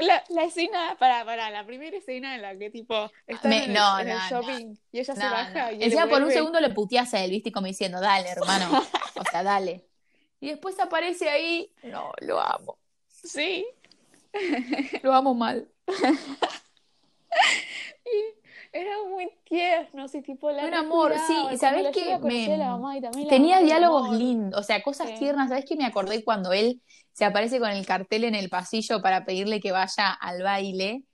La, 0.00 0.24
la 0.28 0.44
escena, 0.44 0.96
para, 0.98 1.24
para, 1.24 1.50
la 1.50 1.64
primera 1.66 1.96
escena 1.96 2.34
en 2.34 2.42
la 2.42 2.56
que 2.56 2.70
tipo 2.70 3.10
están 3.26 3.50
Me- 3.50 3.64
en, 3.64 3.70
el, 3.70 3.74
no, 3.74 3.98
el 3.98 4.08
no, 4.08 4.14
no. 4.14 4.28
shopping 4.28 4.74
y 4.92 4.98
ella 5.00 5.14
se 5.14 5.28
baja 5.28 5.72
y 5.72 5.82
Encima 5.82 6.06
por 6.06 6.22
un 6.22 6.30
segundo 6.30 6.60
le 6.60 6.70
puteas 6.70 7.12
a 7.14 7.24
él, 7.24 7.30
viste, 7.30 7.52
como 7.52 7.66
diciendo, 7.66 8.00
dale, 8.00 8.28
hermano. 8.28 8.82
O 9.14 9.24
sea, 9.30 9.42
dale. 9.42 9.84
Y 10.40 10.48
después 10.48 10.78
aparece 10.78 11.28
ahí. 11.28 11.70
No, 11.82 12.12
lo 12.20 12.40
amo. 12.40 12.78
Sí. 13.08 13.66
Lo 15.02 15.14
amo 15.14 15.34
mal. 15.34 15.68
Era 18.76 18.90
muy 19.08 19.30
tierno, 19.44 20.06
sí, 20.08 20.20
tipo 20.20 20.50
la 20.50 20.66
Un 20.66 20.74
amor, 20.74 21.14
sí, 21.26 21.32
y 21.50 21.56
la 21.82 21.90
que 21.90 22.18
me- 22.22 22.58
la 22.58 22.70
mamá 22.72 22.96
y 22.98 23.00
también 23.00 23.28
Tenía 23.28 23.60
diálogos 23.60 24.10
lindos, 24.10 24.60
o 24.60 24.62
sea, 24.62 24.82
cosas 24.82 25.08
Sí. 25.08 25.14
tiernas. 25.18 25.48
¿Sabes 25.48 25.64
qué 25.64 25.76
me 25.76 25.86
acordé 25.86 26.22
cuando 26.24 26.52
él 26.52 26.82
se 27.12 27.24
aparece 27.24 27.58
con 27.58 27.70
el 27.70 27.86
cartel 27.86 28.24
en 28.24 28.34
el 28.34 28.50
pasillo 28.50 29.00
para 29.00 29.24
pedirle 29.24 29.60
que 29.60 29.72
vaya 29.72 30.12
al 30.12 30.42
baile? 30.42 31.04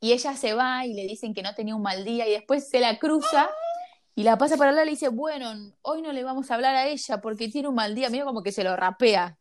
Y 0.00 0.12
ella 0.12 0.34
se 0.34 0.54
va 0.54 0.86
y 0.86 0.94
le 0.94 1.02
dicen 1.06 1.34
que 1.34 1.42
no 1.42 1.54
tenía 1.54 1.74
un 1.74 1.82
mal 1.82 2.04
día 2.04 2.28
y 2.28 2.32
después 2.32 2.68
se 2.68 2.80
la 2.80 2.98
cruza 2.98 3.48
y 4.14 4.24
la 4.24 4.36
pasa 4.38 4.56
para 4.56 4.70
hablar 4.70 4.84
y 4.84 4.86
le 4.86 4.92
dice, 4.92 5.08
bueno, 5.08 5.52
hoy 5.82 6.02
no 6.02 6.12
le 6.12 6.22
vamos 6.22 6.50
a 6.50 6.54
hablar 6.54 6.74
a 6.74 6.86
ella 6.86 7.20
porque 7.20 7.48
tiene 7.48 7.68
un 7.68 7.74
mal 7.74 7.94
día. 7.94 8.10
Mira 8.10 8.24
como 8.24 8.42
que 8.42 8.52
se 8.52 8.64
lo 8.64 8.76
rapea. 8.76 9.38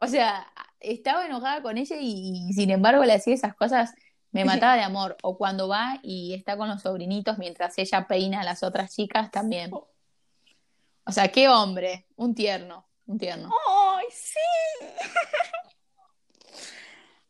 O 0.00 0.06
sea, 0.06 0.46
estaba 0.80 1.26
enojada 1.26 1.62
con 1.62 1.76
ella 1.78 1.96
y, 2.00 2.52
sin 2.52 2.70
embargo 2.70 3.04
le 3.04 3.14
hacía 3.14 3.34
esas 3.34 3.54
cosas, 3.54 3.92
me 4.30 4.44
mataba 4.44 4.76
de 4.76 4.82
amor. 4.82 5.16
O 5.22 5.38
cuando 5.38 5.68
va 5.68 5.98
y 6.02 6.34
está 6.34 6.56
con 6.56 6.68
los 6.68 6.82
sobrinitos 6.82 7.38
mientras 7.38 7.78
ella 7.78 8.06
peina 8.06 8.40
a 8.40 8.44
las 8.44 8.62
otras 8.62 8.94
chicas 8.94 9.30
también. 9.30 9.70
O 9.72 11.12
sea, 11.12 11.28
qué 11.28 11.48
hombre, 11.48 12.06
un 12.16 12.34
tierno, 12.34 12.86
un 13.06 13.18
tierno. 13.18 13.50
¡Ay, 13.96 14.06
sí! 14.12 14.86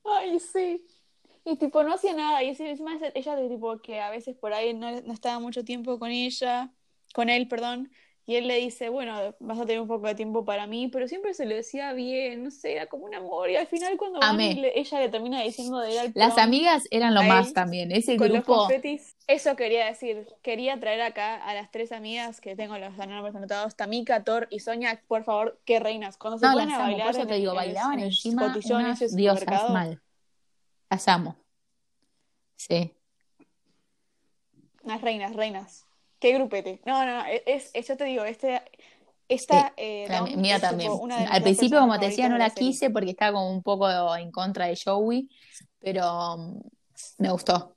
¡Ay, 0.04 0.40
sí! 0.40 0.86
Y 1.44 1.56
tipo, 1.56 1.82
no 1.82 1.94
hacía 1.94 2.14
nada. 2.14 2.42
Y 2.42 2.48
encima 2.48 2.98
ella- 3.14 3.48
tipo 3.48 3.80
que 3.80 4.00
a 4.00 4.10
veces 4.10 4.36
por 4.36 4.52
ahí 4.52 4.74
no, 4.74 4.90
no 5.02 5.12
estaba 5.12 5.38
mucho 5.38 5.64
tiempo 5.64 5.98
con 5.98 6.10
ella, 6.10 6.72
con 7.14 7.30
él, 7.30 7.48
perdón. 7.48 7.90
Y 8.28 8.36
él 8.36 8.46
le 8.46 8.56
dice, 8.56 8.90
bueno, 8.90 9.34
vas 9.40 9.58
a 9.58 9.64
tener 9.64 9.80
un 9.80 9.88
poco 9.88 10.06
de 10.06 10.14
tiempo 10.14 10.44
para 10.44 10.66
mí, 10.66 10.88
pero 10.88 11.08
siempre 11.08 11.32
se 11.32 11.46
lo 11.46 11.54
decía 11.54 11.94
bien, 11.94 12.44
no 12.44 12.50
sé, 12.50 12.74
era 12.74 12.86
como 12.86 13.06
un 13.06 13.14
amor. 13.14 13.48
Y 13.48 13.56
al 13.56 13.66
final 13.66 13.96
cuando 13.96 14.18
van, 14.18 14.34
Amé. 14.34 14.54
le- 14.54 14.78
ella 14.78 15.00
le 15.00 15.08
termina 15.08 15.40
diciendo 15.42 15.78
de 15.78 15.94
ir 15.94 15.98
al 15.98 16.12
Las 16.14 16.36
amigas 16.36 16.86
eran 16.90 17.14
lo 17.14 17.22
más 17.22 17.48
él, 17.48 17.54
también, 17.54 17.90
ese 17.90 18.18
con 18.18 18.28
los 18.28 18.44
grupo. 18.44 18.66
confetis. 18.66 19.16
Eso 19.28 19.56
quería 19.56 19.86
decir. 19.86 20.26
Quería 20.42 20.78
traer 20.78 21.00
acá 21.00 21.36
a 21.42 21.54
las 21.54 21.70
tres 21.70 21.90
amigas 21.90 22.42
que 22.42 22.54
tengo 22.54 22.76
los 22.76 22.94
nombres 22.98 23.34
anotados, 23.34 23.76
Tamika, 23.76 24.22
Thor 24.24 24.46
y 24.50 24.60
Sonia, 24.60 25.02
por 25.08 25.24
favor, 25.24 25.58
qué 25.64 25.80
reinas. 25.80 26.18
Cuando 26.18 26.38
se 26.38 26.44
No, 26.48 26.52
las 26.54 26.68
a 26.68 26.74
amo, 26.74 26.84
bailar 26.84 27.06
por 27.06 27.16
eso 27.16 27.26
te 27.26 27.34
digo, 27.36 27.54
bailaban 27.54 27.98
en 27.98 28.04
encima 28.04 28.54
unas 28.62 29.16
diosas 29.16 29.70
mal. 29.70 30.02
Las 30.90 31.08
amo. 31.08 31.34
Sí. 32.56 32.94
Unas 34.82 35.00
reinas, 35.00 35.34
reinas. 35.34 35.87
Qué 36.18 36.32
grupete. 36.32 36.80
No, 36.84 37.04
no, 37.04 37.18
no, 37.22 37.24
es, 37.46 37.70
es- 37.72 37.86
yo 37.88 37.96
te 37.96 38.04
digo, 38.04 38.24
este, 38.24 38.62
esta 39.28 39.72
eh, 39.76 40.06
La 40.08 40.22
mía 40.22 40.58
también. 40.58 40.92
Al 41.30 41.42
principio, 41.42 41.80
como 41.80 41.98
te 41.98 42.06
decía, 42.06 42.28
no 42.28 42.38
la 42.38 42.50
serie. 42.50 42.70
quise 42.70 42.90
porque 42.90 43.10
estaba 43.10 43.32
como 43.32 43.50
un 43.50 43.62
poco 43.62 44.16
en 44.16 44.30
contra 44.32 44.66
de 44.66 44.78
Joey, 44.82 45.28
pero 45.78 46.34
um, 46.34 46.60
me 47.18 47.30
gustó. 47.30 47.74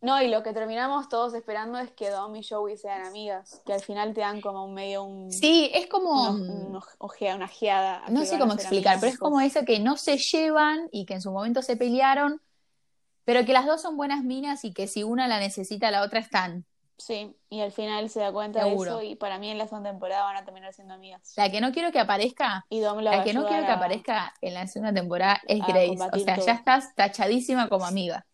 No, 0.00 0.20
y 0.20 0.28
lo 0.28 0.42
que 0.42 0.52
terminamos 0.52 1.08
todos 1.08 1.32
esperando 1.32 1.78
es 1.78 1.90
que 1.92 2.10
Dom 2.10 2.36
y 2.36 2.46
Joey 2.46 2.76
sean 2.76 3.06
amigas, 3.06 3.62
que 3.64 3.72
al 3.72 3.80
final 3.80 4.12
te 4.12 4.20
dan 4.20 4.42
como 4.42 4.62
un 4.66 4.74
medio 4.74 5.02
un, 5.02 5.32
Sí, 5.32 5.70
es 5.72 5.86
como. 5.86 6.30
un, 6.30 6.50
un 6.50 6.80
ojea- 6.98 7.36
una 7.36 7.46
ojeada. 7.46 8.02
no 8.10 8.22
sé 8.26 8.38
cómo 8.38 8.52
explicar, 8.52 8.98
pero 9.00 9.10
es 9.12 9.18
como 9.18 9.40
eso 9.40 9.64
que 9.64 9.80
no 9.80 9.96
se 9.96 10.18
llevan 10.18 10.88
y 10.92 11.06
que 11.06 11.14
en 11.14 11.22
su 11.22 11.30
momento 11.32 11.62
se 11.62 11.76
pelearon, 11.78 12.42
pero 13.24 13.46
que 13.46 13.54
las 13.54 13.64
dos 13.64 13.80
son 13.80 13.96
buenas 13.96 14.22
minas 14.24 14.64
y 14.66 14.74
que 14.74 14.86
si 14.88 15.02
una 15.04 15.26
la 15.26 15.40
necesita, 15.40 15.90
la 15.90 16.02
otra 16.02 16.20
están. 16.20 16.66
Sí, 16.96 17.36
y 17.50 17.60
al 17.60 17.72
final 17.72 18.08
se 18.08 18.20
da 18.20 18.32
cuenta 18.32 18.62
Seguro. 18.62 18.98
de 18.98 19.04
eso 19.04 19.12
y 19.12 19.16
para 19.16 19.38
mí 19.38 19.50
en 19.50 19.58
la 19.58 19.66
segunda 19.66 19.90
temporada 19.90 20.22
van 20.24 20.36
a 20.36 20.44
terminar 20.44 20.72
siendo 20.72 20.94
amigas. 20.94 21.32
La 21.36 21.50
que 21.50 21.60
no 21.60 21.72
quiero 21.72 21.90
que 21.90 21.98
aparezca, 21.98 22.64
Y 22.70 22.80
Dom 22.80 23.00
la 23.00 23.24
que 23.24 23.32
no 23.34 23.46
quiero 23.46 23.66
que 23.66 23.72
aparezca 23.72 24.32
en 24.40 24.54
la 24.54 24.66
segunda 24.68 24.94
temporada 24.94 25.40
es 25.46 25.58
Grace. 25.66 25.96
O 26.12 26.18
sea, 26.18 26.36
todo. 26.36 26.46
ya 26.46 26.52
estás 26.52 26.94
tachadísima 26.94 27.68
como 27.68 27.84
amiga. 27.84 28.24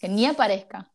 Que 0.00 0.08
ni 0.08 0.26
aparezca. 0.26 0.90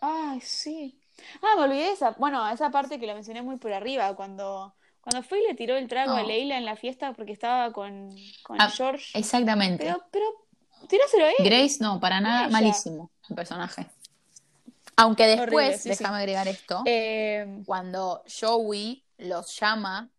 Ay, 0.00 0.40
sí. 0.40 1.00
Ah, 1.42 1.54
me 1.56 1.62
olvidé 1.62 1.84
de 1.84 1.92
esa, 1.92 2.10
bueno, 2.18 2.46
esa 2.50 2.70
parte 2.70 2.98
que 2.98 3.06
la 3.06 3.14
mencioné 3.14 3.40
muy 3.42 3.56
por 3.56 3.72
arriba, 3.72 4.14
cuando, 4.16 4.74
cuando 5.00 5.22
fue 5.22 5.40
y 5.40 5.46
le 5.46 5.54
tiró 5.54 5.76
el 5.76 5.88
trago 5.88 6.14
a. 6.14 6.22
Leila 6.22 6.58
en 6.58 6.64
la 6.64 6.76
fiesta 6.76 7.12
porque 7.14 7.32
estaba 7.32 7.72
con, 7.72 8.14
con 8.42 8.60
Ah, 8.60 8.68
George. 8.70 9.16
Exactamente. 9.18 9.84
Pero, 9.84 10.02
pero, 10.10 10.24
tíraselo 10.88 11.24
a 11.26 11.28
él. 11.30 11.36
Grace 11.38 11.76
no, 11.80 12.00
para 12.00 12.20
nada, 12.20 12.48
malísimo 12.48 13.10
el 13.28 13.36
personaje. 13.36 13.86
Aunque 14.96 15.26
después, 15.26 15.48
Horrible, 15.50 15.78
sí, 15.78 15.82
sí. 15.82 15.88
déjame 15.90 16.18
agregar 16.18 16.48
esto, 16.48 16.82
Eh, 16.86 17.62
cuando 17.66 18.22
Joey 18.40 19.04
los 19.18 19.58
llama 19.58 20.10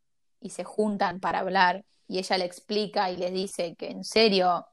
y 0.42 0.50
se 0.50 0.64
juntan 0.64 1.20
para 1.20 1.40
hablar 1.40 1.86
y 2.08 2.20
ella 2.20 2.38
le 2.38 2.46
explica 2.46 3.10
y 3.10 3.18
les 3.18 3.34
dice 3.34 3.76
que 3.76 3.90
en 3.90 4.04
serio 4.04 4.68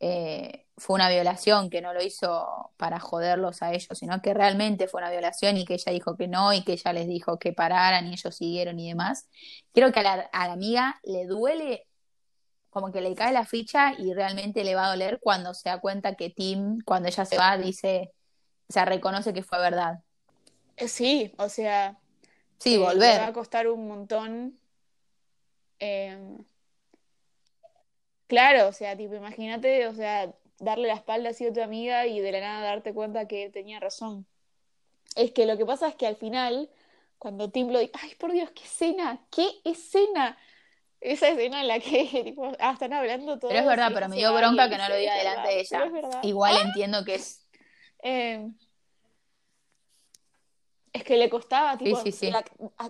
eh, 0.00 0.66
fue 0.76 0.94
una 0.94 1.08
violación, 1.08 1.70
que 1.70 1.80
no 1.80 1.92
lo 1.92 2.02
hizo 2.02 2.72
para 2.76 3.00
joderlos 3.00 3.62
a 3.62 3.72
ellos, 3.72 3.98
sino 3.98 4.22
que 4.22 4.32
realmente 4.32 4.86
fue 4.86 5.00
una 5.00 5.10
violación 5.10 5.56
y 5.56 5.64
que 5.64 5.74
ella 5.74 5.92
dijo 5.92 6.16
que 6.16 6.28
no 6.28 6.52
y 6.52 6.62
que 6.62 6.72
ella 6.72 6.92
les 6.92 7.08
dijo 7.08 7.38
que 7.38 7.52
pararan 7.52 8.06
y 8.06 8.12
ellos 8.12 8.36
siguieron 8.36 8.78
y 8.78 8.88
demás. 8.88 9.28
Creo 9.72 9.90
que 9.92 10.00
a 10.00 10.02
la, 10.04 10.12
a 10.32 10.46
la 10.46 10.52
amiga 10.52 11.00
le 11.02 11.26
duele, 11.26 11.86
como 12.70 12.92
que 12.92 13.00
le 13.00 13.14
cae 13.14 13.32
la 13.32 13.44
ficha 13.44 13.92
y 13.98 14.14
realmente 14.14 14.62
le 14.62 14.76
va 14.76 14.86
a 14.86 14.90
doler 14.90 15.18
cuando 15.20 15.52
se 15.52 15.68
da 15.68 15.80
cuenta 15.80 16.14
que 16.14 16.30
Tim, 16.30 16.78
cuando 16.84 17.08
ella 17.08 17.24
se 17.24 17.36
va, 17.36 17.58
dice, 17.58 18.12
o 18.68 18.72
sea, 18.72 18.84
reconoce 18.84 19.32
que 19.32 19.42
fue 19.42 19.58
verdad. 19.58 20.00
eh, 20.76 20.88
sí, 20.88 21.34
o 21.38 21.48
sea, 21.48 21.98
Sí, 22.58 22.74
eh, 22.74 22.78
Le 22.78 22.84
va 22.84 22.90
a 22.90 22.94
volver. 22.94 23.32
costar 23.32 23.68
un 23.68 23.86
montón. 23.88 24.58
eh, 25.80 26.18
claro, 28.26 28.68
o 28.68 28.72
sea, 28.72 28.96
tipo, 28.96 29.14
imagínate, 29.14 29.86
o 29.86 29.94
sea, 29.94 30.32
darle 30.58 30.88
la 30.88 30.94
espalda 30.94 31.30
así 31.30 31.46
a 31.46 31.52
tu 31.52 31.62
amiga 31.62 32.06
y 32.06 32.20
de 32.20 32.32
la 32.32 32.40
nada 32.40 32.66
darte 32.66 32.92
cuenta 32.92 33.28
que 33.28 33.48
tenía 33.50 33.80
razón. 33.80 34.26
Es 35.16 35.32
que 35.32 35.46
lo 35.46 35.56
que 35.56 35.64
pasa 35.66 35.88
es 35.88 35.94
que 35.94 36.06
al 36.06 36.16
final, 36.16 36.68
cuando 37.18 37.50
Tim 37.50 37.70
lo 37.70 37.78
dice, 37.78 37.92
ay, 38.02 38.14
por 38.16 38.32
Dios, 38.32 38.50
qué 38.50 38.64
escena, 38.64 39.20
qué 39.30 39.48
escena. 39.64 40.36
Esa 41.00 41.28
escena 41.28 41.60
en 41.60 41.68
la 41.68 41.78
que 41.78 42.22
tipo, 42.24 42.52
ah, 42.58 42.72
están 42.72 42.92
hablando 42.92 43.38
todos. 43.38 43.52
Pero 43.52 43.60
es 43.60 43.66
verdad, 43.66 43.90
pero 43.94 44.08
me 44.08 44.16
dio 44.16 44.34
bronca 44.34 44.68
que 44.68 44.76
no 44.78 44.88
lo 44.88 44.96
diga 44.96 45.16
"Es 45.16 45.24
delante 45.24 45.48
de 45.48 45.60
ella. 45.60 45.84
es 45.84 45.92
verdad". 45.92 46.20
Igual 46.24 46.56
entiendo 46.66 47.04
que 47.04 47.14
es. 47.14 47.37
Eh, 48.02 48.48
es 50.92 51.04
que 51.04 51.16
le 51.16 51.28
costaba, 51.30 51.76
tipo, 51.78 52.00
sí, 52.00 52.12
sí. 52.12 52.30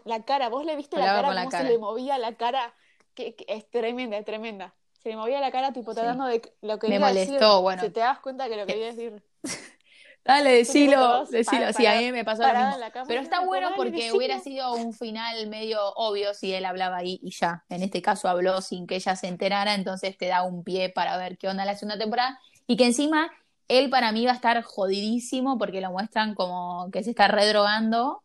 La, 0.05 0.25
cara, 0.25 0.49
vos 0.49 0.65
le 0.65 0.77
viste 0.77 0.97
la 0.97 1.07
cara, 1.07 1.31
la 1.35 1.41
cómo 1.43 1.51
cara. 1.51 1.65
se 1.65 1.71
le 1.73 1.79
movía 1.79 2.19
la 2.19 2.35
cara, 2.37 2.73
que, 3.15 3.35
que 3.35 3.45
es 3.49 3.69
tremenda, 3.71 4.17
es 4.17 4.25
tremenda. 4.25 4.75
Se 5.03 5.11
le 5.11 5.17
movía 5.17 5.41
la 5.41 5.51
cara, 5.51 5.73
tipo, 5.73 5.95
tratando 5.95 6.27
de 6.27 6.43
lo 6.63 6.79
que 6.79 6.89
Me 6.89 6.97
iba 6.97 7.07
a 7.07 7.11
molestó, 7.11 7.33
decir. 7.33 7.63
bueno. 7.63 7.83
Si 7.83 7.91
te 7.91 8.01
das 8.01 8.19
cuenta 8.21 8.49
que 8.49 8.57
lo 8.57 8.67
quería 8.67 8.87
decir. 8.87 9.23
Dale, 10.25 10.51
decilo, 10.51 11.25
decilo, 11.27 11.73
Sí, 11.73 11.87
a 11.87 11.95
mí 12.01 12.13
me 12.13 12.23
pasó 12.23 12.43
lo 12.43 12.49
mismo. 12.49 12.91
cama 12.93 13.07
Pero 13.09 13.23
está 13.23 13.41
bueno 13.47 13.71
porque 13.77 14.13
hubiera 14.13 14.39
sido 14.41 14.75
un 14.75 14.93
final 14.93 15.47
medio 15.47 15.81
obvio 15.95 16.35
si 16.35 16.53
él 16.53 16.67
hablaba 16.67 16.99
ahí 16.99 17.19
y 17.23 17.31
ya. 17.31 17.65
En 17.71 17.83
este 17.83 18.03
caso 18.03 18.29
habló 18.29 18.61
sin 18.61 18.87
que 18.87 18.97
ella 18.97 19.17
se 19.17 19.27
enterara, 19.29 19.75
entonces 19.75 20.19
te 20.19 20.27
da 20.27 20.43
un 20.43 20.65
pie 20.65 20.91
para 20.91 21.17
ver 21.17 21.39
qué 21.39 21.49
onda 21.49 21.65
la 21.65 21.77
segunda 21.77 21.97
temporada. 21.99 22.39
Y 22.67 22.77
que 22.77 22.85
encima 22.85 23.31
él 23.69 23.91
para 23.91 24.13
mí 24.13 24.25
va 24.27 24.33
a 24.33 24.35
estar 24.35 24.63
jodidísimo 24.63 25.59
porque 25.59 25.81
lo 25.81 25.91
muestran 25.91 26.35
como 26.35 26.91
que 26.91 27.03
se 27.05 27.11
está 27.11 27.29
redrogando 27.29 28.23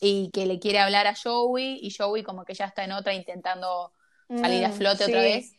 y 0.00 0.30
que 0.32 0.46
le 0.46 0.58
quiere 0.58 0.78
hablar 0.80 1.06
a 1.06 1.14
Joey 1.14 1.78
y 1.82 1.94
Joey 1.96 2.22
como 2.22 2.44
que 2.44 2.54
ya 2.54 2.64
está 2.66 2.84
en 2.84 2.92
otra 2.92 3.14
intentando 3.14 3.92
salir 4.28 4.64
a 4.64 4.68
Mm, 4.68 4.72
flote 4.72 5.04
sí. 5.04 5.10
otra 5.10 5.22
vez. 5.22 5.52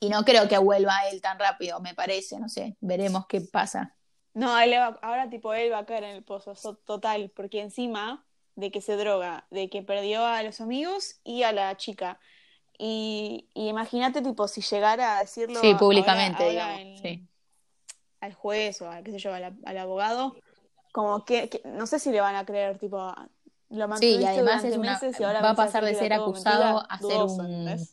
Y 0.00 0.08
no 0.10 0.24
creo 0.24 0.48
que 0.48 0.58
vuelva 0.58 1.08
él 1.10 1.20
tan 1.20 1.38
rápido, 1.38 1.80
me 1.80 1.94
parece, 1.94 2.38
no 2.38 2.48
sé, 2.48 2.76
veremos 2.80 3.26
qué 3.26 3.40
pasa. 3.40 3.96
No, 4.34 4.58
él 4.58 4.70
le 4.70 4.78
va- 4.78 4.98
ahora 5.02 5.28
tipo 5.30 5.52
él 5.54 5.72
va 5.72 5.78
a 5.78 5.86
caer 5.86 6.04
en 6.04 6.16
el 6.16 6.22
pozo, 6.24 6.54
total, 6.86 7.30
porque 7.34 7.60
encima 7.60 8.24
de 8.54 8.70
que 8.70 8.80
se 8.80 8.96
droga, 8.96 9.46
de 9.50 9.68
que 9.70 9.82
perdió 9.82 10.24
a 10.24 10.42
los 10.42 10.60
amigos 10.60 11.20
y 11.24 11.42
a 11.42 11.52
la 11.52 11.76
chica. 11.76 12.18
Y, 12.78 13.48
y 13.54 13.68
imagínate 13.68 14.22
tipo 14.22 14.48
si 14.48 14.60
llegara 14.62 15.18
a 15.18 15.20
decirlo 15.20 15.60
Sí, 15.60 15.66
ahora- 15.68 15.78
públicamente, 15.78 16.42
ahora 16.42 16.50
digamos, 16.50 16.80
en- 16.80 16.98
sí. 16.98 17.28
Al 18.22 18.34
juez 18.34 18.80
o 18.82 18.90
a, 18.90 19.02
qué 19.02 19.12
sé 19.12 19.18
yo, 19.18 19.34
al, 19.34 19.54
al 19.64 19.78
abogado, 19.78 20.34
como 20.92 21.24
que, 21.24 21.48
que- 21.50 21.62
no 21.66 21.86
sé 21.86 21.98
si 21.98 22.10
le 22.12 22.20
van 22.20 22.36
a 22.36 22.46
creer, 22.46 22.78
tipo, 22.78 22.98
lo 23.70 23.88
Sí, 23.88 23.88
mantuviste 23.88 24.24
y 24.24 24.26
además 24.26 24.64
durante 24.64 24.68
es 24.68 24.76
una, 24.78 24.92
meses 24.92 25.20
y 25.20 25.24
ahora 25.24 25.42
va 25.42 25.50
a 25.50 25.56
pasar 25.56 25.84
de 25.84 25.94
ser 25.94 26.12
acusado 26.12 26.84
a 26.90 26.98
ser 26.98 27.16
dudoso, 27.16 27.42
un, 27.42 27.88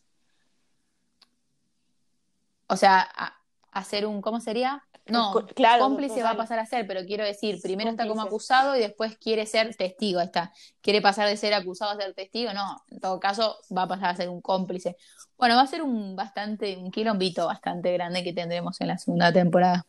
o 2.68 2.76
sea, 2.78 3.08
a, 3.16 3.36
a 3.72 3.84
ser 3.84 4.06
un, 4.06 4.22
¿cómo 4.22 4.40
sería? 4.42 4.84
No, 5.08 5.32
claro, 5.56 5.84
cómplice 5.86 6.22
va 6.22 6.32
a 6.32 6.38
pasar 6.38 6.60
a 6.60 6.66
ser, 6.68 6.86
pero 6.86 7.02
quiero 7.06 7.24
decir, 7.24 7.60
primero 7.62 7.90
está 7.90 8.08
como 8.08 8.22
acusado 8.22 8.76
y 8.76 8.80
después 8.80 9.18
quiere 9.18 9.46
ser 9.48 9.76
testigo, 9.76 10.20
está. 10.22 10.54
Quiere 10.82 11.02
pasar 11.02 11.28
de 11.28 11.36
ser 11.38 11.54
acusado 11.56 11.92
a 11.92 11.96
ser 12.02 12.14
testigo, 12.14 12.54
no, 12.54 12.84
en 12.90 13.00
todo 13.00 13.20
caso 13.20 13.58
va 13.76 13.84
a 13.84 13.88
pasar 13.88 14.10
a 14.10 14.16
ser 14.16 14.30
un 14.30 14.42
cómplice. 14.42 14.98
Bueno, 15.38 15.56
va 15.56 15.62
a 15.64 15.68
ser 15.68 15.82
un 15.82 16.16
bastante, 16.16 16.78
un 16.78 16.92
quilombito 16.92 17.48
bastante 17.48 17.92
grande 17.94 18.24
que 18.24 18.34
tendremos 18.34 18.80
en 18.82 18.88
la 18.88 18.98
segunda 19.00 19.34
temporada. 19.34 19.84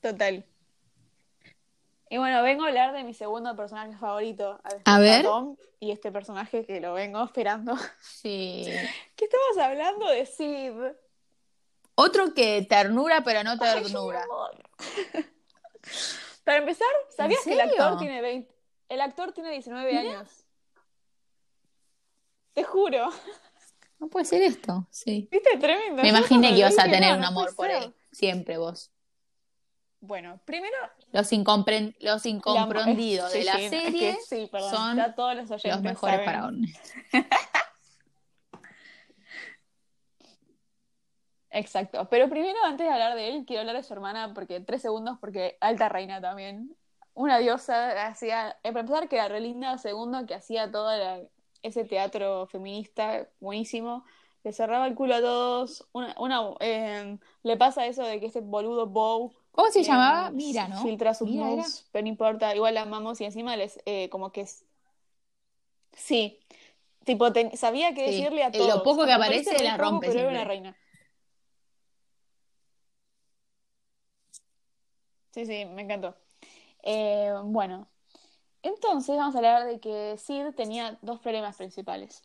Total. 0.00 0.44
Y 2.10 2.16
bueno, 2.16 2.42
vengo 2.42 2.64
a 2.64 2.68
hablar 2.68 2.94
de 2.94 3.04
mi 3.04 3.12
segundo 3.12 3.54
personaje 3.54 3.94
favorito. 3.96 4.58
A 4.84 4.98
ver. 4.98 5.24
Tom, 5.24 5.56
y 5.78 5.90
este 5.90 6.10
personaje 6.10 6.64
que 6.64 6.80
lo 6.80 6.94
vengo 6.94 7.22
esperando. 7.22 7.76
Sí. 8.00 8.64
¿Qué 9.16 9.26
estabas 9.26 9.70
hablando 9.70 10.08
de 10.08 10.24
Sid? 10.24 10.72
Otro 11.94 12.32
que 12.32 12.64
ternura, 12.68 13.22
pero 13.24 13.42
no 13.42 13.58
ternura. 13.58 14.24
Para 16.44 16.58
empezar, 16.58 16.88
¿sabías 17.14 17.40
que 17.44 17.52
el 17.52 17.60
actor 17.60 17.98
tiene 17.98 18.22
20? 18.22 18.54
El 18.88 19.00
actor 19.00 19.32
tiene 19.32 19.50
19 19.50 19.98
años. 19.98 20.28
Te 22.54 22.64
juro. 22.64 23.10
No 23.98 24.08
puede 24.08 24.24
ser 24.24 24.42
esto, 24.42 24.86
sí. 24.90 25.28
¿Viste? 25.30 25.58
Tremendo. 25.58 26.02
Me 26.02 26.08
imaginé 26.08 26.52
que 26.52 26.58
ibas 26.58 26.78
a 26.78 26.84
tener 26.84 27.10
no, 27.10 27.16
un 27.16 27.20
no 27.20 27.26
amor 27.26 27.54
por 27.54 27.70
él, 27.70 27.94
siempre 28.12 28.56
vos. 28.56 28.90
Bueno, 30.00 30.40
primero. 30.44 30.76
Los, 31.12 31.32
incompren- 31.32 31.96
los 32.00 32.24
la- 32.24 32.30
incomprendidos 32.30 33.32
sí, 33.32 33.38
de 33.38 33.44
la 33.44 33.52
sí, 33.56 33.64
es 33.64 33.70
que 33.70 33.80
serie 33.80 34.18
sí, 34.26 34.48
perdón, 34.50 34.70
son 34.70 34.96
ya 34.96 35.14
todos 35.14 35.34
los 35.34 35.50
oyentes 35.50 35.72
los 35.72 35.82
mejores 35.82 36.24
faraones. 36.24 36.80
Exacto. 41.50 42.08
Pero 42.10 42.28
primero, 42.28 42.58
antes 42.64 42.86
de 42.86 42.92
hablar 42.92 43.14
de 43.14 43.28
él, 43.28 43.44
quiero 43.46 43.60
hablar 43.60 43.76
de 43.76 43.82
su 43.82 43.92
hermana, 43.94 44.34
porque 44.34 44.60
tres 44.60 44.82
segundos, 44.82 45.18
porque 45.20 45.56
alta 45.60 45.88
reina 45.88 46.20
también. 46.20 46.76
Una 47.14 47.38
diosa, 47.38 48.06
hacía, 48.06 48.50
eh, 48.62 48.68
para 48.72 48.80
empezar, 48.80 49.08
que 49.08 49.16
era 49.16 49.28
re 49.28 49.40
linda, 49.40 49.76
segundo, 49.78 50.24
que 50.26 50.34
hacía 50.34 50.70
todo 50.70 50.94
la- 50.96 51.20
ese 51.62 51.84
teatro 51.84 52.46
feminista 52.46 53.26
buenísimo, 53.40 54.04
le 54.44 54.52
cerraba 54.52 54.86
el 54.86 54.94
culo 54.94 55.14
a 55.16 55.20
todos, 55.20 55.86
una, 55.92 56.14
una, 56.18 56.42
eh, 56.60 57.18
le 57.42 57.56
pasa 57.56 57.86
eso 57.86 58.02
de 58.04 58.20
que 58.20 58.26
este 58.26 58.40
boludo 58.40 58.86
Bow 58.86 59.32
¿Cómo 59.52 59.70
se 59.70 59.80
eh, 59.80 59.84
llamaba? 59.84 60.30
Mira, 60.30 60.68
¿no? 60.68 60.82
filtra 60.82 61.14
sus 61.14 61.28
Mira, 61.28 61.64
pero 61.92 62.02
no 62.02 62.08
importa, 62.08 62.54
igual 62.54 62.74
la 62.74 62.82
amamos 62.82 63.20
y 63.20 63.24
encima 63.24 63.56
les, 63.56 63.78
eh, 63.86 64.08
como 64.10 64.30
que 64.32 64.42
es... 64.42 64.64
Sí, 65.92 66.38
tipo, 67.04 67.32
ten- 67.32 67.56
sabía 67.56 67.94
qué 67.94 68.04
Sí. 68.12 68.20
decirle 68.20 68.44
a 68.44 68.48
Eh, 68.52 68.58
lo 68.58 68.68
todos. 68.68 68.82
poco 68.84 69.04
que 69.04 69.12
Aparece 69.12 69.50
aparece 69.50 69.58
re 69.58 69.64
la 69.64 69.76
poco, 69.76 69.82
rompe 69.90 70.06
pero 70.08 70.20
era 70.20 70.30
una 70.30 70.44
reina. 70.44 70.76
Sí, 75.32 75.46
sí, 75.46 75.64
me 75.66 75.82
encantó. 75.82 76.16
Eh, 76.82 77.32
bueno, 77.44 77.88
entonces 78.62 79.16
vamos 79.16 79.34
a 79.34 79.38
hablar 79.38 79.66
de 79.66 79.80
que 79.80 80.16
Sid 80.18 80.54
tenía 80.56 80.98
dos 81.02 81.20
problemas 81.20 81.56
principales. 81.56 82.22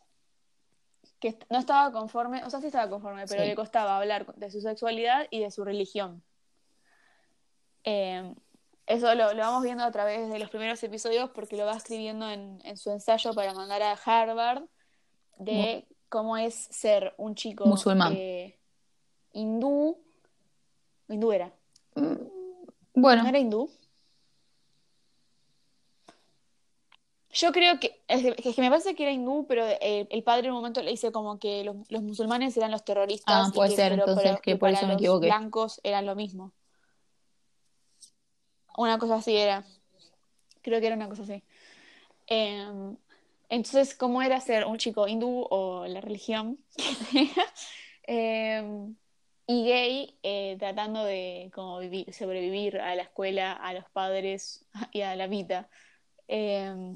Que 1.23 1.39
no 1.49 1.57
estaba 1.57 1.89
conforme, 1.93 2.43
o 2.43 2.49
sea, 2.49 2.59
sí 2.59 2.67
estaba 2.67 2.89
conforme, 2.89 3.25
pero 3.27 3.43
Sí. 3.43 3.47
le 3.47 3.55
costaba 3.55 3.97
hablar 3.97 4.35
de 4.35 4.51
su 4.51 4.59
sexualidad 4.59 5.25
y 5.29 5.39
de 5.39 5.51
su 5.51 5.63
religión. 5.63 6.21
Eh, 7.85 8.35
eso 8.87 9.15
lo, 9.15 9.33
lo 9.33 9.39
vamos 9.39 9.63
viendo 9.63 9.85
a 9.85 9.91
través 9.91 10.29
de 10.29 10.37
los 10.37 10.49
primeros 10.49 10.83
episodios 10.83 11.29
porque 11.29 11.55
lo 11.55 11.65
va 11.65 11.77
escribiendo 11.77 12.29
en, 12.29 12.59
en 12.65 12.75
su 12.75 12.91
ensayo 12.91 13.33
para 13.33 13.53
mandar 13.53 13.81
a 13.81 13.93
Harvard 13.93 14.63
de 15.37 15.87
cómo 16.09 16.35
es 16.35 16.53
ser 16.55 17.13
un 17.17 17.35
chico 17.35 17.65
Musulmán. 17.67 18.13
eh, 18.15 18.59
hindú. 19.31 19.97
Hindú 21.07 21.31
era. 21.31 21.53
Mm, 21.95 22.15
Bueno, 22.95 23.23
¿No 23.23 23.29
era 23.29 23.39
hindú? 23.39 23.69
Yo 27.33 27.51
creo 27.51 27.79
que 27.79 27.99
es, 28.07 28.21
que 28.55 28.61
me 28.61 28.69
parece 28.69 28.93
que 28.95 29.03
era 29.03 29.11
hindú, 29.11 29.45
pero 29.47 29.65
eh, 29.67 30.07
el 30.11 30.23
padre 30.23 30.47
en 30.47 30.51
un 30.53 30.57
momento 30.59 30.81
le 30.83 30.91
dice 30.91 31.11
como 31.11 31.39
que 31.39 31.63
los, 31.63 31.75
los 31.89 32.03
musulmanes 32.03 32.55
eran 32.57 32.69
los 32.71 32.85
terroristas 32.85 33.47
Ah, 33.47 33.51
puede 33.53 33.71
que, 33.71 33.75
ser, 33.75 33.91
pero- 33.91 34.05
entonces, 34.05 34.31
pero 34.31 34.41
que 34.43 34.55
por 34.55 34.69
eso 34.69 34.81
me 34.85 34.93
los 34.93 35.01
equivoqué. 35.01 35.25
blancos 35.27 35.81
eran 35.83 36.05
lo 36.05 36.15
mismo. 36.15 36.51
Una 38.77 38.97
cosa 38.97 39.15
así 39.15 39.35
era. 39.35 39.63
Creo 40.61 40.79
que 40.79 40.87
era 40.87 40.95
una 40.95 41.09
cosa 41.09 41.23
así. 41.23 41.43
Eh, 42.27 42.95
entonces, 43.49 43.95
¿cómo 43.95 44.21
era 44.21 44.39
ser 44.39 44.65
un 44.65 44.77
chico 44.77 45.07
hindú 45.07 45.45
o 45.49 45.85
la 45.87 46.01
religión 46.01 46.57
que 46.77 47.25
sea, 47.25 47.45
eh, 48.07 48.63
y 49.45 49.65
gay 49.65 50.17
eh, 50.23 50.55
tratando 50.59 51.03
de 51.03 51.51
como 51.53 51.79
vivir, 51.79 52.13
sobrevivir 52.13 52.79
a 52.79 52.95
la 52.95 53.03
escuela, 53.03 53.53
a 53.53 53.73
los 53.73 53.85
padres 53.91 54.65
y 54.91 55.01
a 55.01 55.15
la 55.15 55.27
vida? 55.27 55.69
Eh, 56.27 56.95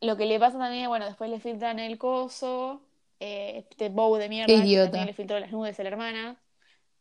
lo 0.00 0.16
que 0.16 0.26
le 0.26 0.38
pasa 0.40 0.58
también, 0.58 0.88
bueno, 0.88 1.06
después 1.06 1.30
le 1.30 1.40
filtran 1.40 1.78
el 1.78 1.98
coso, 1.98 2.80
eh, 3.20 3.66
este 3.70 3.88
bow 3.90 4.16
de 4.16 4.28
mierda, 4.28 4.46
que 4.54 4.66
idiota. 4.66 4.84
también 4.90 5.06
le 5.06 5.12
filtró 5.14 5.38
las 5.38 5.50
nudes 5.52 5.78
a 5.78 5.82
la 5.82 5.88
hermana, 5.90 6.36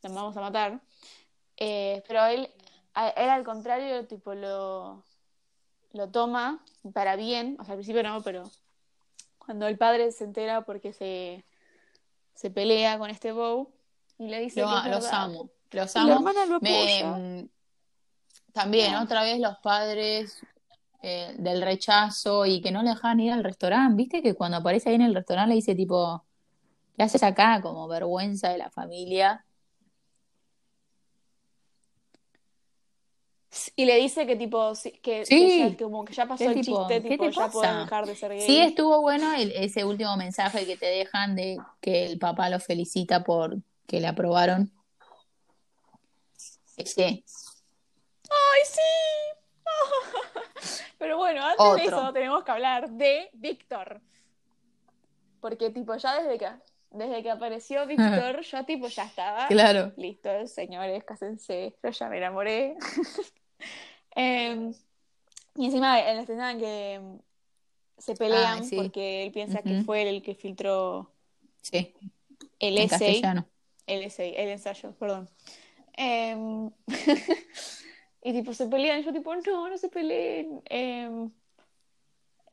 la 0.01 0.09
vamos 0.09 0.35
a 0.35 0.41
matar. 0.41 0.81
Eh, 1.57 2.03
pero 2.07 2.25
él, 2.25 2.49
a- 2.93 3.09
él 3.09 3.29
al 3.29 3.43
contrario, 3.43 4.05
tipo, 4.07 4.33
lo, 4.33 5.03
lo 5.93 6.09
toma 6.09 6.63
para 6.93 7.15
bien, 7.15 7.55
o 7.59 7.63
sea, 7.63 7.73
al 7.73 7.77
principio 7.79 8.03
no, 8.03 8.21
pero 8.21 8.49
cuando 9.37 9.67
el 9.67 9.77
padre 9.77 10.11
se 10.11 10.23
entera 10.25 10.61
porque 10.61 10.93
se, 10.93 11.43
se 12.35 12.49
pelea 12.49 12.97
con 12.99 13.09
este 13.09 13.31
bow 13.31 13.71
y 14.17 14.27
le 14.27 14.39
dice 14.41 14.61
lo- 14.61 14.67
que 14.83 14.89
los 14.89 15.03
verdad. 15.05 15.23
amo. 15.23 15.49
Los 15.71 15.95
Y 15.95 15.99
la 15.99 16.03
amo. 16.05 16.13
hermana 16.15 16.45
lo 16.47 16.55
apoya. 16.57 17.11
mm, 17.17 17.49
también, 18.53 18.91
No. 18.93 19.03
otra 19.03 19.23
vez 19.23 19.39
los 19.39 19.57
padres 19.59 20.39
eh, 21.01 21.33
del 21.37 21.61
rechazo 21.61 22.45
y 22.45 22.61
que 22.61 22.71
no 22.71 22.83
le 22.83 22.89
dejan 22.89 23.19
ir 23.19 23.31
al 23.31 23.43
restaurante. 23.43 23.95
¿Viste 23.95 24.21
que 24.21 24.33
cuando 24.35 24.57
aparece 24.57 24.89
ahí 24.89 24.95
en 24.95 25.01
el 25.01 25.15
restaurante 25.15 25.49
le 25.49 25.55
dice 25.55 25.75
tipo, 25.75 26.25
¿qué 26.97 27.03
haces 27.03 27.23
acá? 27.23 27.61
Como 27.61 27.87
vergüenza 27.87 28.49
de 28.49 28.57
la 28.57 28.69
familia. 28.69 29.45
Y 33.75 33.85
le 33.85 33.95
dice 33.95 34.27
que 34.27 34.35
tipo, 34.35 34.73
que, 35.01 35.25
Sí. 35.25 35.35
que 35.57 35.57
ya, 35.71 35.77
como 35.77 36.05
que 36.05 36.13
ya 36.13 36.27
pasó 36.27 36.43
el 36.45 36.61
tipo, 36.61 36.87
chiste, 36.87 37.01
¿qué 37.01 37.09
tipo, 37.09 37.25
te 37.25 37.31
ya 37.31 37.45
pasa? 37.45 37.79
dejar 37.79 38.05
de 38.05 38.15
ser 38.15 38.31
gay. 38.31 38.41
Sí, 38.41 38.59
estuvo 38.59 39.01
bueno 39.01 39.33
el- 39.33 39.51
ese 39.53 39.83
último 39.85 40.15
mensaje 40.17 40.65
que 40.67 40.77
te 40.77 40.85
dejan 40.85 41.35
de 41.35 41.57
que 41.81 42.05
el 42.05 42.19
papá 42.19 42.49
lo 42.49 42.59
felicita 42.59 43.23
por 43.23 43.57
que 43.87 43.99
le 43.99 44.07
aprobaron. 44.07 44.71
Ese, 46.77 47.23
¡Ay, 48.29 48.61
sí! 48.65 48.79
Pero 50.99 51.17
bueno, 51.17 51.43
antes 51.43 51.75
de 51.81 51.85
eso 51.89 52.13
tenemos 52.13 52.43
que 52.43 52.51
hablar 52.51 52.89
de 52.91 53.29
Víctor. 53.33 54.01
Porque 55.39 55.69
tipo, 55.71 55.95
ya 55.95 56.21
desde 56.21 56.37
que, 56.37 56.49
desde 56.91 57.23
que 57.23 57.31
apareció 57.31 57.87
Víctor, 57.87 58.41
yo 58.41 58.65
tipo 58.65 58.87
ya 58.89 59.05
estaba. 59.05 59.47
claro. 59.47 59.93
Listo, 59.97 60.45
señores, 60.45 61.03
cásense. 61.05 61.75
Yo 61.81 61.89
ya 61.89 62.09
me 62.09 62.17
enamoré. 62.17 62.75
Em, 64.15 64.73
y 65.55 65.65
encima 65.65 65.99
en 65.99 66.15
la 66.17 66.21
escena 66.23 66.51
en 66.51 66.59
que 66.59 66.93
em, 66.95 67.19
se 67.97 68.15
pelean 68.15 68.65
sí. 68.65 68.75
porque 68.75 69.23
él 69.23 69.31
piensa 69.31 69.61
que 69.61 69.83
fue 69.83 70.01
él 70.01 70.07
el 70.07 70.21
que 70.23 70.33
filtró 70.35 71.13
Sí, 71.61 71.93
el 72.59 72.77
en 72.77 72.83
essay. 72.85 72.99
castellano. 72.99 73.45
El 73.85 74.03
essay, 74.03 74.33
el 74.35 74.49
ensayo, 74.49 74.93
perdón. 74.93 75.29
Em, 75.93 76.71
y 78.23 78.33
tipo 78.33 78.53
se 78.53 78.67
pelean, 78.67 78.99
y 78.99 79.03
yo 79.03 79.13
tipo, 79.13 79.33
no, 79.35 79.69
no 79.69 79.77
se 79.77 79.89
peleen. 79.89 80.61
Em, 80.65 81.31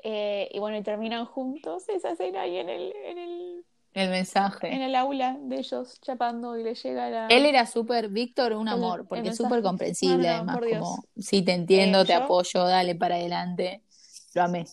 eh, 0.03 0.49
y 0.53 0.59
bueno, 0.59 0.77
y 0.77 0.83
terminan 0.83 1.25
juntos 1.27 1.89
esa 1.89 2.11
escena 2.11 2.43
ahí 2.43 2.59
en 2.59 2.69
el, 2.69 2.93
en 3.05 3.19
el, 3.19 3.65
El 3.95 4.05
en 4.05 4.11
mensaje. 4.11 4.75
el 4.83 4.95
aula 4.95 5.37
de 5.41 5.57
ellos 5.59 6.01
chapando 6.01 6.57
y 6.57 6.63
le 6.63 6.75
llega 6.75 7.11
la... 7.11 7.29
Él 7.29 7.47
era 7.47 7.67
súper, 7.67 8.09
Víctor, 8.09 8.53
un 8.53 8.69
amor, 8.69 9.01
el 9.01 9.07
porque 9.07 9.29
es 9.31 9.37
súper 9.37 9.63
comprensible, 9.63 10.29
No, 10.29 10.45
no, 10.45 10.45
no, 10.45 10.53
además, 10.53 10.69
como, 10.79 11.05
sí, 11.19 11.43
te 11.43 11.53
entiendo, 11.53 12.03
Eh, 12.03 12.05
te 12.05 12.13
yo- 12.13 12.23
apoyo, 12.23 12.65
dale 12.65 12.95
para 12.95 13.17
adelante. 13.17 13.83
Lo 14.35 14.43
amé. 14.43 14.67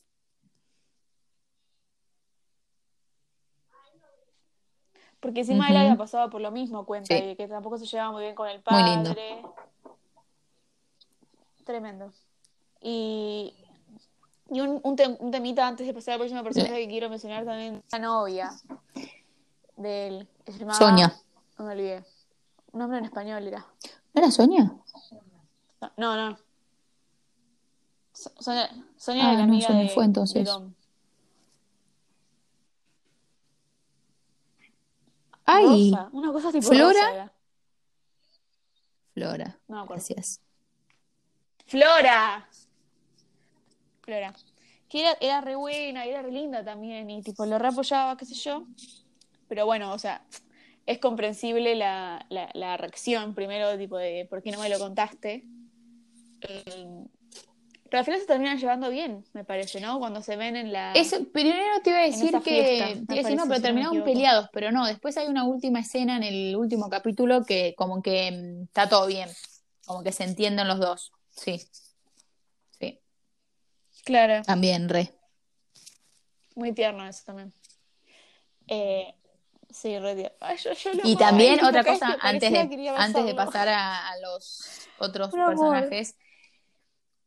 Porque 5.20 5.40
encima 5.40 5.64
Ujú. 5.64 5.72
él 5.72 5.78
había 5.78 5.96
pasado 5.98 6.30
por 6.30 6.42
lo 6.42 6.52
mismo, 6.52 6.86
cuenta, 6.86 7.16
Sí. 7.18 7.24
y 7.30 7.36
que 7.38 7.48
tampoco 7.48 7.78
se 7.78 7.86
llevaba 7.86 8.12
muy 8.12 8.24
bien 8.24 8.36
con 8.36 8.50
el 8.50 8.62
Muy 8.70 8.84
lindo. 8.84 9.16
Tremendo. 11.66 12.12
Y, 12.82 13.54
y 14.50 14.60
un, 14.60 14.82
un, 14.84 14.98
tem- 14.98 15.18
un 15.20 15.32
temita 15.32 15.68
antes 15.68 15.88
de 15.88 15.94
pasar 15.94 16.14
al 16.14 16.20
próximo 16.20 16.44
personaje 16.44 16.76
que 16.76 16.88
quiero 16.90 17.10
mencionar 17.10 17.46
también, 17.46 17.82
la 17.92 18.00
novia 18.00 18.52
de 19.78 20.08
él, 20.08 20.28
que 20.46 20.52
se 20.52 20.60
llamaba... 20.60 20.78
Sonia. 20.78 21.16
No 21.58 21.66
me 21.66 21.72
olvidé. 21.74 22.04
Un 22.74 22.80
nombre 22.80 22.98
en 22.98 23.06
español 23.06 23.48
era. 23.48 23.60
¿No 24.14 24.22
era 24.22 24.32
Sonia? 24.32 24.72
No, 25.98 26.16
no. 26.16 26.38
So- 28.14 28.32
Sonia, 28.40 28.70
Sonia 28.98 29.24
Ah, 29.24 29.28
era 29.34 29.40
la 29.42 29.46
no, 29.48 29.54
amiga 29.54 29.70
me 29.70 29.84
de, 29.84 29.90
fue 29.90 30.04
entonces. 30.06 30.44
de 30.46 30.52
Dom. 30.52 30.74
Ay, 35.46 35.92
rosa, 35.92 36.10
una 36.14 36.32
cosa 36.32 36.52
tipo 36.52 36.68
¿Flora? 36.68 37.10
rosa. 37.10 37.34
Flora, 39.14 39.60
No 39.68 39.76
me 39.76 39.82
acuerdo. 39.84 40.04
gracias. 40.08 40.42
Flora. 41.66 42.48
Flora. 44.02 44.34
Que 44.90 45.00
era, 45.02 45.18
era 45.22 45.42
re 45.42 45.56
buena, 45.56 46.06
era 46.06 46.22
re 46.22 46.32
linda 46.32 46.64
también, 46.64 47.10
y 47.10 47.22
tipo 47.22 47.46
lo 47.46 47.58
re 47.58 47.70
apoyaba, 47.70 48.18
qué 48.18 48.26
sé 48.26 48.36
yo. 48.36 48.66
Pero 49.48 49.66
bueno, 49.66 49.94
o 49.94 50.00
sea, 50.00 50.24
es 50.86 51.00
comprensible 51.00 51.76
la, 51.76 52.26
la, 52.30 52.50
la 52.54 52.78
reacción 52.78 53.34
primero, 53.34 53.78
tipo 53.78 53.98
de 53.98 54.28
por 54.30 54.42
qué 54.42 54.52
no 54.52 54.60
me 54.60 54.70
lo 54.70 54.80
contaste. 54.80 55.44
Eh, 56.42 57.06
pero 57.94 58.00
al 58.00 58.06
final 58.06 58.20
se 58.22 58.26
terminan 58.26 58.58
llevando 58.58 58.90
bien, 58.90 59.24
me 59.34 59.44
parece, 59.44 59.80
¿no? 59.80 60.00
Cuando 60.00 60.24
se 60.24 60.36
ven 60.36 60.56
en 60.56 60.74
la. 60.74 60.94
Eso, 60.94 61.26
primero 61.32 61.80
te 61.84 61.92
iba 61.92 62.00
a 62.00 62.06
decir 62.06 62.32
que, 62.32 62.40
fiesta, 62.40 62.86
te 63.06 63.14
iba 63.14 63.14
a 63.14 63.16
decir, 63.18 63.38
no, 63.38 63.44
pero 63.44 63.58
si 63.58 63.62
terminaron 63.62 64.04
peleados, 64.04 64.50
pero 64.52 64.72
no, 64.72 64.88
después 64.88 65.16
hay 65.18 65.28
una 65.28 65.44
última 65.44 65.80
escena 65.80 66.18
en 66.18 66.24
el 66.24 66.56
último 66.56 66.90
capítulo 66.90 67.46
que 67.46 67.76
como 67.78 68.02
que 68.02 68.32
mm, 68.32 68.64
está 68.64 68.90
todo 68.90 69.06
bien, 69.06 69.30
como 69.86 70.02
que 70.02 70.12
se 70.12 70.24
entienden 70.24 70.68
los 70.68 70.80
dos, 70.80 71.12
sí, 71.36 71.62
sí, 72.80 73.00
Claro. 74.06 74.44
también, 74.44 74.90
re. 74.90 75.14
Muy 76.56 76.72
tierno 76.74 77.06
eso 77.08 77.24
también. 77.26 77.54
Eh, 78.68 79.14
sí, 79.70 79.98
re 80.00 80.16
tierno. 80.16 80.38
Ay, 80.40 80.58
yo- 80.58 80.72
Y 81.04 81.16
también 81.18 81.64
otra 81.64 81.84
cosa, 81.84 82.18
antes 82.22 82.52
de, 82.52 82.92
antes 82.96 83.26
de 83.26 83.34
pasar 83.36 83.68
a, 83.70 84.10
a 84.10 84.18
los 84.20 84.90
otros 85.00 85.34
amor. 85.34 85.48
personajes, 85.50 86.16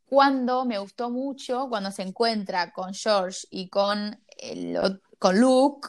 cuando 0.07 0.65
me 0.65 0.79
gustó 0.79 1.11
mucho, 1.11 1.69
cuando 1.69 1.91
se 1.91 2.03
encuentra 2.03 2.73
con 2.73 2.95
George 2.95 3.47
y 3.51 3.69
con, 3.69 4.23
el, 4.39 5.01
con 5.19 5.41
Luke, 5.41 5.89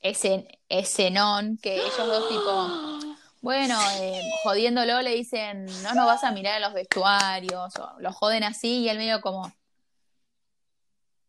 ese, 0.00 0.60
ese 0.68 1.10
non, 1.10 1.58
que 1.58 1.74
ellos 1.76 1.96
dos 1.96 2.28
tipo... 2.28 2.98
Bueno, 3.42 3.74
eh, 4.00 4.20
jodiéndolo 4.44 5.02
le 5.02 5.14
dicen, 5.16 5.66
no 5.66 5.94
nos 5.94 6.06
vas 6.06 6.22
a 6.24 6.30
mirar 6.30 6.56
en 6.56 6.62
los 6.62 6.72
vestuarios, 6.74 7.74
o 7.76 8.00
lo 8.00 8.12
joden 8.12 8.44
así 8.44 8.82
y 8.82 8.88
él 8.88 8.98
medio 8.98 9.20
como, 9.20 9.52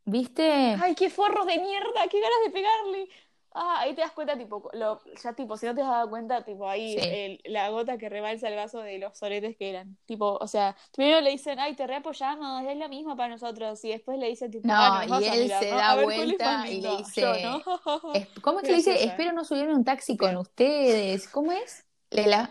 ¿viste? 0.06 0.78
Ay, 0.80 0.94
qué 0.96 1.10
forros 1.10 1.48
de 1.48 1.58
mierda, 1.58 2.08
qué 2.10 2.20
ganas 2.22 2.38
de 2.46 2.52
pegarle. 2.52 3.10
Ah, 3.56 3.82
ahí 3.82 3.94
te 3.94 4.02
das 4.02 4.12
cuenta, 4.12 4.36
tipo, 4.36 4.70
lo, 4.74 5.00
ya 5.24 5.34
tipo, 5.34 5.58
si 5.58 5.68
no 5.68 5.76
te 5.76 5.82
has 5.82 5.88
dado 5.88 6.10
cuenta, 6.10 6.44
tipo, 6.44 6.68
ahí 6.68 6.94
Sí. 6.94 7.00
el- 7.00 7.42
la 7.46 7.70
gota 7.70 8.00
que 8.00 8.10
rebalsa 8.10 8.48
el 8.48 8.56
vaso 8.56 8.80
de 8.80 8.98
los 8.98 9.16
soletes 9.16 9.56
que 9.58 9.70
eran. 9.70 9.96
Tipo, 10.08 10.38
o 10.42 10.48
sea, 10.48 10.76
primero 10.92 11.22
le 11.22 11.30
dicen, 11.32 11.60
ay, 11.60 11.76
te 11.76 11.86
reapoyamos, 11.86 12.64
es 12.68 12.78
lo 12.78 12.90
mismo 12.90 13.16
para 13.16 13.30
nosotros. 13.30 13.84
Y 13.86 13.90
después 13.90 14.18
le 14.18 14.28
dicen, 14.28 14.50
tipo, 14.50 14.68
No, 14.68 14.74
ah, 14.76 15.06
nos 15.08 15.22
y 15.22 15.26
a 15.26 15.34
él 15.36 15.44
mirar, 15.44 15.64
se 15.64 15.70
¿no? 15.70 15.78
da 15.78 15.92
A 15.92 15.96
ver, 15.96 16.06
¿cuál 16.06 16.32
es 16.32 16.38
vuelta 16.38 16.68
y 16.68 16.82
le 16.82 16.98
dice, 16.98 17.22
Yo, 17.22 17.34
¿no? 17.44 17.64
¿Cómo 18.42 18.60
es 18.60 18.66
que 18.66 18.72
le 18.72 18.78
dice? 18.78 19.04
Espero 19.06 19.34
no 19.34 19.46
subir 19.46 19.64
en 19.66 19.76
un 19.76 19.84
taxi 19.84 20.18
con 20.18 20.36
ustedes. 20.38 21.28
¿Cómo 21.28 21.52
es? 21.52 21.86
Le 22.14 22.28
la... 22.28 22.50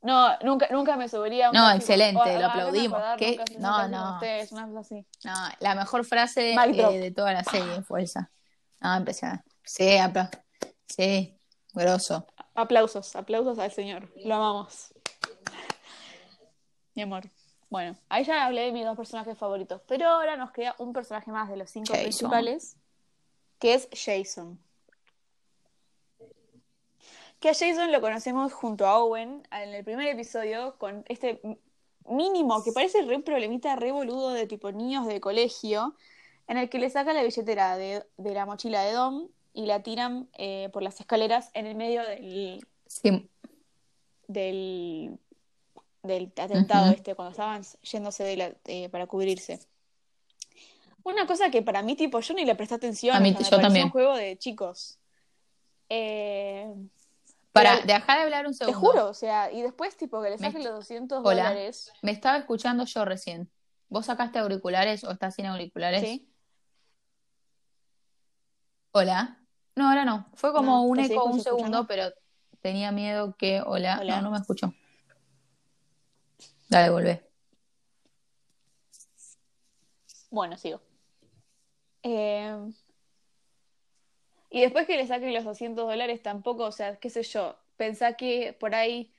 No, 0.00 0.38
nunca, 0.44 0.68
nunca 0.70 0.96
me 0.96 1.08
subiría 1.08 1.48
a 1.48 1.50
un 1.50 1.56
No, 1.56 1.62
taxi 1.64 1.78
excelente, 1.78 2.20
o- 2.36 2.38
lo 2.38 2.46
ah, 2.46 2.50
aplaudimos. 2.50 2.98
acordar, 3.00 3.18
¿Qué? 3.18 3.36
No, 3.58 3.88
no. 3.88 4.12
ustedes, 4.14 4.52
una 4.52 4.66
cosa 4.68 4.80
así. 4.80 5.06
No, 5.24 5.34
la 5.58 5.74
mejor 5.74 6.04
frase 6.04 6.54
eh, 6.54 6.98
de 7.00 7.10
toda 7.10 7.32
la 7.32 7.42
serie 7.42 7.82
fue 7.82 8.04
esa. 8.04 8.30
No, 8.80 8.96
impresionante. 8.96 9.44
Sí, 9.64 9.96
apla- 9.98 10.30
sí, 10.86 11.36
grosso. 11.74 12.26
Aplausos, 12.54 13.16
aplausos 13.16 13.58
al 13.58 13.72
señor. 13.72 14.08
Lo 14.24 14.36
amamos. 14.36 14.94
Mi 16.94 17.02
amor. 17.02 17.24
Bueno, 17.68 17.98
ahí 18.08 18.24
ya 18.24 18.46
hablé 18.46 18.62
de 18.62 18.72
mis 18.72 18.84
dos 18.84 18.96
personajes 18.96 19.36
favoritos, 19.36 19.82
pero 19.88 20.08
ahora 20.08 20.36
nos 20.36 20.52
queda 20.52 20.74
un 20.78 20.92
personaje 20.92 21.30
más 21.32 21.48
de 21.50 21.56
los 21.56 21.70
cinco 21.70 21.88
Jason. 21.92 22.02
principales, 22.04 22.76
que 23.58 23.74
es 23.74 23.88
Jason. 23.92 24.58
Que 27.40 27.50
a 27.50 27.54
Jason 27.54 27.92
lo 27.92 28.00
conocemos 28.00 28.52
junto 28.52 28.86
a 28.86 28.98
Owen 28.98 29.46
en 29.52 29.74
el 29.74 29.84
primer 29.84 30.08
episodio 30.08 30.76
con 30.78 31.04
este 31.08 31.40
mínimo 32.06 32.64
que 32.64 32.72
parece 32.72 33.02
re 33.02 33.16
un 33.16 33.22
problemita 33.22 33.76
re 33.76 33.92
boludo 33.92 34.30
de 34.32 34.46
tipo 34.46 34.72
niños 34.72 35.06
de 35.06 35.20
colegio, 35.20 35.94
en 36.48 36.56
el 36.56 36.68
que 36.68 36.78
le 36.78 36.90
saca 36.90 37.12
la 37.12 37.22
billetera 37.22 37.76
de, 37.76 38.04
de 38.16 38.34
la 38.34 38.46
mochila 38.46 38.82
de 38.82 38.92
Dom 38.92 39.28
y 39.52 39.66
la 39.66 39.82
tiran 39.82 40.28
eh, 40.36 40.68
por 40.72 40.82
las 40.82 40.98
escaleras 40.98 41.50
en 41.54 41.66
el 41.66 41.74
medio 41.76 42.02
del, 42.02 42.66
Sí, 42.86 43.28
del, 44.26 45.18
del 46.02 46.32
atentado 46.36 46.90
este, 46.92 47.14
cuando 47.14 47.30
estaban 47.32 47.62
yéndose 47.82 48.24
de 48.24 48.36
la- 48.36 48.54
eh, 48.64 48.88
para 48.88 49.06
cubrirse. 49.06 49.60
Una 51.04 51.26
cosa 51.26 51.50
que 51.50 51.62
para 51.62 51.82
mí, 51.82 51.94
tipo, 51.94 52.18
yo 52.20 52.34
ni 52.34 52.44
le 52.44 52.54
presté 52.54 52.74
atención, 52.74 53.14
A 53.14 53.20
mí- 53.20 53.30
o 53.30 53.32
sea, 53.32 53.38
me 53.38 53.44
yo 53.44 53.50
pareció 53.50 53.62
también. 53.68 53.84
un 53.86 53.90
juego 53.90 54.16
de 54.16 54.36
chicos. 54.38 54.98
Eh, 55.88 56.74
para, 57.52 57.80
dejar 57.80 58.18
de 58.18 58.24
hablar 58.24 58.46
un 58.46 58.52
te 58.52 58.64
segundo. 58.64 58.80
juro, 58.92 59.08
o 59.08 59.14
sea, 59.14 59.50
y 59.52 59.62
después, 59.62 59.96
tipo, 59.96 60.22
que 60.22 60.30
le 60.30 60.38
saquen 60.38 60.62
los 60.64 60.74
200 60.74 61.18
Hola. 61.24 61.44
dólares. 61.48 61.92
Me 62.02 62.10
estaba 62.12 62.36
escuchando 62.38 62.84
yo 62.84 63.04
recién. 63.04 63.50
¿Vos 63.88 64.06
sacaste 64.06 64.38
auriculares 64.38 65.02
o 65.04 65.10
estás 65.10 65.34
sin 65.34 65.46
auriculares? 65.46 66.02
¿sí? 66.02 66.30
Hola. 68.92 69.38
No, 69.76 69.88
ahora 69.88 70.04
no. 70.04 70.26
Fue 70.34 70.52
como 70.52 70.72
No, 70.72 70.82
un 70.82 70.96
¿te 70.96 71.04
eco 71.06 71.24
un 71.24 71.38
escuchando? 71.38 71.58
segundo, 71.58 71.86
pero 71.86 72.10
tenía 72.60 72.92
miedo 72.92 73.34
que. 73.36 73.62
Hola. 73.64 73.98
Hola. 74.00 74.16
No, 74.16 74.22
no 74.22 74.30
me 74.32 74.38
escuchó. 74.38 74.74
Dale, 76.68 76.90
volvé. 76.90 77.28
Bueno, 80.30 80.56
sigo. 80.58 80.80
Eh, 82.02 82.70
y 84.50 84.60
después 84.62 84.86
que 84.86 84.96
le 84.96 85.06
saquen 85.06 85.34
los 85.34 85.44
200 85.44 85.86
dólares 85.86 86.22
tampoco, 86.22 86.64
o 86.64 86.72
sea, 86.72 86.96
qué 86.96 87.10
sé 87.10 87.22
yo, 87.22 87.56
pensá 87.76 88.14
que 88.14 88.56
por 88.58 88.74
ahí, 88.74 89.12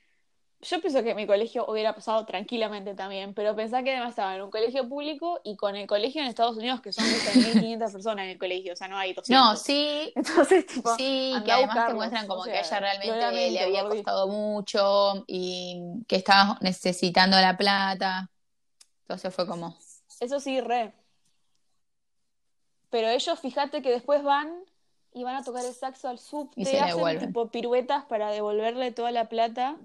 yo 0.60 0.80
pienso 0.80 1.02
que 1.02 1.14
mi 1.14 1.26
colegio 1.26 1.64
hubiera 1.66 1.94
pasado 1.94 2.26
tranquilamente 2.26 2.94
también, 2.94 3.32
pero 3.32 3.56
pensá 3.56 3.82
que 3.82 3.92
además 3.92 4.10
estaba 4.10 4.34
en 4.34 4.42
un 4.42 4.50
colegio 4.50 4.88
público 4.88 5.40
y 5.44 5.56
con 5.56 5.76
el 5.76 5.86
colegio 5.86 6.20
en 6.20 6.28
Estados 6.28 6.56
Unidos, 6.56 6.80
que 6.80 6.92
son 6.92 7.04
1.500 7.04 7.92
personas 7.92 8.24
en 8.24 8.30
el 8.32 8.38
colegio, 8.38 8.72
o 8.72 8.76
sea, 8.76 8.88
no 8.88 8.98
hay 8.98 9.14
200. 9.14 9.30
No, 9.30 9.56
sí, 9.56 10.12
Entonces, 10.14 10.66
tipo, 10.66 10.94
sí, 10.96 11.32
que 11.44 11.52
además 11.52 11.86
te 11.86 11.94
muestran 11.94 12.26
como 12.26 12.42
o 12.42 12.44
que 12.44 12.50
sea, 12.50 12.60
a 12.60 12.62
ella 12.62 12.80
realmente 12.80 13.50
le 13.52 13.60
había 13.60 13.84
costado 13.84 14.28
mucho 14.28 15.24
y 15.26 16.02
que 16.06 16.16
estaba 16.16 16.58
necesitando 16.60 17.38
la 17.40 17.56
plata. 17.56 18.30
Entonces 19.02 19.34
fue 19.34 19.46
como. 19.46 19.78
Eso 20.20 20.40
sí, 20.40 20.60
re. 20.60 20.92
Pero 22.90 23.08
ellos, 23.08 23.38
fíjate 23.38 23.80
que 23.80 23.90
después 23.90 24.22
van 24.22 24.52
y 25.12 25.24
van 25.24 25.36
a 25.36 25.42
tocar 25.44 25.64
el 25.64 25.72
saxo 25.74 26.08
al 26.08 26.18
subte, 26.18 26.60
Y 26.60 26.64
se 26.64 26.78
hacen 26.80 27.18
tipo 27.18 27.48
piruetas 27.50 28.04
para 28.04 28.30
devolverle 28.30 28.92
toda 28.92 29.10
la 29.10 29.28
plata. 29.28 29.76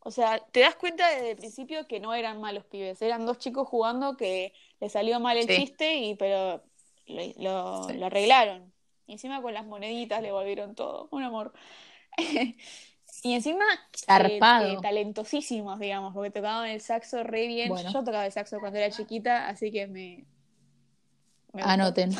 O 0.00 0.10
sea, 0.10 0.38
te 0.52 0.60
das 0.60 0.76
cuenta 0.76 1.08
desde 1.10 1.32
el 1.32 1.36
principio 1.36 1.86
que 1.86 2.00
no 2.00 2.14
eran 2.14 2.40
malos 2.40 2.64
pibes, 2.64 3.02
eran 3.02 3.26
dos 3.26 3.38
chicos 3.38 3.68
jugando 3.68 4.16
que 4.16 4.52
le 4.80 4.88
salió 4.88 5.20
mal 5.20 5.36
el 5.36 5.46
Sí. 5.46 5.56
chiste 5.56 5.96
y 5.96 6.14
pero 6.14 6.62
lo, 7.06 7.22
lo- 7.38 7.84
Sí. 7.88 7.94
lo 7.94 8.06
arreglaron. 8.06 8.72
Y 9.06 9.12
encima 9.12 9.42
con 9.42 9.52
las 9.52 9.66
moneditas 9.66 10.22
le 10.22 10.32
volvieron 10.32 10.74
todo, 10.74 11.08
un 11.10 11.22
amor. 11.22 11.52
Y 13.22 13.34
encima 13.34 13.64
eh, 14.08 14.38
eh, 14.38 14.78
talentosísimos, 14.80 15.78
digamos, 15.78 16.14
porque 16.14 16.30
tocaban 16.30 16.68
el 16.70 16.80
saxo 16.80 17.22
re 17.22 17.48
bien. 17.48 17.68
Bueno. 17.68 17.92
Yo 17.92 18.02
tocaba 18.04 18.24
el 18.24 18.32
saxo 18.32 18.60
cuando 18.60 18.78
era 18.78 18.90
chiquita, 18.90 19.48
así 19.48 19.70
que 19.70 19.86
me. 19.88 20.24
Anoten. 21.52 22.12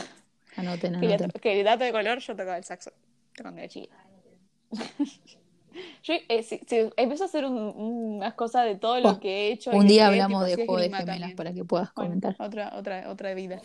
Anoten, 0.57 0.97
anoten. 0.97 1.31
que 1.41 1.63
dato 1.63 1.85
de 1.85 1.93
color, 1.93 2.19
yo 2.19 2.35
tocaba 2.37 2.59
el 2.59 2.65
saxo 2.65 2.93
cuando 3.41 3.61
era 3.61 3.69
chiquita. 3.69 3.97
Yo 6.03 6.15
eh, 6.29 6.43
si- 6.43 6.61
si 6.67 6.91
empiezo 6.97 7.25
a 7.25 7.27
hacer 7.27 7.45
un- 7.45 7.73
unas 8.17 8.35
cosas 8.35 8.65
de 8.67 8.77
todo 8.77 8.99
lo 9.01 9.21
que 9.21 9.49
he 9.49 9.53
hecho. 9.53 9.71
Un 9.71 9.87
día 9.87 10.05
estudié, 10.05 10.23
hablamos 10.23 10.47
de 10.47 10.57
juego 10.57 10.77
de 10.79 10.85
gemelas 10.91 11.07
también. 11.07 11.37
para 11.37 11.53
que 11.55 11.65
puedas 11.65 11.93
Bueno, 11.93 12.11
comentar. 12.11 12.37
otra, 12.39 12.73
otra, 12.77 13.11
otra 13.11 13.35
vida. 13.35 13.61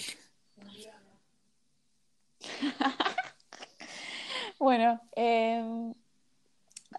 bueno, 4.59 5.01
eh, 5.15 5.93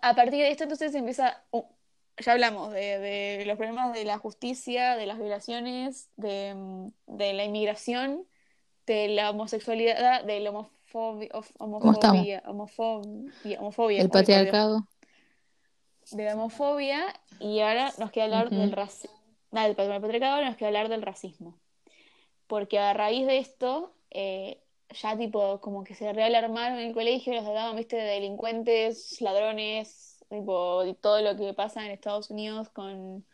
a 0.03 0.15
partir 0.15 0.41
de 0.41 0.51
esto 0.51 0.65
entonces 0.65 0.95
empieza, 0.95 1.43
uh, 1.51 1.65
ya 2.19 2.33
hablamos 2.33 2.73
de, 2.73 2.99
de 2.99 3.45
los 3.47 3.57
problemas 3.57 3.93
de 3.93 4.05
la 4.05 4.19
justicia, 4.19 4.97
de 4.97 5.07
las 5.07 5.19
violaciones, 5.19 6.11
de, 6.17 6.91
de 7.07 7.33
la 7.33 7.45
inmigración, 7.45 8.27
de 8.87 9.09
la 9.09 9.31
homosexualidad, 9.31 10.25
de 10.25 10.41
la 10.41 10.51
homofobia, 10.51 11.31
homofobia, 11.59 12.43
homofobia, 12.47 13.61
homofobia, 13.61 14.01
El 14.01 14.11
patriarcado. 14.11 14.87
de 16.13 16.25
la 16.25 16.35
homofobia 16.35 17.05
y 17.41 17.61
ahora 17.61 17.93
nos 17.99 18.11
queda 18.11 18.25
hablar 18.25 18.51
del 18.51 18.73
racismo. 18.73 19.17
Nada, 19.51 19.67
del 19.69 19.77
patriarcado 19.77 20.45
nos 20.45 20.57
queda 20.57 20.69
hablar 20.69 20.89
del 20.89 21.03
racismo. 21.03 21.59
Porque 22.47 22.79
a 22.79 22.95
raíz 22.95 23.27
de 23.27 23.39
esto, 23.39 23.93
eh, 24.11 24.63
ya 24.91 25.17
tipo, 25.17 25.61
como 25.61 25.83
que 25.83 25.95
se 25.95 26.13
realarmaron 26.13 26.79
en 26.79 26.89
el 26.89 26.95
colegio, 26.95 27.35
los 27.35 27.45
trataban, 27.45 27.77
viste, 27.77 27.97
de 27.97 28.05
delincuentes, 28.05 29.21
ladrones, 29.21 30.25
tipo, 30.31 30.85
y 30.85 30.95
todo 30.95 31.21
lo 31.23 31.37
que 31.37 31.53
pasa 31.55 31.85
en 31.85 31.91
Estados 31.91 32.31
Unidos 32.31 32.69
con, 32.69 33.27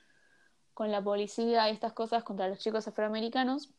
con 0.72 0.90
la 0.90 1.02
policía 1.02 1.68
y 1.68 1.72
estas 1.72 1.92
cosas 1.92 2.24
contra 2.24 2.48
los 2.48 2.58
chicos 2.58 2.88
afroamericanos. 2.88 3.70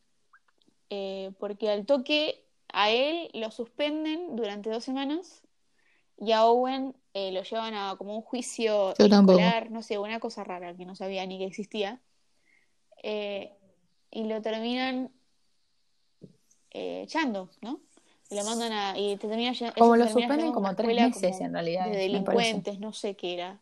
Eh, 0.96 1.32
porque 1.40 1.70
al 1.70 1.86
toque 1.86 2.44
a 2.72 2.88
él 2.90 3.28
lo 3.34 3.50
suspenden 3.50 4.36
durante 4.36 4.70
dos 4.70 4.84
semanas 4.84 5.42
y 6.16 6.30
a 6.30 6.44
Owen 6.44 6.94
eh, 7.14 7.32
lo 7.32 7.42
llevan 7.42 7.74
a 7.74 7.96
como 7.98 8.14
un 8.14 8.22
juicio 8.22 8.94
escolar, 8.96 9.72
no 9.72 9.82
sé, 9.82 9.98
una 9.98 10.20
cosa 10.20 10.44
rara 10.44 10.72
que 10.76 10.84
no 10.84 10.94
sabía 10.94 11.26
ni 11.26 11.38
que 11.38 11.46
existía. 11.46 12.00
Eh, 13.02 13.52
y 14.12 14.22
lo 14.24 14.40
terminan 14.40 15.10
echando, 16.70 17.50
¿no? 17.60 17.80
Y 18.30 18.36
lo 18.36 18.44
mandan 18.44 18.72
a. 18.72 18.96
Y 18.96 19.16
te 19.16 19.26
termina, 19.26 19.52
Como 19.76 19.96
lo 19.96 20.06
suspenden 20.06 20.52
como 20.52 20.76
tres 20.76 20.94
meses 20.94 21.32
como 21.32 21.44
en 21.44 21.52
realidad, 21.54 21.90
De 21.90 21.96
delincuentes, 21.96 22.78
no 22.78 22.92
sé 22.92 23.16
qué 23.16 23.34
era. 23.34 23.60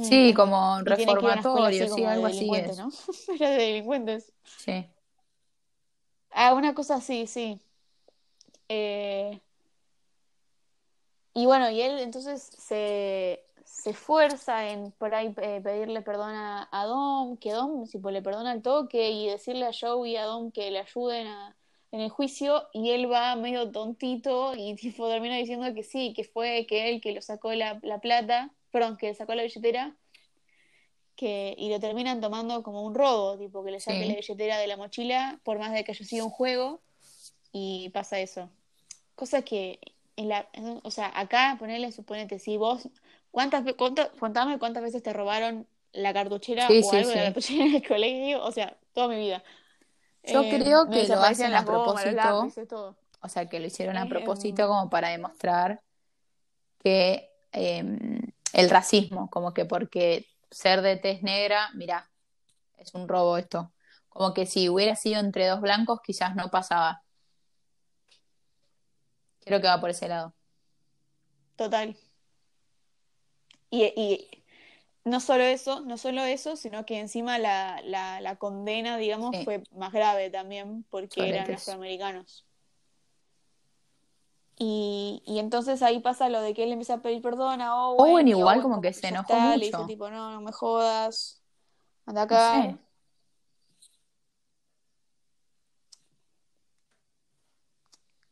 Sí, 0.00 0.32
Mm, 0.32 0.34
como 0.34 0.82
una 0.84 0.96
escuela 0.96 1.40
reformatorio, 1.40 1.70
así 1.70 1.88
sí, 1.88 1.94
como 1.94 2.08
algo 2.08 2.26
así 2.26 2.54
es. 2.54 2.78
¿no? 2.78 2.90
Era 3.28 3.50
de 3.50 3.56
delincuentes. 3.58 4.32
Sí. 4.56 4.90
Ah, 6.32 6.54
una 6.54 6.74
cosa 6.74 6.96
así, 6.96 7.26
sí. 7.28 7.60
Eh, 8.68 9.40
y 11.34 11.46
bueno, 11.46 11.70
y 11.70 11.80
él 11.82 11.98
entonces 12.00 12.42
se, 12.58 13.44
se 13.64 13.90
esfuerza 13.90 14.68
en 14.70 14.92
por 14.92 15.14
ahí 15.14 15.34
eh, 15.42 15.60
pedirle 15.62 16.02
perdón 16.02 16.30
a, 16.34 16.68
a 16.72 16.86
Dom, 16.86 17.36
que 17.38 17.52
Dom 17.52 17.86
tipo, 17.88 18.10
le 18.10 18.22
perdona 18.22 18.52
al 18.52 18.62
toque 18.62 19.10
y 19.10 19.28
decirle 19.28 19.66
a 19.66 19.70
Joe 19.78 20.08
y 20.08 20.16
a 20.16 20.24
Dom 20.24 20.50
que 20.52 20.70
le 20.70 20.80
ayuden 20.80 21.26
a- 21.28 21.56
en 21.92 22.00
el 22.00 22.10
juicio 22.10 22.68
y 22.72 22.90
él 22.90 23.10
va 23.10 23.34
medio 23.36 23.70
tontito 23.72 24.54
y 24.56 24.74
tipo 24.76 25.08
termina 25.08 25.36
diciendo 25.36 25.72
que 25.74 25.82
sí, 25.82 26.12
que 26.14 26.22
fue 26.24 26.66
que 26.68 26.88
él 26.90 27.00
que 27.00 27.12
lo 27.12 27.20
sacó 27.22 27.52
la, 27.54 27.80
la 27.82 28.00
plata, 28.00 28.52
perdón, 28.70 28.96
que 28.96 29.14
sacó 29.14 29.34
la 29.34 29.42
billetera 29.42 29.96
que, 31.16 31.54
y 31.58 31.70
lo 31.70 31.80
terminan 31.80 32.20
tomando 32.20 32.62
como 32.62 32.82
un 32.82 32.94
robo, 32.94 33.36
tipo 33.38 33.62
que 33.64 33.70
le 33.70 33.80
saque 33.80 34.00
Sí. 34.00 34.08
la 34.08 34.14
billetera 34.16 34.58
de 34.58 34.66
la 34.66 34.76
mochila 34.76 35.40
por 35.44 35.58
más 35.58 35.72
de 35.72 35.84
que 35.84 35.92
haya 35.92 36.04
sido 36.04 36.24
un 36.26 36.30
juego 36.30 36.80
y 37.52 37.90
pasa 37.90 38.20
eso. 38.20 38.50
Cosa 39.16 39.42
que, 39.42 39.80
en 40.16 40.28
la, 40.28 40.48
en- 40.52 40.80
o 40.82 40.90
sea, 40.90 41.12
acá 41.14 41.56
ponerle, 41.58 41.92
suponete, 41.92 42.38
si 42.38 42.56
vos, 42.56 42.88
¿cuántas, 43.30 43.64
cuánta- 43.76 44.10
contame 44.12 44.58
cuántas 44.58 44.82
veces 44.82 45.02
te 45.02 45.12
robaron 45.12 45.66
la 45.92 46.12
cartuchera 46.14 46.68
Sí, 46.68 46.82
o 46.82 46.90
sí, 46.90 46.96
algo 46.96 47.10
de 47.10 47.16
la 47.16 47.22
cartuchera 47.24 47.64
en 47.66 47.74
el 47.76 47.82
colegio? 47.88 48.44
O 48.44 48.52
sea, 48.52 48.76
toda 48.94 49.08
mi 49.08 49.16
vida. 49.16 49.42
Yo 50.26 50.42
Eh, 50.42 50.58
creo 50.58 50.90
que 50.90 51.08
lo 51.08 51.22
hacen 51.22 51.54
a 51.54 51.64
propósito, 51.64 52.16
lápices, 52.16 52.68
o 52.72 53.28
sea, 53.28 53.46
que 53.46 53.60
lo 53.60 53.66
hicieron 53.66 53.96
a 53.96 54.04
Eh, 54.06 54.08
propósito 54.08 54.62
em, 54.62 54.68
como 54.68 54.90
para 54.90 55.08
demostrar 55.10 55.80
que 56.82 57.30
em, 57.52 58.29
el 58.52 58.70
racismo, 58.70 59.30
como 59.30 59.52
que 59.54 59.64
porque 59.64 60.26
ser 60.50 60.82
de 60.82 60.96
tez 60.96 61.22
negra, 61.22 61.70
mira, 61.74 62.10
es 62.78 62.94
un 62.94 63.08
robo 63.08 63.36
esto. 63.36 63.72
Como 64.08 64.34
que 64.34 64.46
si 64.46 64.68
hubiera 64.68 64.96
sido 64.96 65.20
entre 65.20 65.46
dos 65.46 65.60
blancos, 65.60 66.00
quizás 66.02 66.34
no 66.34 66.50
pasaba. 66.50 67.02
Creo 69.44 69.60
que 69.60 69.68
va 69.68 69.80
por 69.80 69.90
ese 69.90 70.08
lado. 70.08 70.34
Total. 71.56 71.96
Y, 73.70 73.84
y 73.84 74.42
no 75.04 75.20
solo 75.20 75.44
eso, 75.44 75.80
no 75.80 75.96
solo 75.96 76.22
eso, 76.24 76.56
sino 76.56 76.84
que 76.84 76.98
encima 76.98 77.38
la, 77.38 77.80
la, 77.84 78.20
la 78.20 78.36
condena, 78.36 78.96
digamos, 78.96 79.36
Sí. 79.36 79.44
fue 79.44 79.62
más 79.72 79.92
grave 79.92 80.30
también 80.30 80.84
porque 80.90 81.28
eran 81.28 81.54
afroamericanos. 81.54 82.44
Y, 84.62 85.22
y 85.24 85.38
entonces 85.38 85.82
ahí 85.82 86.00
pasa 86.00 86.28
lo 86.28 86.42
de 86.42 86.52
que 86.52 86.64
él 86.64 86.72
empieza 86.72 86.94
a 86.94 87.02
pedir 87.02 87.22
perdón 87.22 87.62
a 87.62 87.74
Owen. 87.76 88.12
Owen 88.12 88.28
igual 88.28 88.56
Owen 88.56 88.62
como 88.62 88.80
que 88.82 88.88
que 88.88 89.00
se 89.00 89.08
enojó 89.08 89.32
está, 89.32 89.56
le 89.56 89.66
dice 89.66 89.84
tipo, 89.86 90.10
no, 90.10 90.30
no 90.32 90.40
me 90.42 90.52
jodas, 90.52 91.42
anda 92.04 92.22
No 92.22 92.26
acá. 92.26 92.60
sé. 92.60 92.78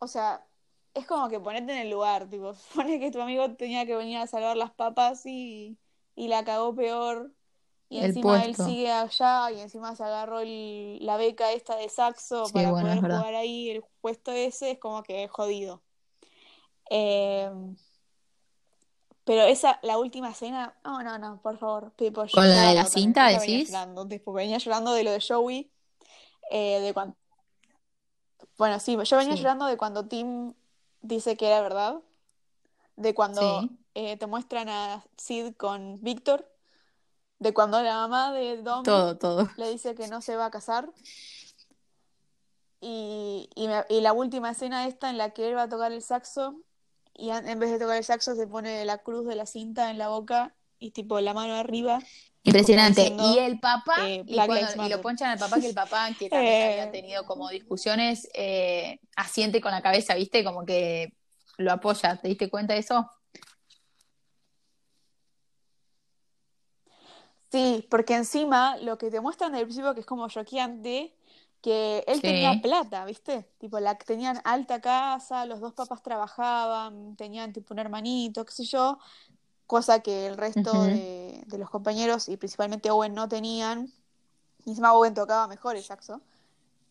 O 0.01 0.07
sea, 0.07 0.47
es 0.95 1.07
como 1.07 1.29
que 1.29 1.41
ponete 1.41 1.72
en 1.72 1.79
el 1.79 1.91
lugar, 1.91 2.29
tipo, 2.29 2.53
supone 2.55 3.01
que 3.01 3.11
tu 3.11 3.20
amigo 3.20 3.55
tenía 3.57 3.87
que 3.87 3.97
venir 3.97 4.18
a 4.18 4.26
salvar 4.26 4.57
las 4.57 4.70
papas 4.72 5.24
y, 5.26 5.79
y 6.14 6.29
la 6.29 6.45
cagó 6.45 6.74
peor. 6.74 7.33
Y 7.91 8.01
encima 8.01 8.45
él 8.45 8.55
sigue 8.55 8.91
allá 8.93 9.51
y 9.51 9.61
encima 9.61 9.97
se 9.97 10.05
agarró 10.05 10.41
el- 10.41 10.99
la 11.07 11.16
beca 11.16 11.53
esta 11.53 11.74
de 11.76 11.89
saxo 11.89 12.45
Sí, 12.45 12.53
para 12.53 12.70
bueno, 12.70 13.01
poder 13.01 13.01
jugar 13.01 13.35
ahí, 13.35 13.70
el 13.70 13.83
puesto 14.03 14.31
ese 14.33 14.72
es 14.72 14.79
como 14.79 15.03
que 15.03 15.26
jodido. 15.29 15.83
Eh, 16.91 17.51
pero 19.24 19.43
esa, 19.43 19.78
la 19.82 19.99
última 19.99 20.30
escena, 20.30 20.74
no, 20.84 21.03
no, 21.03 21.18
no, 21.18 21.41
por 21.43 21.59
favor, 21.59 21.91
tipo, 21.97 22.24
Con 22.32 22.49
la 22.49 22.68
de 22.70 22.74
la 22.74 22.84
también, 22.84 22.86
cinta, 22.89 23.30
ya 23.30 23.39
venía 23.41 23.57
decís. 23.57 23.68
llorando, 23.68 24.09
tipo, 24.09 24.32
venía 24.32 24.57
llorando 24.59 24.93
de 24.95 25.05
lo 25.05 25.11
de 25.11 25.20
Joey, 25.26 25.70
eh, 26.51 26.80
de 26.80 26.95
cuando, 26.95 27.14
bueno, 28.57 28.80
sí, 28.80 28.97
yo 29.05 29.16
venía 29.18 29.34
Sí. 29.36 29.43
llorando 29.43 29.66
de 29.66 29.76
cuando 29.76 30.07
Tim 30.09 30.55
dice 31.03 31.36
que 31.36 31.47
era 31.47 31.61
verdad, 31.61 32.01
de 32.97 33.14
cuando 33.14 33.61
Sí. 33.61 33.70
eh, 33.95 34.16
te 34.16 34.26
muestran 34.26 34.68
a 34.70 35.05
Sid 35.18 35.55
con 35.57 36.01
Víctor, 36.03 36.51
de 37.39 37.53
cuando 37.53 37.82
la 37.82 37.95
mamá 37.95 38.32
de 38.32 38.62
Dom 38.62 38.82
Todo, 38.84 39.16
todo. 39.18 39.49
le 39.57 39.68
dice 39.70 39.95
que 39.95 40.09
no 40.09 40.22
se 40.22 40.36
va 40.36 40.47
a 40.47 40.51
casar. 40.51 40.91
Y, 42.80 43.51
y, 43.57 43.66
me- 43.68 43.84
y 43.89 44.01
la 44.01 44.12
última 44.12 44.51
escena 44.53 44.86
esta 44.86 45.11
en 45.11 45.18
la 45.18 45.30
que 45.30 45.49
él 45.49 45.57
va 45.57 45.62
a 45.64 45.68
tocar 45.68 45.93
el 45.93 46.01
saxo 46.03 46.61
y 47.18 47.30
en 47.30 47.58
vez 47.58 47.70
de 47.72 47.78
tocar 47.78 47.96
el 47.98 48.04
saxo 48.04 48.34
se 48.34 48.46
pone 48.46 48.84
la 48.86 48.98
cruz 48.98 49.26
de 49.26 49.34
la 49.34 49.44
cinta 49.44 49.90
en 49.90 49.98
la 49.98 50.08
boca 50.08 50.54
y 50.78 50.92
tipo 50.92 51.20
la 51.20 51.34
mano 51.34 51.54
arriba, 51.54 51.98
Impresionante. 52.44 53.02
diciendo, 53.02 53.24
Y 53.34 53.38
el 53.40 53.60
papá, 53.60 54.06
eh, 54.06 54.24
y, 54.26 54.36
cuando- 54.36 54.84
y 54.84 54.88
lo 54.88 55.02
ponchan 55.02 55.30
al 55.30 55.38
papá, 55.38 55.60
que 55.60 55.68
el 55.68 55.74
papá, 55.74 56.08
que 56.18 56.30
también 56.30 56.54
Eh, 56.54 56.80
había 56.80 56.92
tenido 56.92 57.26
como 57.26 57.48
discusiones, 57.50 58.28
eh, 58.34 59.00
asiente 59.16 59.60
con 59.60 59.72
la 59.72 59.82
cabeza, 59.82 60.14
¿viste? 60.14 60.44
Como 60.44 60.64
que 60.64 61.12
lo 61.58 61.72
apoya. 61.72 62.16
¿Te 62.16 62.28
diste 62.28 62.48
cuenta 62.48 62.74
de 62.74 62.80
eso? 62.80 63.10
Sí, 67.50 67.86
porque 67.90 68.14
encima 68.14 68.76
lo 68.78 68.98
que 68.98 69.10
te 69.10 69.20
muestran 69.20 69.52
del 69.52 69.62
principio 69.64 69.94
que 69.94 70.00
es 70.00 70.06
como 70.06 70.28
choqueante, 70.28 71.14
que 71.62 72.04
él 72.06 72.22
tenía 72.24 72.61
plata, 72.61 73.04
¿viste? 73.04 73.44
Tipo, 73.59 73.80
la 73.80 73.96
tenían 73.98 74.40
alta 74.44 74.80
casa, 74.80 75.46
los 75.46 75.61
dos 75.61 75.74
papás 75.74 76.02
trabajaban, 76.02 77.16
tenían 77.16 77.52
tipo 77.52 77.74
un 77.74 77.80
hermanito, 77.80 78.44
qué 78.44 78.52
sé 78.52 78.64
yo, 78.64 78.98
cosa 79.66 80.00
que 80.02 80.26
el 80.26 80.36
resto 80.38 80.86
de, 80.86 81.44
de 81.46 81.59
los 81.59 81.70
compañeros 81.70 82.28
y 82.28 82.36
principalmente 82.38 82.90
Owen 82.90 83.14
no 83.14 83.28
tenían. 83.28 83.92
Y 84.64 84.70
encima 84.70 84.94
Owen 84.94 85.14
tocaba 85.14 85.48
mejor 85.48 85.76
el 85.76 85.84
saxo. 85.84 86.22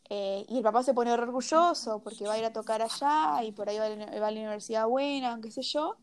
Eh, 0.10 0.46
y 0.48 0.58
el 0.58 0.64
papá 0.64 0.84
se 0.84 0.94
pone 0.94 1.12
orgulloso 1.12 2.02
porque 2.02 2.26
va 2.26 2.34
a 2.34 2.38
ir 2.40 2.46
a 2.46 2.54
tocar 2.54 2.82
allá 2.82 3.44
y 3.44 3.52
por 3.52 3.68
ahí 3.70 3.78
va 3.78 3.86
a, 3.86 3.90
la- 3.90 4.20
va 4.22 4.28
a 4.28 4.32
la 4.32 4.40
universidad 4.40 4.88
buena, 4.88 5.40
qué 5.42 5.52
sé 5.52 5.62
yo. 5.64 5.98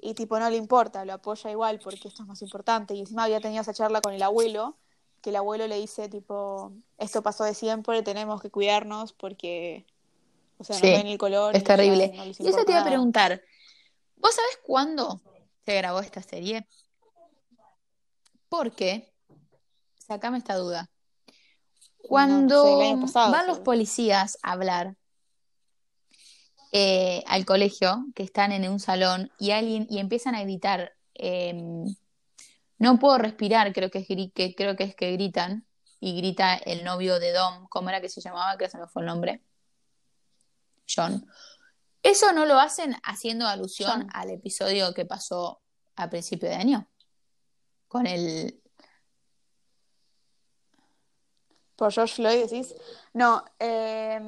Y 0.00 0.14
tipo, 0.14 0.38
no 0.38 0.50
le 0.50 0.56
importa, 0.56 1.04
lo 1.04 1.14
apoya 1.14 1.50
igual 1.50 1.80
porque 1.80 2.08
esto 2.08 2.22
es 2.24 2.28
más 2.28 2.42
importante. 2.42 2.94
Y 2.94 3.00
encima 3.00 3.24
había 3.24 3.40
tenido 3.40 3.62
esa 3.62 3.74
charla 3.74 4.00
con 4.02 4.14
el 4.14 4.22
abuelo, 4.22 4.78
que 5.22 5.30
el 5.30 5.36
abuelo 5.36 5.66
le 5.66 5.78
dice 5.78 6.08
tipo, 6.08 6.72
esto 6.98 7.22
pasó 7.22 7.44
de 7.44 7.54
siempre, 7.54 8.02
tenemos 8.02 8.42
que 8.42 8.50
cuidarnos 8.50 9.12
porque, 9.12 9.86
o 10.58 10.64
sea, 10.64 10.76
no 10.76 10.82
Sí, 10.82 10.92
ven 10.92 11.06
el 11.06 11.16
color 11.18 11.56
es 11.56 11.64
terrible. 11.64 12.12
no 12.14 12.24
Y 12.24 12.48
eso 12.48 12.64
te 12.64 12.72
iba 12.72 12.80
a 12.80 12.84
preguntar, 12.84 13.40
¿vos 14.16 14.34
sabés 14.34 14.58
cuándo 14.64 15.20
se 15.64 15.76
grabó 15.76 16.00
esta 16.00 16.22
serie? 16.22 16.66
Porque, 18.48 19.12
sacame 19.96 20.38
esta 20.38 20.56
duda. 20.56 20.90
No, 22.02 22.08
no 22.08 22.08
sé, 22.08 22.08
el 22.08 22.08
Cuando 22.08 23.00
pasado 23.00 23.32
van 23.32 23.46
los 23.46 23.60
policías 23.60 24.38
a 24.42 24.52
hablar 24.52 24.96
eh, 26.72 27.22
al 27.26 27.44
colegio, 27.44 28.06
que 28.14 28.22
están 28.22 28.50
en 28.50 28.68
un 28.68 28.80
salón, 28.80 29.30
y 29.38 29.52
alguien, 29.52 29.86
y 29.88 29.98
empiezan 29.98 30.34
a 30.34 30.42
gritar, 30.42 30.92
em, 31.14 31.94
no 32.82 32.98
puedo 32.98 33.16
respirar, 33.16 33.72
creo 33.72 33.90
que 33.90 34.00
es, 34.00 34.08
que, 34.34 34.54
creo 34.56 34.74
que 34.74 34.82
es 34.82 34.96
que 34.96 35.12
gritan, 35.12 35.64
y 36.00 36.16
grita 36.16 36.56
el 36.56 36.82
novio 36.82 37.20
de 37.20 37.30
Dom, 37.30 37.68
¿cómo 37.68 37.90
era 37.90 38.00
que 38.00 38.08
se 38.08 38.20
llamaba? 38.20 38.58
Que 38.58 38.68
se 38.68 38.76
me 38.76 38.88
fue 38.88 39.02
el 39.02 39.06
nombre. 39.06 39.40
John. 40.92 41.24
¿Eso 42.02 42.32
no 42.32 42.44
lo 42.44 42.58
hacen 42.58 42.96
haciendo 43.04 43.46
alusión 43.46 43.88
John. 43.88 44.10
al 44.12 44.30
episodio 44.30 44.92
que 44.94 45.04
pasó 45.04 45.62
a 45.94 46.10
principio 46.10 46.48
de 46.48 46.56
año? 46.56 46.88
Con 47.86 48.08
el... 48.08 48.60
Por 51.76 51.92
George 51.92 52.16
Floyd 52.16 52.50
decís. 52.50 52.74
No, 53.12 53.44
eh, 53.60 54.20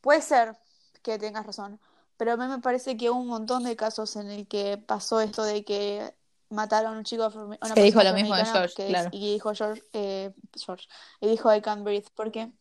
puede 0.00 0.20
ser 0.20 0.58
que 1.00 1.16
tengas 1.20 1.46
razón, 1.46 1.80
pero 2.16 2.32
a 2.32 2.36
mí 2.36 2.46
me 2.48 2.58
parece 2.58 2.96
que 2.96 3.08
hubo 3.08 3.20
un 3.20 3.28
montón 3.28 3.62
de 3.62 3.76
casos 3.76 4.16
en 4.16 4.32
el 4.32 4.48
que 4.48 4.78
pasó 4.78 5.20
esto 5.20 5.44
de 5.44 5.64
que 5.64 6.16
mataron 6.50 6.94
a 6.94 6.98
un 6.98 7.04
chico, 7.04 7.24
afro- 7.24 7.42
a 7.42 7.66
una 7.66 7.74
Se 7.74 7.82
dijo 7.82 8.02
lo 8.02 8.12
mismo 8.14 8.34
de 8.34 8.44
George, 8.44 8.74
que 8.74 8.86
claro. 8.88 9.08
y 9.12 9.32
dijo 9.34 9.52
George, 9.54 9.82
eh, 9.92 10.32
George, 10.56 10.86
y 11.20 11.28
dijo 11.28 11.54
I 11.54 11.60
can't 11.60 11.82
breathe. 11.84 12.08
¿Por 12.14 12.30
qué? 12.30 12.52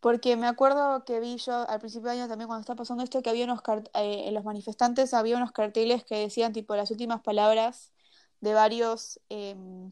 Porque 0.00 0.36
me 0.36 0.46
acuerdo 0.46 1.04
que 1.04 1.18
vi 1.20 1.36
yo 1.38 1.68
al 1.68 1.80
principio 1.80 2.10
de 2.10 2.18
año 2.20 2.28
también 2.28 2.46
cuando 2.46 2.60
estaba 2.60 2.76
pasando 2.76 3.02
esto 3.02 3.22
que 3.22 3.30
había 3.30 3.44
unos 3.44 3.60
eh, 3.94 4.28
en 4.28 4.34
los 4.34 4.44
manifestantes 4.44 5.12
había 5.14 5.36
unos 5.36 5.52
carteles 5.52 6.04
que 6.04 6.16
decían 6.18 6.52
tipo 6.52 6.76
las 6.76 6.90
últimas 6.90 7.22
palabras 7.22 7.92
de 8.40 8.54
varios 8.54 9.18
em, 9.30 9.90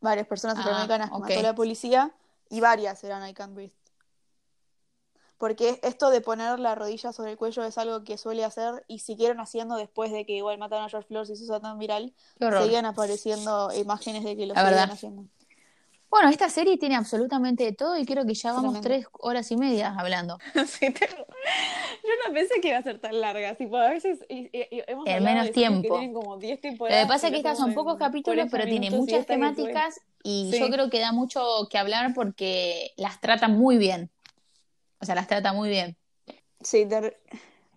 varias 0.00 0.26
personas 0.26 0.56
Ah, 0.56 0.60
afroamericanas 0.60 1.10
que 1.10 1.18
mató 1.18 1.42
la 1.42 1.54
policía 1.54 2.14
Y 2.48 2.60
varias 2.60 3.02
eran 3.04 3.28
I 3.28 3.34
Can't 3.34 3.54
Breathe. 3.54 3.74
Porque 5.38 5.78
esto 5.82 6.08
de 6.10 6.20
poner 6.22 6.58
la 6.58 6.74
rodilla 6.74 7.12
sobre 7.12 7.32
el 7.32 7.36
cuello 7.36 7.62
es 7.64 7.76
algo 7.78 8.04
que 8.04 8.16
suele 8.16 8.42
hacer 8.44 8.84
y 8.88 9.00
siguieron 9.00 9.38
haciendo 9.40 9.76
después 9.76 10.10
de 10.10 10.24
que 10.24 10.32
igual 10.32 10.56
mataron 10.58 10.86
a 10.86 10.88
George 10.88 11.08
Floyd 11.08 11.28
y 11.30 11.36
se 11.36 11.44
hizo 11.44 11.60
tan 11.60 11.78
viral. 11.78 12.14
Seguían 12.38 12.86
apareciendo 12.86 13.70
imágenes 13.78 14.24
de 14.24 14.36
que 14.36 14.46
lo 14.46 14.54
seguían 14.54 14.90
haciendo. 14.90 15.24
Bueno, 16.08 16.30
esta 16.30 16.48
serie 16.48 16.78
tiene 16.78 16.94
absolutamente 16.94 17.64
de 17.64 17.72
todo 17.72 17.98
y 17.98 18.06
creo 18.06 18.24
que 18.24 18.32
ya 18.32 18.52
vamos 18.52 18.80
Tremendo. 18.80 18.88
tres 18.88 19.06
horas 19.20 19.50
y 19.50 19.56
media 19.56 19.94
hablando. 19.98 20.38
Sí, 20.66 20.90
te- 20.90 21.06
Yo 21.08 22.12
no 22.28 22.32
pensé 22.32 22.60
que 22.62 22.68
iba 22.68 22.78
a 22.78 22.82
ser 22.82 22.98
tan 23.00 23.20
larga. 23.20 23.54
Tipo, 23.56 23.76
a 23.76 23.90
veces 23.90 24.20
y- 24.28 24.48
y- 24.56 24.68
y 24.70 24.82
hemos 24.86 25.06
En 25.06 25.24
menos 25.24 25.46
de 25.48 25.52
series 25.52 25.70
que 25.70 25.80
tiempo. 25.80 25.98
tienen 25.98 26.14
como 26.14 26.38
10 26.38 26.58
Lo 26.58 26.60
temporadas. 26.62 27.02
que 27.04 27.08
pasa 27.08 27.26
es 27.26 27.30
que 27.32 27.42
lo 27.42 27.48
estas 27.48 27.58
son 27.58 27.74
pocos 27.74 27.96
capítulos, 27.98 28.48
40 28.48 28.56
pero 28.56 28.70
tiene 28.70 28.90
muchas 28.90 29.26
temáticas 29.26 30.00
y 30.22 30.50
Sí. 30.52 30.60
yo 30.60 30.70
creo 30.70 30.88
que 30.88 31.00
da 31.00 31.12
mucho 31.12 31.42
que 31.68 31.76
hablar 31.76 32.12
porque 32.14 32.92
las 32.96 33.20
trata 33.20 33.48
muy 33.48 33.76
bien. 33.76 34.10
O 35.00 35.04
sea, 35.04 35.14
las 35.14 35.26
trata 35.28 35.52
muy 35.52 35.68
bien. 35.68 35.96
Sí, 36.60 36.86
ter- 36.86 37.20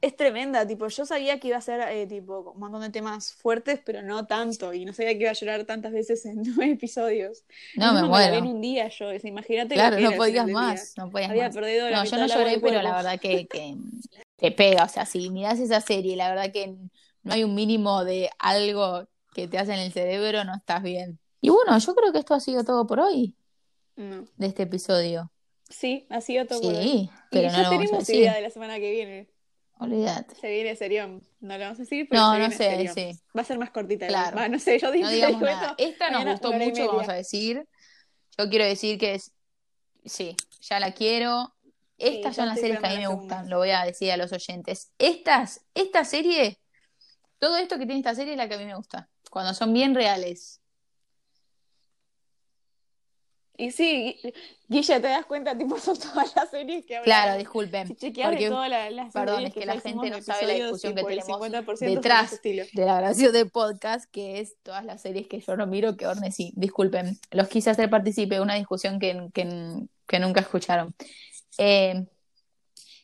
es 0.01 0.15
tremenda, 0.15 0.65
tipo, 0.65 0.87
yo 0.87 1.05
sabía 1.05 1.39
que 1.41 1.49
iba 1.49 1.57
a 1.57 1.61
ser 1.61 1.81
eh, 1.81 2.07
tipo 2.07 2.51
un 2.53 2.59
montón 2.59 2.81
de 2.81 2.89
temas 2.89 3.33
fuertes, 3.33 3.81
pero 3.85 4.01
no 4.01 4.25
tanto, 4.27 4.73
y 4.73 4.85
no 4.85 4.93
sabía 4.93 5.11
que 5.13 5.19
iba 5.23 5.29
a 5.31 5.33
llorar 5.33 5.65
tantas 5.65 5.91
veces 5.91 6.25
en 6.25 6.41
nueve 6.55 6.71
episodios. 6.71 7.43
No, 7.75 7.91
me 7.93 7.99
vi 7.99 8.05
en 8.05 8.09
muero. 8.09 8.49
un 8.49 8.61
día 8.61 8.87
yo, 8.87 9.11
imagínate 9.13 9.75
Claro, 9.75 9.97
que 9.97 10.03
no 10.03 10.11
podías 10.13 10.47
más, 10.47 10.93
no 10.97 11.09
podías 11.09 11.29
Había 11.31 11.43
más. 11.49 11.55
No, 11.55 11.61
mitad 11.61 12.05
yo 12.05 12.17
no 12.17 12.27
lloré, 12.27 12.59
pero 12.59 12.81
la 12.81 12.95
verdad 12.95 13.19
que, 13.19 13.47
que 13.47 13.75
te 14.37 14.51
pega. 14.51 14.85
O 14.85 14.89
sea, 14.89 15.05
si 15.05 15.29
mirás 15.29 15.59
esa 15.59 15.81
serie, 15.81 16.15
la 16.15 16.29
verdad 16.29 16.51
que 16.53 16.75
no 17.23 17.33
hay 17.33 17.43
un 17.43 17.53
mínimo 17.53 18.05
de 18.05 18.29
algo 18.39 19.05
que 19.33 19.49
te 19.49 19.57
hace 19.57 19.73
en 19.73 19.79
el 19.79 19.91
cerebro, 19.91 20.45
no 20.45 20.55
estás 20.55 20.81
bien. 20.81 21.19
Y 21.41 21.49
bueno, 21.49 21.77
yo 21.77 21.93
creo 21.93 22.13
que 22.13 22.19
esto 22.19 22.33
ha 22.33 22.39
sido 22.39 22.63
todo 22.63 22.87
por 22.87 23.01
hoy, 23.01 23.35
No. 23.97 24.23
de 24.37 24.47
este 24.47 24.63
episodio. 24.63 25.29
Sí, 25.69 26.07
ha 26.09 26.21
sido 26.21 26.45
todo. 26.45 26.59
Sí, 26.61 26.77
Y 26.77 27.09
pero 27.31 27.49
ya 27.49 27.51
no 27.51 27.57
lo 27.57 27.63
vamos 27.63 27.73
a 27.73 27.79
tenemos 27.79 28.09
idea 28.09 28.33
de 28.35 28.41
la 28.41 28.49
semana 28.49 28.77
que 28.79 28.91
viene. 28.91 29.29
Olvídate. 29.77 30.35
Se 30.35 30.49
viene 30.49 30.75
serión. 30.75 31.23
No 31.39 31.57
lo 31.57 31.63
vamos 31.63 31.79
a 31.79 31.83
decir, 31.83 32.07
pero 32.09 32.21
No, 32.21 32.33
se 32.33 32.39
no 32.39 32.49
sé, 32.51 32.57
serión. 32.57 32.93
sí. 32.93 33.11
Va 33.37 33.41
a 33.41 33.45
ser 33.45 33.57
más 33.59 33.69
cortita. 33.69 34.07
Claro. 34.07 34.35
Va, 34.35 34.49
no 34.49 34.59
sé, 34.59 34.77
yo 34.79 34.91
dije 34.91 35.05
No 35.05 35.11
digamos 35.11 35.41
nada. 35.41 35.75
Esta 35.77 36.09
nos 36.09 36.25
gustó 36.25 36.53
y 36.53 36.57
mucho, 36.57 36.87
vamos 36.87 37.07
a 37.07 37.13
decir. 37.13 37.65
Yo 38.37 38.49
quiero 38.49 38.65
decir 38.65 38.97
que 38.97 39.15
es, 39.15 39.31
sí, 40.05 40.35
ya 40.61 40.79
la 40.79 40.93
quiero. 40.93 41.55
Estas 41.97 42.35
ya 42.35 42.43
son 42.43 42.49
las 42.49 42.59
series 42.59 42.79
que 42.79 42.87
a 42.87 42.89
mí 42.91 42.97
me 42.97 43.07
gustan, 43.07 43.49
lo 43.49 43.57
voy 43.57 43.71
a 43.71 43.83
decir 43.83 44.11
a 44.11 44.17
los 44.17 44.31
oyentes. 44.31 44.91
Estas, 44.97 45.61
esta 45.75 46.05
serie, 46.05 46.57
todo 47.39 47.57
esto 47.57 47.77
que 47.77 47.85
tiene 47.85 47.99
esta 47.99 48.15
serie 48.15 48.33
es 48.33 48.37
la 48.37 48.47
que 48.47 48.55
a 48.55 48.57
mí 48.57 48.65
me 48.65 48.75
gusta. 48.75 49.09
Cuando 49.29 49.53
son 49.53 49.73
bien 49.73 49.93
reales. 49.93 50.58
Y 53.59 53.71
sí, 53.71 54.17
Gui- 54.23 54.33
Guille, 54.69 54.99
te 55.01 55.07
das 55.09 55.25
cuenta, 55.25 55.57
tipo, 55.57 55.77
son 55.79 55.97
todas 55.99 56.33
las 56.35 56.49
series 56.49 56.85
que 56.85 56.95
hablamos. 56.97 57.05
Claro, 57.23 57.37
disculpen. 57.37 57.87
Si 57.89 57.95
chequeas 57.95 58.29
de 58.29 58.35
porque- 58.37 58.49
todas 58.49 58.69
la- 58.69 58.89
las 58.89 59.11
perdón, 59.13 59.45
es 59.45 59.53
que 59.53 59.65
la 59.65 59.79
gente 59.81 60.09
no 60.09 60.21
sabe 60.21 60.47
la 60.47 60.53
discusión 60.53 60.95
que 60.95 61.03
tenemos 61.03 61.27
50% 61.27 61.65
son 61.77 61.87
de 61.89 61.95
detrás 61.95 62.41
de 62.41 62.85
la 62.85 62.95
grabación 62.99 63.33
de 63.33 63.45
podcast, 63.45 64.09
que 64.11 64.39
es 64.39 64.55
todas 64.63 64.85
las 64.85 65.01
series 65.01 65.27
que 65.27 65.41
yo 65.41 65.57
no 65.57 65.67
miro, 65.67 65.97
que 65.97 66.07
Orne 66.07 66.31
sí. 66.31 66.53
Disculpen, 66.55 67.19
los 67.31 67.47
quise 67.49 67.69
hacer 67.69 67.89
partícipe 67.89 68.35
de 68.35 68.41
una 68.41 68.55
discusión 68.55 68.97
que, 68.97 69.27
que, 69.33 69.47
que 70.07 70.19
nunca 70.19 70.39
escucharon. 70.39 70.95
Eh, 71.57 72.05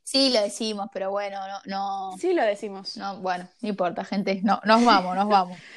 sí, 0.03 0.32
lo 0.32 0.41
decimos, 0.41 0.88
pero 0.93 1.12
bueno, 1.12 1.38
no, 1.47 1.60
no, 1.66 2.18
Sí, 2.18 2.34
lo 2.34 2.43
decimos. 2.43 2.95
no, 2.95 3.20
bueno, 3.20 3.49
no 3.62 3.68
importa, 3.70 4.06
gente, 4.06 4.39
no, 4.41 4.62
nos 4.64 4.86
vamos, 4.86 5.16
nos 5.16 5.28
vamos. 5.28 5.58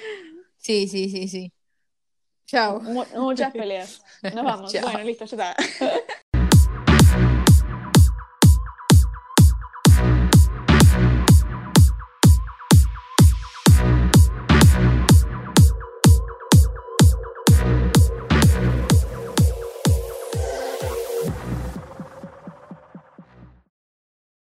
Sí, 0.61 0.87
sí, 0.89 1.09
sí, 1.09 1.29
sí. 1.29 1.53
Chao. 2.49 2.81
Mu- 2.81 3.05
muchas 3.17 3.53
peleas. 3.53 4.03
Nos 4.23 4.43
vamos. 4.45 4.73
Chao. 4.73 4.83
Bueno, 4.83 5.05
listo, 5.05 5.25
ya 5.27 5.53
está. 5.53 6.09